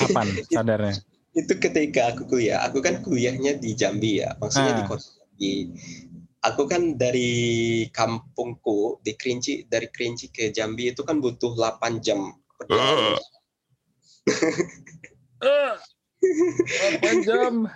Kapan 0.03 0.27
sadarnya? 0.51 0.99
itu 1.35 1.53
ketika 1.59 2.15
aku 2.15 2.31
kuliah. 2.31 2.63
Aku 2.67 2.79
kan 2.79 3.03
kuliahnya 3.03 3.59
di 3.59 3.75
Jambi 3.75 4.23
ya, 4.23 4.39
maksudnya 4.39 4.73
ah. 4.75 4.79
di 4.79 4.85
kota 4.87 5.03
Jambi. 5.07 5.53
Aku 6.45 6.63
kan 6.69 6.95
dari 7.01 7.33
kampungku 7.89 9.01
di 9.01 9.17
Kerinci 9.17 9.65
dari 9.67 9.89
Kerinci 9.89 10.29
ke 10.29 10.53
Jambi 10.53 10.93
itu 10.93 11.01
kan 11.03 11.19
butuh 11.19 11.57
8 11.57 12.05
jam 12.05 12.37
perjalanan. 12.61 13.17
uh, 15.45 15.75
jam 17.25 17.69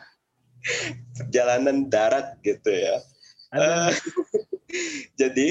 perjalanan 1.17 1.89
darat 1.89 2.37
gitu 2.45 2.73
ya 2.73 3.01
uh, 3.55 3.91
jadi 5.21 5.49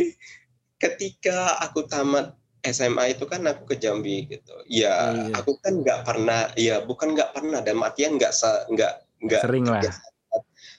ketika 0.77 1.57
aku 1.61 1.89
tamat 1.89 2.37
SMA 2.67 3.15
itu 3.15 3.23
kan 3.25 3.45
aku 3.47 3.73
ke 3.73 3.75
Jambi 3.79 4.27
gitu 4.27 4.53
ya 4.67 5.13
oh, 5.13 5.13
iya. 5.31 5.33
aku 5.39 5.55
kan 5.63 5.79
nggak 5.81 6.03
pernah 6.03 6.51
ya 6.59 6.83
bukan 6.83 7.15
nggak 7.15 7.31
pernah 7.33 7.59
dan 7.63 7.79
artian 7.79 8.19
nggak 8.19 8.33
nggak 8.73 8.93
nggak 9.23 9.41
sering 9.41 9.65
lah 9.65 9.81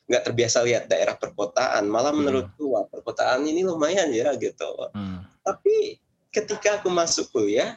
nggak 0.08 0.22
terbiasa 0.24 0.64
lihat 0.64 0.88
daerah 0.88 1.16
perkotaan 1.20 1.84
malah 1.88 2.12
hmm. 2.12 2.18
menurutku 2.24 2.64
wah 2.72 2.84
perkotaan 2.88 3.44
ini 3.44 3.60
lumayan 3.64 4.08
ya 4.08 4.32
gitu 4.40 4.68
hmm. 4.96 5.20
tapi 5.44 6.00
ketika 6.32 6.80
aku 6.80 6.88
masuk 6.88 7.28
kuliah 7.28 7.76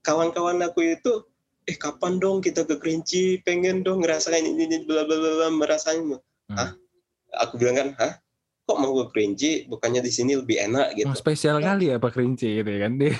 kawan-kawan 0.00 0.60
aku 0.64 0.96
itu 0.96 1.24
eh 1.68 1.76
kapan 1.76 2.16
dong 2.16 2.40
kita 2.40 2.64
ke 2.64 2.80
Kerinci 2.80 3.44
pengen 3.44 3.84
dong 3.84 4.00
ngerasain 4.00 4.48
ini 4.48 4.64
ini 4.64 4.88
bla 4.88 5.04
bla 5.04 5.16
bla 5.16 5.48
merasain 5.52 6.00
hmm. 6.08 6.56
Hah? 6.56 6.72
Aku 7.36 7.60
bilang 7.60 7.76
kan 7.78 7.88
hah? 7.98 8.12
Kok 8.70 8.78
mau 8.78 8.94
ke 9.02 9.10
Kerinci? 9.10 9.66
Bukannya 9.66 9.98
di 9.98 10.14
sini 10.14 10.38
lebih 10.38 10.62
enak 10.62 10.94
gitu. 10.94 11.10
Oh, 11.10 11.18
spesial 11.18 11.58
kali 11.58 11.90
ya 11.90 11.98
Pak 11.98 12.14
Kerinci 12.14 12.62
gitu 12.62 12.70
ya 12.70 12.86
kan? 12.86 12.92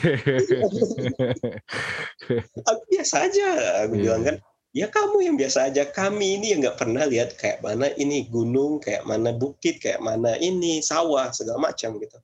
Aku 2.70 2.82
biasa 2.86 3.26
aja 3.26 3.48
aku 3.82 3.98
yeah. 3.98 4.02
bilang 4.06 4.22
kan 4.22 4.36
ya 4.70 4.86
kamu 4.86 5.26
yang 5.26 5.36
biasa 5.36 5.70
aja 5.70 5.82
kami 5.90 6.38
ini 6.38 6.54
yang 6.54 6.62
nggak 6.62 6.78
pernah 6.78 7.02
lihat 7.02 7.34
kayak 7.34 7.58
mana 7.58 7.90
ini 7.98 8.30
gunung 8.30 8.78
kayak 8.78 9.02
mana 9.02 9.34
bukit 9.34 9.82
kayak 9.82 9.98
mana 9.98 10.38
ini 10.38 10.78
sawah 10.78 11.34
segala 11.34 11.70
macam 11.70 11.98
gitu. 11.98 12.18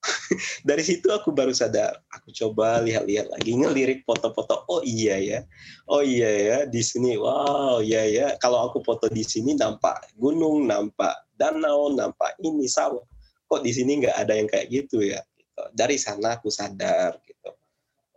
Dari 0.68 0.80
situ 0.80 1.12
aku 1.12 1.28
baru 1.28 1.52
sadar 1.52 2.00
aku 2.08 2.32
coba 2.32 2.80
lihat-lihat 2.80 3.36
lagi 3.36 3.52
ngelirik 3.52 4.08
foto-foto 4.08 4.64
oh 4.72 4.80
iya 4.80 5.20
ya 5.20 5.44
oh 5.92 6.00
iya 6.00 6.30
ya 6.32 6.58
di 6.64 6.80
sini 6.80 7.20
wow 7.20 7.84
iya 7.84 8.08
ya. 8.08 8.26
Kalau 8.40 8.72
aku 8.72 8.80
foto 8.80 9.12
di 9.12 9.20
sini 9.20 9.52
nampak 9.52 10.16
gunung 10.16 10.64
nampak 10.64 11.12
danau 11.40 11.88
nampak 11.96 12.36
ini 12.44 12.68
sawah 12.68 13.00
kok 13.48 13.64
di 13.64 13.72
sini 13.72 14.04
nggak 14.04 14.16
ada 14.20 14.36
yang 14.36 14.48
kayak 14.52 14.68
gitu 14.68 15.00
ya 15.00 15.24
gitu. 15.32 15.62
dari 15.72 15.96
sana 15.96 16.36
aku 16.36 16.52
sadar 16.52 17.16
gitu 17.24 17.50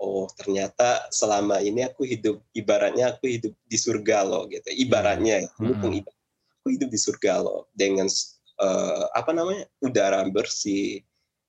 oh 0.04 0.28
ternyata 0.36 1.08
selama 1.08 1.64
ini 1.64 1.88
aku 1.88 2.04
hidup 2.04 2.44
ibaratnya 2.52 3.16
aku 3.16 3.32
hidup 3.32 3.56
di 3.64 3.78
surga 3.80 4.28
loh 4.28 4.44
gitu 4.52 4.68
ibaratnya 4.76 5.48
mm 5.48 5.72
-hmm. 5.72 6.04
aku 6.60 6.68
hidup 6.68 6.90
di 6.92 7.00
surga 7.00 7.40
loh 7.40 7.72
dengan 7.72 8.12
uh, 8.60 9.08
apa 9.16 9.32
namanya 9.32 9.64
udara 9.80 10.22
bersih 10.28 11.00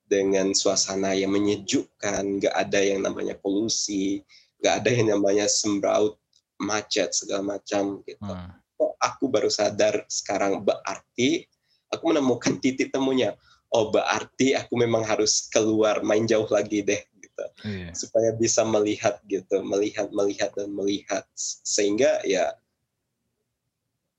dengan 0.05 0.53
suasana 0.53 1.17
yang 1.17 1.33
menyejukkan, 1.33 2.41
nggak 2.41 2.55
ada 2.55 2.81
yang 2.81 3.01
namanya 3.05 3.35
polusi, 3.41 4.21
nggak 4.61 4.75
ada 4.85 4.91
yang 4.93 5.09
namanya 5.17 5.49
sembraut 5.49 6.21
macet 6.61 7.17
segala 7.17 7.57
macam 7.57 8.05
gitu. 8.05 8.21
Hmm. 8.21 8.53
Oh, 8.79 8.93
aku 9.01 9.31
baru 9.31 9.49
sadar 9.49 10.05
sekarang 10.11 10.61
berarti 10.61 11.47
aku 11.95 12.11
menemukan 12.11 12.59
titik 12.59 12.91
temunya. 12.91 13.39
Oh, 13.75 13.91
berarti 13.91 14.55
aku 14.55 14.79
memang 14.79 15.03
harus 15.03 15.51
keluar 15.51 16.03
main 16.07 16.27
jauh 16.27 16.47
lagi 16.47 16.85
deh 16.85 17.03
gitu. 17.19 17.45
Yeah. 17.67 17.91
Supaya 17.95 18.31
bisa 18.35 18.63
melihat 18.63 19.19
gitu, 19.27 19.63
melihat, 19.67 20.15
melihat 20.15 20.55
dan 20.55 20.71
melihat 20.71 21.27
sehingga 21.39 22.23
ya 22.23 22.55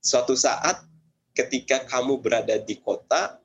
suatu 0.04 0.36
saat 0.36 0.84
ketika 1.32 1.84
kamu 1.88 2.20
berada 2.20 2.56
di 2.60 2.76
kota 2.80 3.40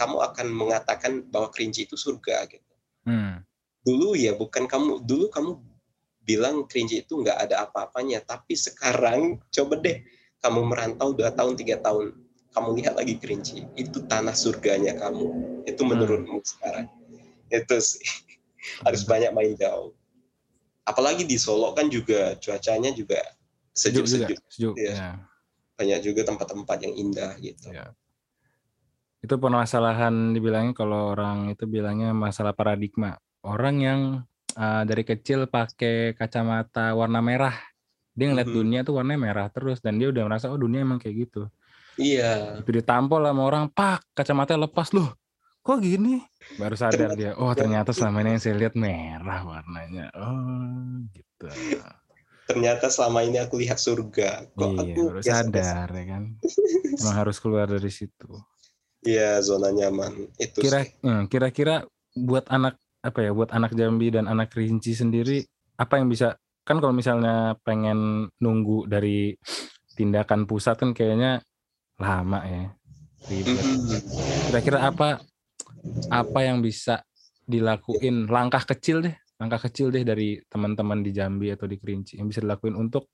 kamu 0.00 0.16
akan 0.32 0.46
mengatakan 0.48 1.12
bahwa 1.28 1.52
kerinci 1.52 1.84
itu 1.84 1.96
surga 1.96 2.48
gitu. 2.48 2.74
Hmm. 3.04 3.44
Dulu 3.84 4.16
ya 4.16 4.32
bukan 4.32 4.64
kamu, 4.64 5.04
dulu 5.04 5.28
kamu 5.28 5.60
bilang 6.24 6.68
Kerinci 6.68 7.02
itu 7.02 7.20
nggak 7.20 7.48
ada 7.48 7.68
apa-apanya. 7.68 8.22
Tapi 8.24 8.54
sekarang 8.54 9.40
coba 9.50 9.74
deh 9.80 10.04
kamu 10.40 10.60
merantau 10.68 11.12
dua 11.12 11.34
tahun 11.34 11.58
tiga 11.58 11.80
tahun, 11.82 12.16
kamu 12.50 12.82
lihat 12.82 12.94
lagi 12.98 13.14
Kerinci, 13.16 13.62
itu 13.78 14.02
tanah 14.10 14.34
surganya 14.34 14.98
kamu. 14.98 15.30
Itu 15.66 15.86
menurutmu 15.86 16.42
hmm. 16.42 16.46
sekarang. 16.46 16.86
Itu 17.50 17.78
sih 17.78 18.02
harus 18.86 19.06
banyak 19.06 19.30
main 19.30 19.54
jauh. 19.54 19.94
Apalagi 20.82 21.22
di 21.22 21.38
Solo 21.38 21.70
kan 21.76 21.86
juga 21.86 22.34
cuacanya 22.42 22.90
juga 22.90 23.22
sejuk-sejuk. 23.70 24.38
Sejuk, 24.50 24.74
ya. 24.74 24.90
ya. 24.90 25.10
Banyak 25.78 25.98
juga 26.02 26.26
tempat-tempat 26.26 26.76
yang 26.82 26.94
indah 26.98 27.32
gitu. 27.38 27.70
Ya. 27.70 27.94
Itu 29.20 29.36
permasalahan 29.36 30.32
dibilangnya 30.34 30.74
kalau 30.74 31.14
orang 31.14 31.52
itu 31.52 31.68
bilangnya 31.70 32.10
masalah 32.10 32.56
paradigma. 32.56 33.20
Orang 33.46 33.80
yang 33.80 34.00
uh, 34.58 34.82
dari 34.82 35.06
kecil 35.06 35.46
pakai 35.46 36.16
kacamata 36.18 36.92
warna 36.96 37.22
merah, 37.22 37.54
dia 38.16 38.26
ngeliat 38.32 38.48
mm 38.48 38.52
-hmm. 38.52 38.60
dunia 38.64 38.80
tuh 38.82 38.94
warnanya 38.98 39.20
merah 39.20 39.46
terus 39.52 39.78
dan 39.80 39.96
dia 40.00 40.10
udah 40.10 40.26
merasa 40.26 40.50
oh 40.50 40.58
dunia 40.58 40.82
emang 40.82 40.98
kayak 40.98 41.28
gitu. 41.28 41.46
Iya. 42.00 42.64
Itu 42.64 42.72
ditampol 42.72 43.20
sama 43.28 43.42
orang, 43.44 43.68
pak 43.68 44.00
kacamata 44.16 44.56
lepas 44.56 44.96
loh. 44.96 45.12
Kok 45.60 45.78
gini? 45.84 46.24
Baru 46.56 46.72
sadar 46.72 47.12
dia, 47.12 47.36
oh 47.36 47.52
ternyata 47.52 47.92
selama 47.92 48.24
ini 48.24 48.40
yang 48.40 48.42
saya 48.42 48.56
lihat 48.56 48.74
merah 48.74 49.44
warnanya. 49.44 50.08
Oh 50.16 51.04
gitu 51.12 51.46
ternyata 52.50 52.90
selama 52.90 53.22
ini 53.22 53.38
aku 53.38 53.62
lihat 53.62 53.78
surga. 53.78 54.50
Kok 54.58 54.70
iya, 54.74 54.82
aku 54.82 55.00
baru 55.06 55.20
sadar 55.22 55.88
ya 55.94 56.04
kan. 56.10 56.22
Emang 56.98 57.16
harus 57.16 57.36
keluar 57.38 57.70
dari 57.70 57.90
situ. 57.94 58.42
Iya, 59.06 59.38
zona 59.40 59.70
nyaman 59.70 60.34
itu. 60.36 60.58
Kira 60.58 60.82
hmm, 60.82 61.30
kira-kira 61.30 61.86
buat 62.18 62.50
anak 62.50 62.76
apa 63.00 63.22
ya, 63.22 63.30
buat 63.30 63.54
anak 63.54 63.72
Jambi 63.78 64.10
dan 64.10 64.26
anak 64.26 64.50
Rinci 64.52 64.92
sendiri 64.98 65.46
apa 65.78 65.96
yang 66.02 66.10
bisa 66.10 66.36
kan 66.66 66.76
kalau 66.82 66.92
misalnya 66.92 67.56
pengen 67.64 68.28
nunggu 68.36 68.84
dari 68.84 69.32
tindakan 69.96 70.44
pusat 70.44 70.76
kan 70.76 70.92
kayaknya 70.92 71.40
lama 72.00 72.40
ya. 72.48 72.64
Mm-hmm. 73.28 74.00
Kira-kira 74.48 74.88
apa 74.88 75.20
apa 76.08 76.38
yang 76.40 76.64
bisa 76.64 77.04
dilakuin 77.44 78.26
langkah 78.26 78.64
kecil 78.64 79.04
deh 79.04 79.16
langkah 79.40 79.66
kecil 79.66 79.88
deh 79.88 80.04
dari 80.04 80.36
teman-teman 80.52 81.00
di 81.00 81.16
Jambi 81.16 81.48
atau 81.48 81.64
di 81.64 81.80
Kerinci 81.80 82.20
yang 82.20 82.28
bisa 82.28 82.44
dilakuin 82.44 82.76
untuk 82.76 83.08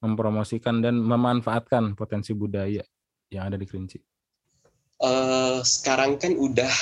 mempromosikan 0.00 0.80
dan 0.80 0.96
memanfaatkan 0.96 1.92
potensi 1.92 2.32
budaya 2.32 2.80
yang 3.28 3.52
ada 3.52 3.60
di 3.60 3.68
Kerinci? 3.68 4.00
Uh, 5.00 5.60
sekarang 5.60 6.16
kan 6.16 6.32
udah 6.32 6.72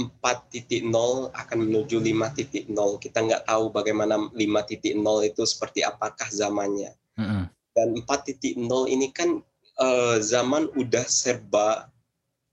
4.0 0.00 0.88
akan 1.36 1.58
menuju 1.68 2.00
5.0. 2.00 2.72
Kita 2.96 3.18
nggak 3.20 3.44
tahu 3.44 3.64
bagaimana 3.76 4.16
5.0 4.32 5.28
itu 5.28 5.42
seperti 5.44 5.84
apakah 5.84 6.28
zamannya. 6.32 6.96
Mm 7.20 7.26
-hmm. 7.28 7.44
Dan 7.76 7.88
4.0 8.08 8.56
ini 8.88 9.12
kan 9.12 9.44
uh, 9.78 10.18
zaman 10.20 10.68
udah 10.74 11.06
serba 11.06 11.88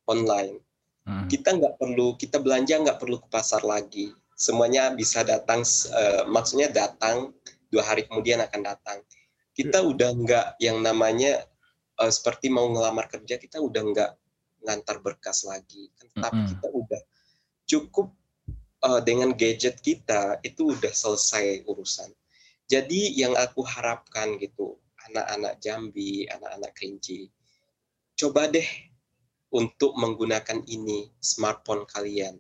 online. 0.05 0.61
Mm. 1.05 1.29
Kita 1.29 1.53
nggak 1.53 1.77
perlu, 1.77 2.17
kita 2.17 2.41
belanja 2.41 2.81
nggak 2.81 2.97
perlu 2.97 3.21
ke 3.21 3.27
pasar 3.29 3.61
lagi 3.61 4.13
semuanya 4.35 4.91
bisa 4.91 5.23
datang 5.23 5.63
uh, 5.95 6.27
maksudnya 6.27 6.67
datang 6.67 7.31
dua 7.71 7.87
hari 7.87 8.03
kemudian 8.03 8.43
akan 8.43 8.61
datang 8.67 8.99
kita 9.55 9.79
hmm. 9.79 9.91
udah 9.95 10.09
nggak 10.11 10.47
yang 10.59 10.83
namanya 10.83 11.47
uh, 11.95 12.11
seperti 12.11 12.51
mau 12.51 12.67
ngelamar 12.67 13.07
kerja 13.07 13.39
kita 13.39 13.63
udah 13.63 13.81
nggak 13.95 14.11
ngantar 14.67 14.99
berkas 14.99 15.47
lagi 15.47 15.87
tapi 16.19 16.35
-hmm. 16.35 16.49
kita 16.51 16.67
udah 16.67 17.01
cukup 17.65 18.07
uh, 18.83 18.99
dengan 18.99 19.31
gadget 19.31 19.79
kita 19.79 20.43
itu 20.43 20.75
udah 20.75 20.91
selesai 20.91 21.63
urusan 21.63 22.11
jadi 22.67 23.01
yang 23.15 23.39
aku 23.39 23.63
harapkan 23.63 24.35
gitu 24.35 24.75
anak-anak 25.11 25.61
Jambi 25.61 26.25
anak-anak 26.27 26.71
Kerinci 26.75 27.29
coba 28.15 28.47
deh 28.47 28.67
untuk 29.51 29.95
menggunakan 29.95 30.63
ini 30.67 31.11
smartphone 31.19 31.87
kalian 31.87 32.39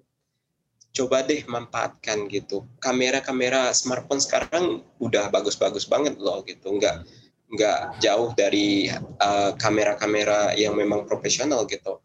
coba 0.95 1.27
deh 1.27 1.43
manfaatkan 1.45 2.31
gitu. 2.31 2.63
Kamera-kamera 2.79 3.75
smartphone 3.75 4.23
sekarang 4.23 4.79
udah 5.03 5.27
bagus-bagus 5.27 5.83
banget 5.83 6.15
loh 6.15 6.39
gitu. 6.47 6.71
Nggak 6.79 7.03
nggak 7.51 7.79
jauh 7.99 8.31
dari 8.33 8.87
eh, 8.95 9.51
kamera-kamera 9.59 10.55
yang 10.55 10.79
memang 10.79 11.03
profesional 11.03 11.67
gitu. 11.67 11.99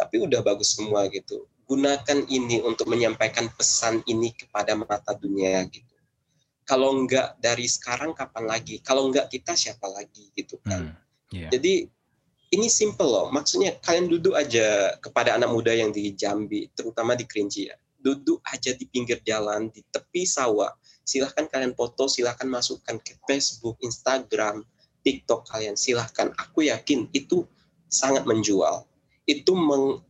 Tapi 0.00 0.24
udah 0.24 0.40
bagus 0.40 0.72
semua 0.72 1.04
gitu. 1.12 1.44
Gunakan 1.68 2.26
ini 2.32 2.64
untuk 2.64 2.88
menyampaikan 2.88 3.52
pesan 3.52 4.00
ini 4.08 4.32
kepada 4.32 4.72
mata 4.72 5.12
dunia 5.12 5.60
gitu. 5.68 5.89
Kalau 6.70 6.94
nggak 7.02 7.42
dari 7.42 7.66
sekarang 7.66 8.14
kapan 8.14 8.46
lagi? 8.46 8.78
Kalau 8.78 9.10
nggak 9.10 9.26
kita 9.26 9.58
siapa 9.58 9.90
lagi 9.90 10.30
gitu 10.38 10.62
kan. 10.62 10.94
Hmm, 10.94 11.34
yeah. 11.34 11.50
Jadi 11.50 11.90
ini 12.54 12.66
simple 12.70 13.10
loh. 13.10 13.26
Maksudnya 13.34 13.74
kalian 13.82 14.06
duduk 14.06 14.38
aja 14.38 14.94
kepada 15.02 15.34
anak 15.34 15.50
muda 15.50 15.74
yang 15.74 15.90
di 15.90 16.14
Jambi, 16.14 16.70
terutama 16.70 17.18
di 17.18 17.26
Kerinci 17.26 17.66
ya 17.66 17.74
duduk 18.00 18.40
aja 18.48 18.72
di 18.72 18.88
pinggir 18.88 19.20
jalan 19.22 19.68
di 19.68 19.84
tepi 19.92 20.24
sawah 20.24 20.72
silahkan 21.04 21.46
kalian 21.46 21.76
foto 21.76 22.08
silahkan 22.08 22.48
masukkan 22.48 22.96
ke 22.98 23.16
Facebook 23.28 23.76
Instagram 23.84 24.64
TikTok 25.04 25.48
kalian 25.48 25.76
silahkan 25.76 26.32
aku 26.36 26.68
yakin 26.68 27.08
itu 27.12 27.44
sangat 27.92 28.24
menjual 28.24 28.88
itu 29.28 29.52
meng 29.52 30.00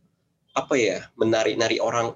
apa 0.55 0.75
ya 0.75 0.99
menarik-narik 1.19 1.79
orang 1.79 2.15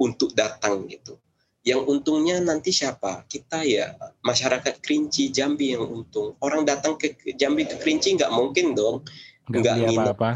untuk 0.00 0.32
datang 0.32 0.88
gitu 0.88 1.20
yang 1.60 1.84
untungnya 1.84 2.40
nanti 2.40 2.72
siapa 2.72 3.28
kita 3.28 3.60
ya 3.68 3.92
masyarakat 4.24 4.80
Kerinci 4.80 5.28
Jambi 5.28 5.76
yang 5.76 5.84
untung 5.84 6.32
orang 6.40 6.64
datang 6.64 6.96
ke 6.96 7.12
Jambi 7.36 7.68
ke 7.68 7.76
Kerinci 7.76 8.16
nggak 8.16 8.32
mungkin 8.32 8.72
dong 8.72 9.04
nggak 9.50 9.76
nginep 9.76 10.16
apa-apa. 10.16 10.30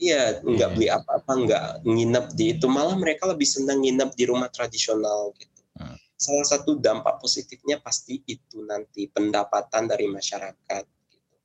iya 0.00 0.40
nggak 0.42 0.70
yeah. 0.70 0.74
beli 0.74 0.88
apa-apa 0.90 1.32
nggak 1.46 1.66
nginep 1.86 2.26
di 2.34 2.44
itu 2.58 2.66
malah 2.66 2.96
mereka 2.98 3.30
lebih 3.30 3.46
senang 3.46 3.86
nginep 3.86 4.10
di 4.18 4.24
rumah 4.26 4.50
tradisional 4.50 5.30
gitu 5.38 5.62
hmm. 5.78 5.96
salah 6.18 6.46
satu 6.48 6.80
dampak 6.82 7.22
positifnya 7.22 7.78
pasti 7.78 8.24
itu 8.26 8.64
nanti 8.66 9.06
pendapatan 9.06 9.86
dari 9.86 10.10
masyarakat 10.10 10.84
gitu. 10.88 11.36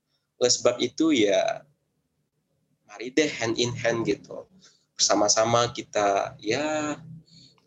oleh 0.42 0.52
sebab 0.52 0.76
itu 0.82 1.14
ya 1.14 1.62
mari 2.90 3.14
deh 3.14 3.30
hand 3.30 3.62
in 3.62 3.78
hand 3.78 4.10
gitu 4.10 4.50
bersama-sama 4.98 5.70
kita 5.70 6.34
ya 6.42 6.98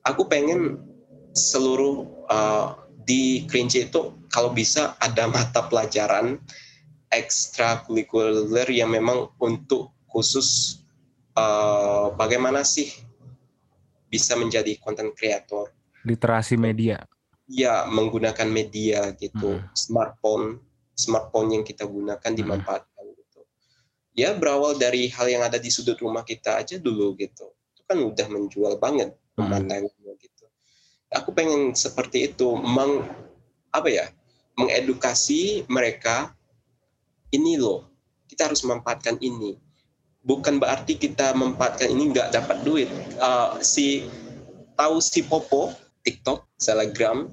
aku 0.02 0.26
pengen 0.26 0.91
seluruh 1.32 2.06
uh, 2.28 2.76
di 3.02 3.48
Kerinci 3.48 3.88
itu 3.90 4.14
kalau 4.32 4.54
bisa 4.54 4.94
ada 5.02 5.26
mata 5.26 5.66
pelajaran 5.66 6.38
ekstrakurikuler 7.12 8.68
yang 8.72 8.92
memang 8.92 9.28
untuk 9.36 9.92
khusus 10.08 10.80
uh, 11.36 12.12
bagaimana 12.16 12.64
sih 12.64 12.88
bisa 14.08 14.36
menjadi 14.36 14.76
konten 14.80 15.12
kreator 15.12 15.72
literasi 16.04 16.56
media 16.56 17.04
ya 17.48 17.84
menggunakan 17.88 18.48
media 18.48 19.12
gitu 19.16 19.60
hmm. 19.60 19.72
smartphone 19.76 20.60
smartphone 20.96 21.60
yang 21.60 21.64
kita 21.64 21.84
gunakan 21.88 22.20
hmm. 22.20 22.38
dimanfaatkan 22.40 23.04
gitu 23.16 23.40
ya 24.16 24.36
berawal 24.36 24.76
dari 24.76 25.08
hal 25.12 25.28
yang 25.28 25.44
ada 25.44 25.56
di 25.56 25.68
sudut 25.68 25.96
rumah 26.00 26.24
kita 26.24 26.60
aja 26.60 26.80
dulu 26.80 27.16
gitu 27.16 27.52
itu 27.72 27.82
kan 27.84 28.00
udah 28.00 28.26
menjual 28.28 28.76
banget 28.80 29.12
hmm. 29.12 29.36
pemandangannya 29.36 30.12
gitu 30.20 30.31
aku 31.12 31.30
pengen 31.36 31.76
seperti 31.76 32.32
itu 32.32 32.56
meng 32.56 33.04
apa 33.72 33.88
ya 33.88 34.06
mengedukasi 34.56 35.64
mereka 35.68 36.36
ini 37.32 37.56
loh 37.56 37.92
kita 38.32 38.48
harus 38.48 38.64
memanfaatkan 38.64 39.20
ini. 39.20 39.60
Bukan 40.24 40.56
berarti 40.56 40.96
kita 40.96 41.36
memanfaatkan 41.36 41.92
ini 41.92 42.16
nggak 42.16 42.32
dapat 42.32 42.64
duit. 42.64 42.88
Uh, 43.20 43.60
si 43.60 44.08
tahu 44.72 45.04
si 45.04 45.20
Popo 45.20 45.76
TikTok 46.00 46.48
Telegram 46.56 47.28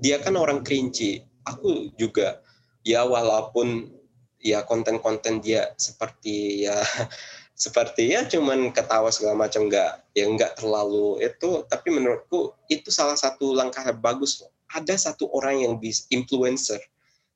dia 0.00 0.16
kan 0.24 0.40
orang 0.40 0.64
kerinci. 0.64 1.20
Aku 1.44 1.92
juga 2.00 2.40
ya 2.80 3.04
walaupun 3.04 3.92
ya 4.40 4.64
konten-konten 4.64 5.44
dia 5.44 5.76
seperti 5.76 6.64
ya 6.64 6.80
seperti 7.54 8.10
ya 8.14 8.26
cuman 8.26 8.74
ketawa 8.74 9.14
segala 9.14 9.46
macam 9.46 9.70
nggak 9.70 10.10
ya 10.10 10.26
nggak 10.26 10.58
terlalu 10.58 11.22
itu 11.22 11.62
tapi 11.70 11.94
menurutku 11.94 12.50
itu 12.66 12.90
salah 12.90 13.14
satu 13.14 13.54
langkah 13.54 13.86
bagus 13.94 14.42
ada 14.74 14.98
satu 14.98 15.30
orang 15.30 15.62
yang 15.62 15.74
bisa 15.78 16.10
influencer 16.10 16.82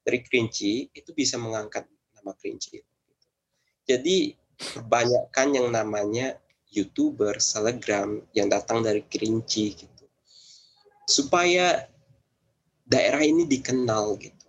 dari 0.02 0.18
Kerinci 0.26 0.90
itu 0.90 1.10
bisa 1.14 1.38
mengangkat 1.38 1.86
nama 2.18 2.34
Kerinci. 2.34 2.82
Jadi 3.86 4.34
kebanyakan 4.58 5.48
yang 5.54 5.68
namanya 5.70 6.34
youtuber, 6.74 7.38
selebgram 7.38 8.26
yang 8.34 8.50
datang 8.50 8.82
dari 8.82 9.06
Kerinci 9.06 9.78
gitu, 9.78 10.04
supaya 11.06 11.86
daerah 12.82 13.22
ini 13.22 13.46
dikenal 13.46 14.18
gitu. 14.18 14.48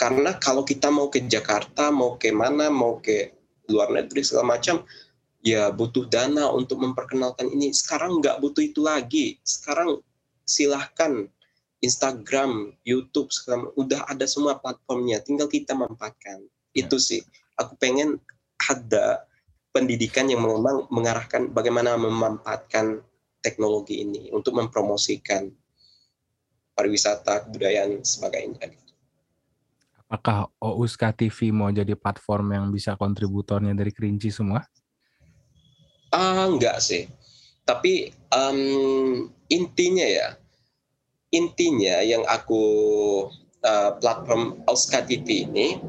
Karena 0.00 0.40
kalau 0.40 0.64
kita 0.64 0.88
mau 0.88 1.12
ke 1.12 1.24
Jakarta, 1.24 1.92
mau 1.92 2.16
ke 2.16 2.32
mana, 2.32 2.72
mau 2.72 3.02
ke 3.02 3.35
luar 3.70 3.90
negeri 3.90 4.22
segala 4.22 4.56
macam, 4.58 4.82
ya 5.42 5.70
butuh 5.70 6.06
dana 6.10 6.50
untuk 6.50 6.82
memperkenalkan 6.82 7.50
ini. 7.50 7.70
Sekarang 7.70 8.18
nggak 8.18 8.42
butuh 8.42 8.62
itu 8.62 8.80
lagi. 8.82 9.38
Sekarang 9.46 10.02
silahkan 10.46 11.26
Instagram, 11.84 12.72
YouTube 12.82 13.30
sekarang 13.30 13.70
udah 13.76 14.08
ada 14.08 14.24
semua 14.24 14.56
platformnya, 14.58 15.20
tinggal 15.20 15.46
kita 15.46 15.76
manfaatkan. 15.76 16.42
Ya. 16.72 16.86
Itu 16.86 16.96
sih. 16.96 17.20
Aku 17.56 17.76
pengen 17.78 18.20
ada 18.66 19.24
pendidikan 19.70 20.26
yang 20.32 20.40
memang 20.44 20.88
mengarahkan 20.88 21.52
bagaimana 21.52 22.00
memanfaatkan 22.00 23.04
teknologi 23.44 24.00
ini 24.02 24.32
untuk 24.32 24.56
mempromosikan 24.56 25.52
pariwisata, 26.76 27.48
kebudayaan, 27.48 28.04
sebagainya. 28.04 28.85
Apakah 30.06 30.54
OUSKA 30.62 31.10
TV 31.18 31.50
mau 31.50 31.66
jadi 31.74 31.98
platform 31.98 32.54
yang 32.54 32.66
bisa 32.70 32.94
kontributornya 32.94 33.74
dari 33.74 33.90
Kerinci 33.90 34.30
semua? 34.30 34.62
Ah, 36.14 36.46
enggak 36.46 36.78
sih. 36.78 37.10
Tapi 37.66 38.14
um, 38.30 39.26
intinya 39.50 40.06
ya, 40.06 40.38
intinya 41.34 41.98
yang 42.06 42.22
aku 42.30 42.62
uh, 43.66 43.90
platform 43.98 44.62
Auska 44.70 45.02
TV 45.02 45.50
ini 45.50 45.82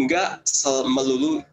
enggak 0.00 0.40
melulu 0.88 1.44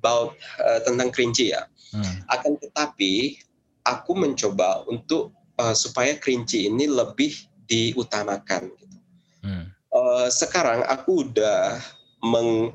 about 0.00 0.34
uh, 0.58 0.80
tentang 0.82 1.14
kerinci 1.14 1.54
ya. 1.54 1.68
Hmm. 1.94 2.26
Akan 2.32 2.58
tetapi 2.58 3.38
aku 3.86 4.16
mencoba 4.18 4.82
untuk 4.90 5.30
uh, 5.60 5.76
supaya 5.76 6.16
kerinci 6.16 6.66
ini 6.66 6.90
lebih 6.90 7.36
diutamakan. 7.70 8.72
Uh, 10.00 10.32
sekarang 10.32 10.80
aku 10.88 11.28
udah 11.28 11.76
meng- 12.24 12.72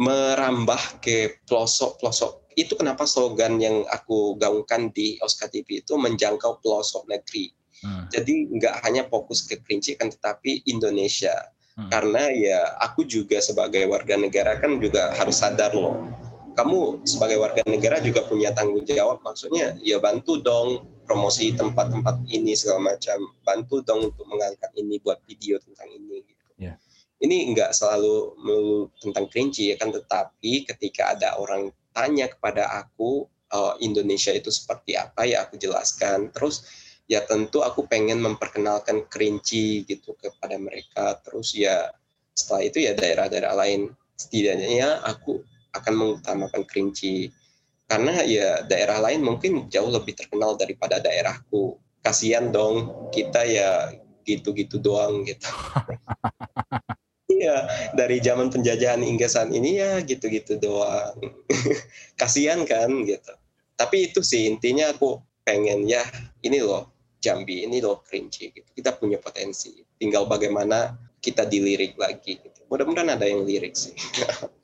merambah 0.00 1.04
ke 1.04 1.36
pelosok-pelosok. 1.44 2.56
Itu 2.56 2.80
kenapa 2.80 3.04
slogan 3.04 3.60
yang 3.60 3.84
aku 3.92 4.36
gaungkan 4.40 4.88
di 4.92 5.20
Oscar 5.20 5.52
TV 5.52 5.84
itu 5.84 6.00
menjangkau 6.00 6.64
pelosok 6.64 7.08
negeri. 7.08 7.52
Hmm. 7.84 8.08
Jadi 8.08 8.48
nggak 8.56 8.84
hanya 8.88 9.04
fokus 9.08 9.44
ke 9.44 9.60
Kerinci 9.60 10.00
kan 10.00 10.08
tetapi 10.08 10.64
Indonesia. 10.68 11.32
Hmm. 11.76 11.88
Karena 11.88 12.28
ya 12.32 12.60
aku 12.80 13.04
juga 13.04 13.40
sebagai 13.40 13.84
warga 13.88 14.16
negara 14.16 14.56
kan 14.60 14.76
juga 14.80 15.12
harus 15.16 15.40
sadar 15.40 15.72
loh. 15.76 16.08
Kamu 16.52 17.08
sebagai 17.08 17.40
warga 17.40 17.64
negara 17.64 17.96
juga 18.04 18.24
punya 18.28 18.52
tanggung 18.52 18.84
jawab. 18.84 19.24
Maksudnya 19.24 19.76
ya 19.80 19.96
bantu 19.96 20.36
dong 20.40 20.84
promosi 21.08 21.56
tempat-tempat 21.56 22.28
ini 22.28 22.52
segala 22.52 22.92
macam. 22.92 23.24
Bantu 23.40 23.80
dong 23.80 24.12
untuk 24.12 24.28
mengangkat 24.28 24.68
ini 24.76 25.00
buat 25.00 25.20
video 25.24 25.56
tentang 25.60 25.88
ini. 25.88 26.20
Ya. 26.58 26.76
Ini 27.22 27.54
nggak 27.54 27.70
selalu 27.70 28.34
melulu 28.42 28.90
tentang 28.98 29.30
Kerinci 29.30 29.70
ya 29.70 29.76
kan. 29.78 29.94
Tetapi 29.94 30.66
ketika 30.66 31.14
ada 31.14 31.38
orang 31.38 31.70
tanya 31.94 32.26
kepada 32.26 32.66
aku 32.82 33.28
eh, 33.52 33.74
Indonesia 33.86 34.34
itu 34.34 34.50
seperti 34.50 34.98
apa 34.98 35.24
ya 35.28 35.46
aku 35.46 35.60
jelaskan. 35.60 36.34
Terus 36.34 36.66
ya 37.10 37.20
tentu 37.28 37.60
aku 37.60 37.84
pengen 37.84 38.22
memperkenalkan 38.22 39.04
kerinci 39.10 39.84
gitu 39.84 40.14
kepada 40.16 40.56
mereka 40.56 41.20
terus 41.20 41.52
ya 41.52 41.92
setelah 42.32 42.62
itu 42.64 42.78
ya 42.80 42.96
daerah-daerah 42.96 43.52
lain 43.52 43.92
setidaknya 44.16 44.68
ya 44.72 44.90
aku 45.04 45.44
akan 45.76 45.92
mengutamakan 45.92 46.62
kerinci 46.64 47.28
karena 47.84 48.24
ya 48.24 48.64
daerah 48.64 49.04
lain 49.04 49.20
mungkin 49.20 49.68
jauh 49.68 49.92
lebih 49.92 50.16
terkenal 50.16 50.56
daripada 50.56 51.02
daerahku 51.02 51.76
kasihan 52.00 52.48
dong 52.48 53.10
kita 53.12 53.44
ya 53.44 53.92
gitu-gitu 54.22 54.78
doang 54.78 55.26
gitu 55.26 55.46
Iya, 57.32 57.66
dari 57.96 58.22
zaman 58.22 58.54
penjajahan 58.54 59.02
hingga 59.02 59.26
saat 59.26 59.50
ini 59.50 59.80
ya 59.80 59.98
gitu-gitu 60.04 60.62
doang. 60.62 61.16
Kasihan 62.20 62.62
kan 62.62 62.92
gitu. 63.02 63.34
Tapi 63.74 64.12
itu 64.12 64.22
sih 64.22 64.46
intinya 64.46 64.94
aku 64.94 65.18
pengen 65.42 65.88
ya 65.90 66.06
ini 66.44 66.62
loh 66.62 66.92
Jambi 67.18 67.66
ini 67.66 67.82
loh 67.82 68.04
Kerinci 68.04 68.52
gitu. 68.52 68.68
Kita 68.70 68.94
punya 68.94 69.18
potensi. 69.18 69.74
Tinggal 69.98 70.30
bagaimana 70.30 70.94
kita 71.18 71.42
dilirik 71.48 71.98
lagi 71.98 72.38
gitu. 72.38 72.62
Mudah-mudahan 72.70 73.18
ada 73.18 73.26
yang 73.26 73.42
lirik 73.42 73.74
sih. 73.74 73.96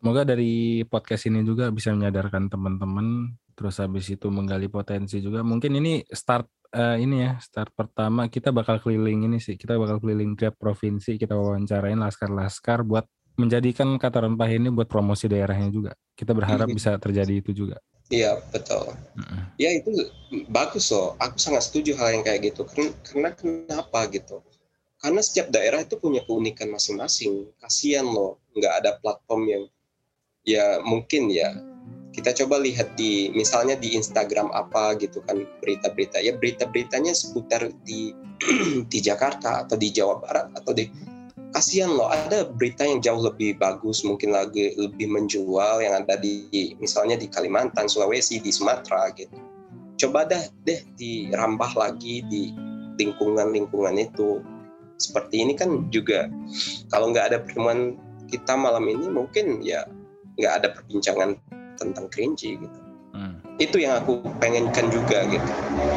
Semoga 0.00 0.24
dari 0.24 0.80
podcast 0.88 1.28
ini 1.28 1.44
juga 1.44 1.68
bisa 1.68 1.92
menyadarkan 1.92 2.48
teman-teman, 2.48 3.36
terus 3.52 3.76
habis 3.84 4.08
itu 4.08 4.32
menggali 4.32 4.64
potensi 4.72 5.20
juga. 5.20 5.44
Mungkin 5.44 5.76
ini 5.76 6.00
start 6.08 6.48
eh, 6.70 6.96
ini 7.02 7.26
ya, 7.26 7.32
start 7.42 7.74
pertama 7.74 8.26
kita 8.30 8.54
bakal 8.54 8.78
keliling 8.78 9.26
ini 9.26 9.38
sih. 9.42 9.58
Kita 9.58 9.76
bakal 9.76 9.98
keliling 9.98 10.34
tiap 10.38 10.56
provinsi, 10.58 11.18
kita 11.18 11.34
wawancarain 11.34 11.98
laskar-laskar 11.98 12.86
buat 12.86 13.06
menjadikan 13.38 13.96
kata 13.96 14.26
rempah 14.26 14.50
ini 14.50 14.68
buat 14.68 14.86
promosi 14.90 15.24
daerahnya 15.30 15.70
juga. 15.72 15.92
Kita 16.12 16.36
berharap 16.36 16.68
Mhm. 16.68 16.76
bisa 16.76 16.90
terjadi 17.00 17.40
itu 17.40 17.50
juga. 17.56 17.80
Iya 18.10 18.42
betul. 18.50 18.90
Mm-mm. 19.14 19.54
Ya 19.54 19.70
itu 19.70 19.94
bagus 20.50 20.90
loh. 20.90 21.14
Aku 21.22 21.38
sangat 21.38 21.70
setuju 21.70 21.94
hal 21.94 22.18
yang 22.18 22.26
kayak 22.26 22.50
gitu. 22.50 22.66
Karena 23.06 23.30
kenapa 23.30 24.10
gitu? 24.10 24.42
Karena 24.98 25.22
setiap 25.22 25.48
daerah 25.54 25.80
itu 25.80 25.94
punya 25.96 26.20
keunikan 26.26 26.68
masing-masing. 26.74 27.48
Kasihan 27.62 28.04
loh, 28.04 28.42
nggak 28.52 28.74
ada 28.82 28.90
platform 28.98 29.42
yang 29.46 29.64
ya 30.42 30.82
mungkin 30.82 31.30
ya 31.30 31.54
kita 32.10 32.34
coba 32.42 32.58
lihat 32.58 32.98
di 32.98 33.30
misalnya 33.30 33.78
di 33.78 33.94
Instagram 33.94 34.50
apa 34.50 34.98
gitu 34.98 35.22
kan 35.24 35.46
berita-berita. 35.62 36.18
Ya 36.18 36.34
berita-beritanya 36.34 37.14
seputar 37.14 37.70
di 37.86 38.10
di 38.92 38.98
Jakarta 38.98 39.62
atau 39.66 39.78
di 39.78 39.94
Jawa 39.94 40.18
Barat 40.18 40.50
atau 40.58 40.74
di 40.74 40.90
kasihan 41.50 41.90
loh 41.90 42.10
ada 42.10 42.46
berita 42.46 42.86
yang 42.86 43.02
jauh 43.02 43.22
lebih 43.26 43.58
bagus 43.58 44.06
mungkin 44.06 44.30
lagi 44.30 44.74
lebih 44.78 45.10
menjual 45.10 45.82
yang 45.82 46.02
ada 46.02 46.14
di 46.18 46.46
misalnya 46.78 47.18
di 47.18 47.26
Kalimantan 47.26 47.86
Sulawesi 47.86 48.42
di 48.42 48.50
Sumatera 48.50 49.10
gitu. 49.14 49.34
Coba 50.00 50.26
dah 50.26 50.42
deh 50.66 50.80
dirambah 50.98 51.76
lagi 51.78 52.26
di 52.26 52.50
lingkungan-lingkungan 52.98 53.94
itu. 54.00 54.42
Seperti 55.00 55.46
ini 55.46 55.54
kan 55.56 55.88
juga 55.94 56.28
kalau 56.90 57.14
nggak 57.14 57.32
ada 57.32 57.38
pertemuan 57.40 57.96
kita 58.28 58.54
malam 58.54 58.86
ini 58.86 59.06
mungkin 59.10 59.62
ya 59.64 59.86
nggak 60.38 60.54
ada 60.62 60.68
perbincangan 60.76 61.36
tentang 61.80 62.06
kerinci 62.12 62.60
gitu. 62.60 62.80
Hmm. 63.10 63.42
itu 63.58 63.82
yang 63.82 63.98
aku 63.98 64.22
pengenkan 64.38 64.86
juga 64.86 65.26
gitu. 65.26 65.50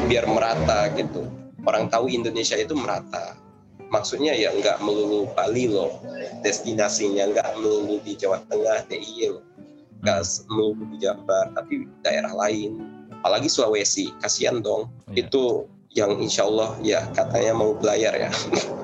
Biar 0.10 0.26
merata 0.26 0.90
gitu. 0.98 1.30
Orang 1.64 1.88
tahu 1.94 2.10
Indonesia 2.10 2.58
itu 2.58 2.74
merata. 2.74 3.38
Maksudnya 3.94 4.34
ya 4.34 4.50
nggak 4.50 4.82
melulu 4.82 5.30
Bali 5.38 5.70
loh. 5.70 6.02
Destinasinya 6.42 7.30
nggak 7.30 7.62
melulu 7.62 8.02
di 8.02 8.18
Jawa 8.18 8.42
Tengah 8.50 8.90
DIY 8.90 9.38
loh. 9.38 9.46
Nggak 10.02 10.20
melulu 10.50 10.84
di 10.90 10.98
Jabar 11.06 11.54
tapi 11.54 11.86
daerah 12.02 12.34
lain. 12.34 12.82
Apalagi 13.22 13.48
Sulawesi 13.48 14.10
kasihan 14.20 14.60
dong. 14.60 14.90
Iya. 15.14 15.30
itu 15.30 15.70
yang 15.94 16.18
insya 16.18 16.50
Allah 16.50 16.74
ya 16.82 17.06
katanya 17.14 17.54
mau 17.54 17.78
belayar 17.78 18.18
ya 18.18 18.32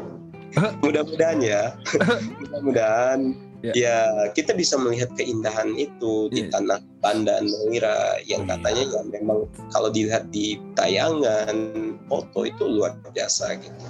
mudah-mudahan 0.82 1.39
ya 1.43 1.62
mudah-mudahan 2.41 3.22
Ya. 3.60 3.76
ya 3.76 3.97
kita 4.32 4.56
bisa 4.56 4.80
melihat 4.80 5.12
keindahan 5.20 5.76
itu 5.76 6.32
di 6.32 6.47
Iya. 6.47 6.56
tanah 6.56 6.80
Banda 7.04 7.43
Neira 7.43 8.16
yang 8.24 8.47
Iya. 8.47 8.56
katanya 8.56 8.84
ya 8.88 9.02
memang 9.12 9.52
kalau 9.76 9.91
dilihat 9.91 10.32
di 10.32 10.56
tayangan 10.80 11.76
foto 12.08 12.47
itu 12.47 12.64
luar 12.64 12.95
biasa 13.12 13.60
gitu 13.60 13.84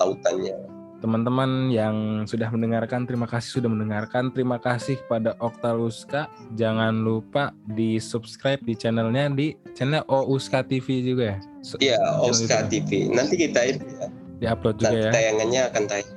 lautannya 0.00 0.56
Teman-teman 0.96 1.68
yang 1.68 2.24
sudah 2.24 2.48
mendengarkan, 2.48 3.04
terima 3.04 3.28
kasih 3.28 3.60
sudah 3.60 3.68
mendengarkan. 3.68 4.32
Terima 4.32 4.56
kasih 4.56 4.96
kepada 5.04 5.36
Oktaluska. 5.44 6.32
Jangan 6.56 7.04
lupa 7.04 7.52
di 7.68 8.00
subscribe 8.00 8.64
di 8.64 8.72
channelnya 8.72 9.28
di 9.28 9.52
channel 9.76 10.08
Ouska 10.08 10.64
TV 10.64 11.04
juga 11.04 11.36
ya. 11.36 11.38
Iya, 11.84 12.00
YouTube. 12.24 12.64
TV. 12.72 12.90
Nanti 13.12 13.34
kita 13.36 13.76
itu 13.76 13.84
ya, 13.84 14.08
Di 14.36 14.46
upload 14.46 14.76
juga 14.80 14.92
nanti 14.92 15.08
ya. 15.08 15.12
tayangannya 15.12 15.62
akan 15.72 15.84
tayang. 15.88 16.10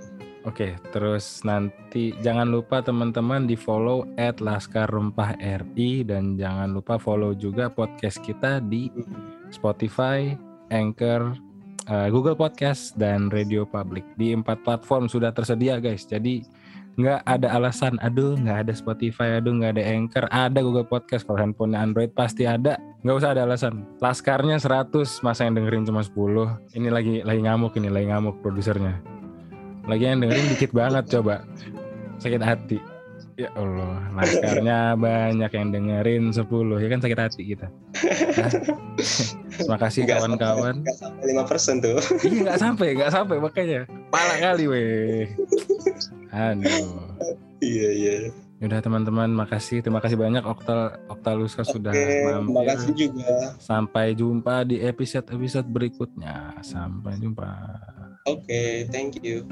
Oke, 0.48 0.80
terus 0.96 1.44
nanti 1.44 2.16
jangan 2.24 2.48
lupa 2.48 2.80
teman-teman 2.80 3.44
di 3.44 3.60
follow 3.60 4.08
at 4.16 4.40
Laskar 4.40 4.88
Rempah 4.88 5.36
RI 5.36 6.08
dan 6.08 6.40
jangan 6.40 6.72
lupa 6.72 6.96
follow 6.96 7.36
juga 7.36 7.68
podcast 7.68 8.24
kita 8.24 8.64
di 8.64 8.88
Spotify, 9.52 10.32
Anchor, 10.72 11.36
eh, 11.92 12.08
Google 12.08 12.40
Podcast 12.40 12.96
dan 12.96 13.28
Radio 13.28 13.68
Public. 13.68 14.08
Di 14.16 14.32
empat 14.32 14.64
platform 14.64 15.12
sudah 15.12 15.36
tersedia 15.36 15.76
guys. 15.84 16.08
Jadi 16.08 16.48
nggak 16.98 17.22
ada 17.28 17.48
alasan, 17.54 18.00
aduh 18.02 18.34
nggak 18.40 18.68
ada 18.68 18.74
Spotify, 18.74 19.38
aduh 19.38 19.54
nggak 19.56 19.78
ada 19.78 19.84
Anchor, 19.86 20.26
ada 20.32 20.60
Google 20.64 20.88
Podcast. 20.88 21.28
Kalau 21.28 21.38
handphone 21.38 21.78
Android 21.78 22.10
pasti 22.16 22.50
ada. 22.50 22.80
Nggak 23.06 23.16
usah 23.24 23.30
ada 23.32 23.48
alasan. 23.48 23.88
Laskarnya 24.04 24.60
100, 24.60 25.24
masa 25.24 25.48
yang 25.48 25.56
dengerin 25.56 25.88
cuma 25.88 26.04
10. 26.04 26.58
Ini 26.76 26.90
lagi 26.92 27.16
lagi 27.24 27.42
ngamuk 27.46 27.78
ini, 27.80 27.88
lagi 27.88 28.08
ngamuk 28.12 28.44
produsernya. 28.44 29.00
Lagi 29.88 30.04
yang 30.04 30.20
dengerin 30.20 30.48
dikit 30.52 30.72
banget 30.76 31.08
coba. 31.08 31.46
Sakit 32.20 32.44
hati. 32.44 32.80
Ya 33.40 33.48
Allah, 33.56 34.04
laskarnya 34.20 35.00
banyak 35.00 35.52
yang 35.56 35.68
dengerin 35.72 36.24
10. 36.36 36.44
Ya 36.84 36.88
kan 36.92 37.00
sakit 37.00 37.20
hati 37.20 37.42
kita. 37.48 37.72
Nah, 38.36 38.52
terima 39.56 39.78
kasih 39.80 40.04
kawan-kawan. 40.04 40.84
nggak 40.84 41.00
sampai 41.00 41.24
lima 41.24 41.44
persen 41.48 41.80
tuh. 41.80 42.04
Iya 42.20 42.38
nggak 42.44 42.60
sampai, 42.60 42.88
nggak 43.00 43.12
sampai 43.16 43.38
makanya. 43.40 43.88
Pala 44.12 44.36
kali 44.44 44.68
weh. 44.68 45.32
Aduh. 46.30 47.18
iya 47.64 47.90
iya. 47.94 48.16
Yaudah 48.60 48.84
teman-teman, 48.84 49.32
makasih. 49.32 49.80
Terima 49.80 50.04
kasih 50.04 50.20
banyak 50.20 50.44
Oktal 50.44 51.00
Oktaluska 51.08 51.64
Oke, 51.64 51.80
sudah 51.80 51.96
terima 51.96 52.44
mampir. 52.44 52.76
kasih 52.76 52.92
juga. 52.92 53.32
Sampai 53.56 54.12
jumpa 54.20 54.68
di 54.68 54.84
episode-episode 54.84 55.68
berikutnya. 55.72 56.60
Sampai 56.60 57.16
jumpa. 57.24 57.48
Oke, 58.28 58.84
thank 58.92 59.24
you. 59.24 59.48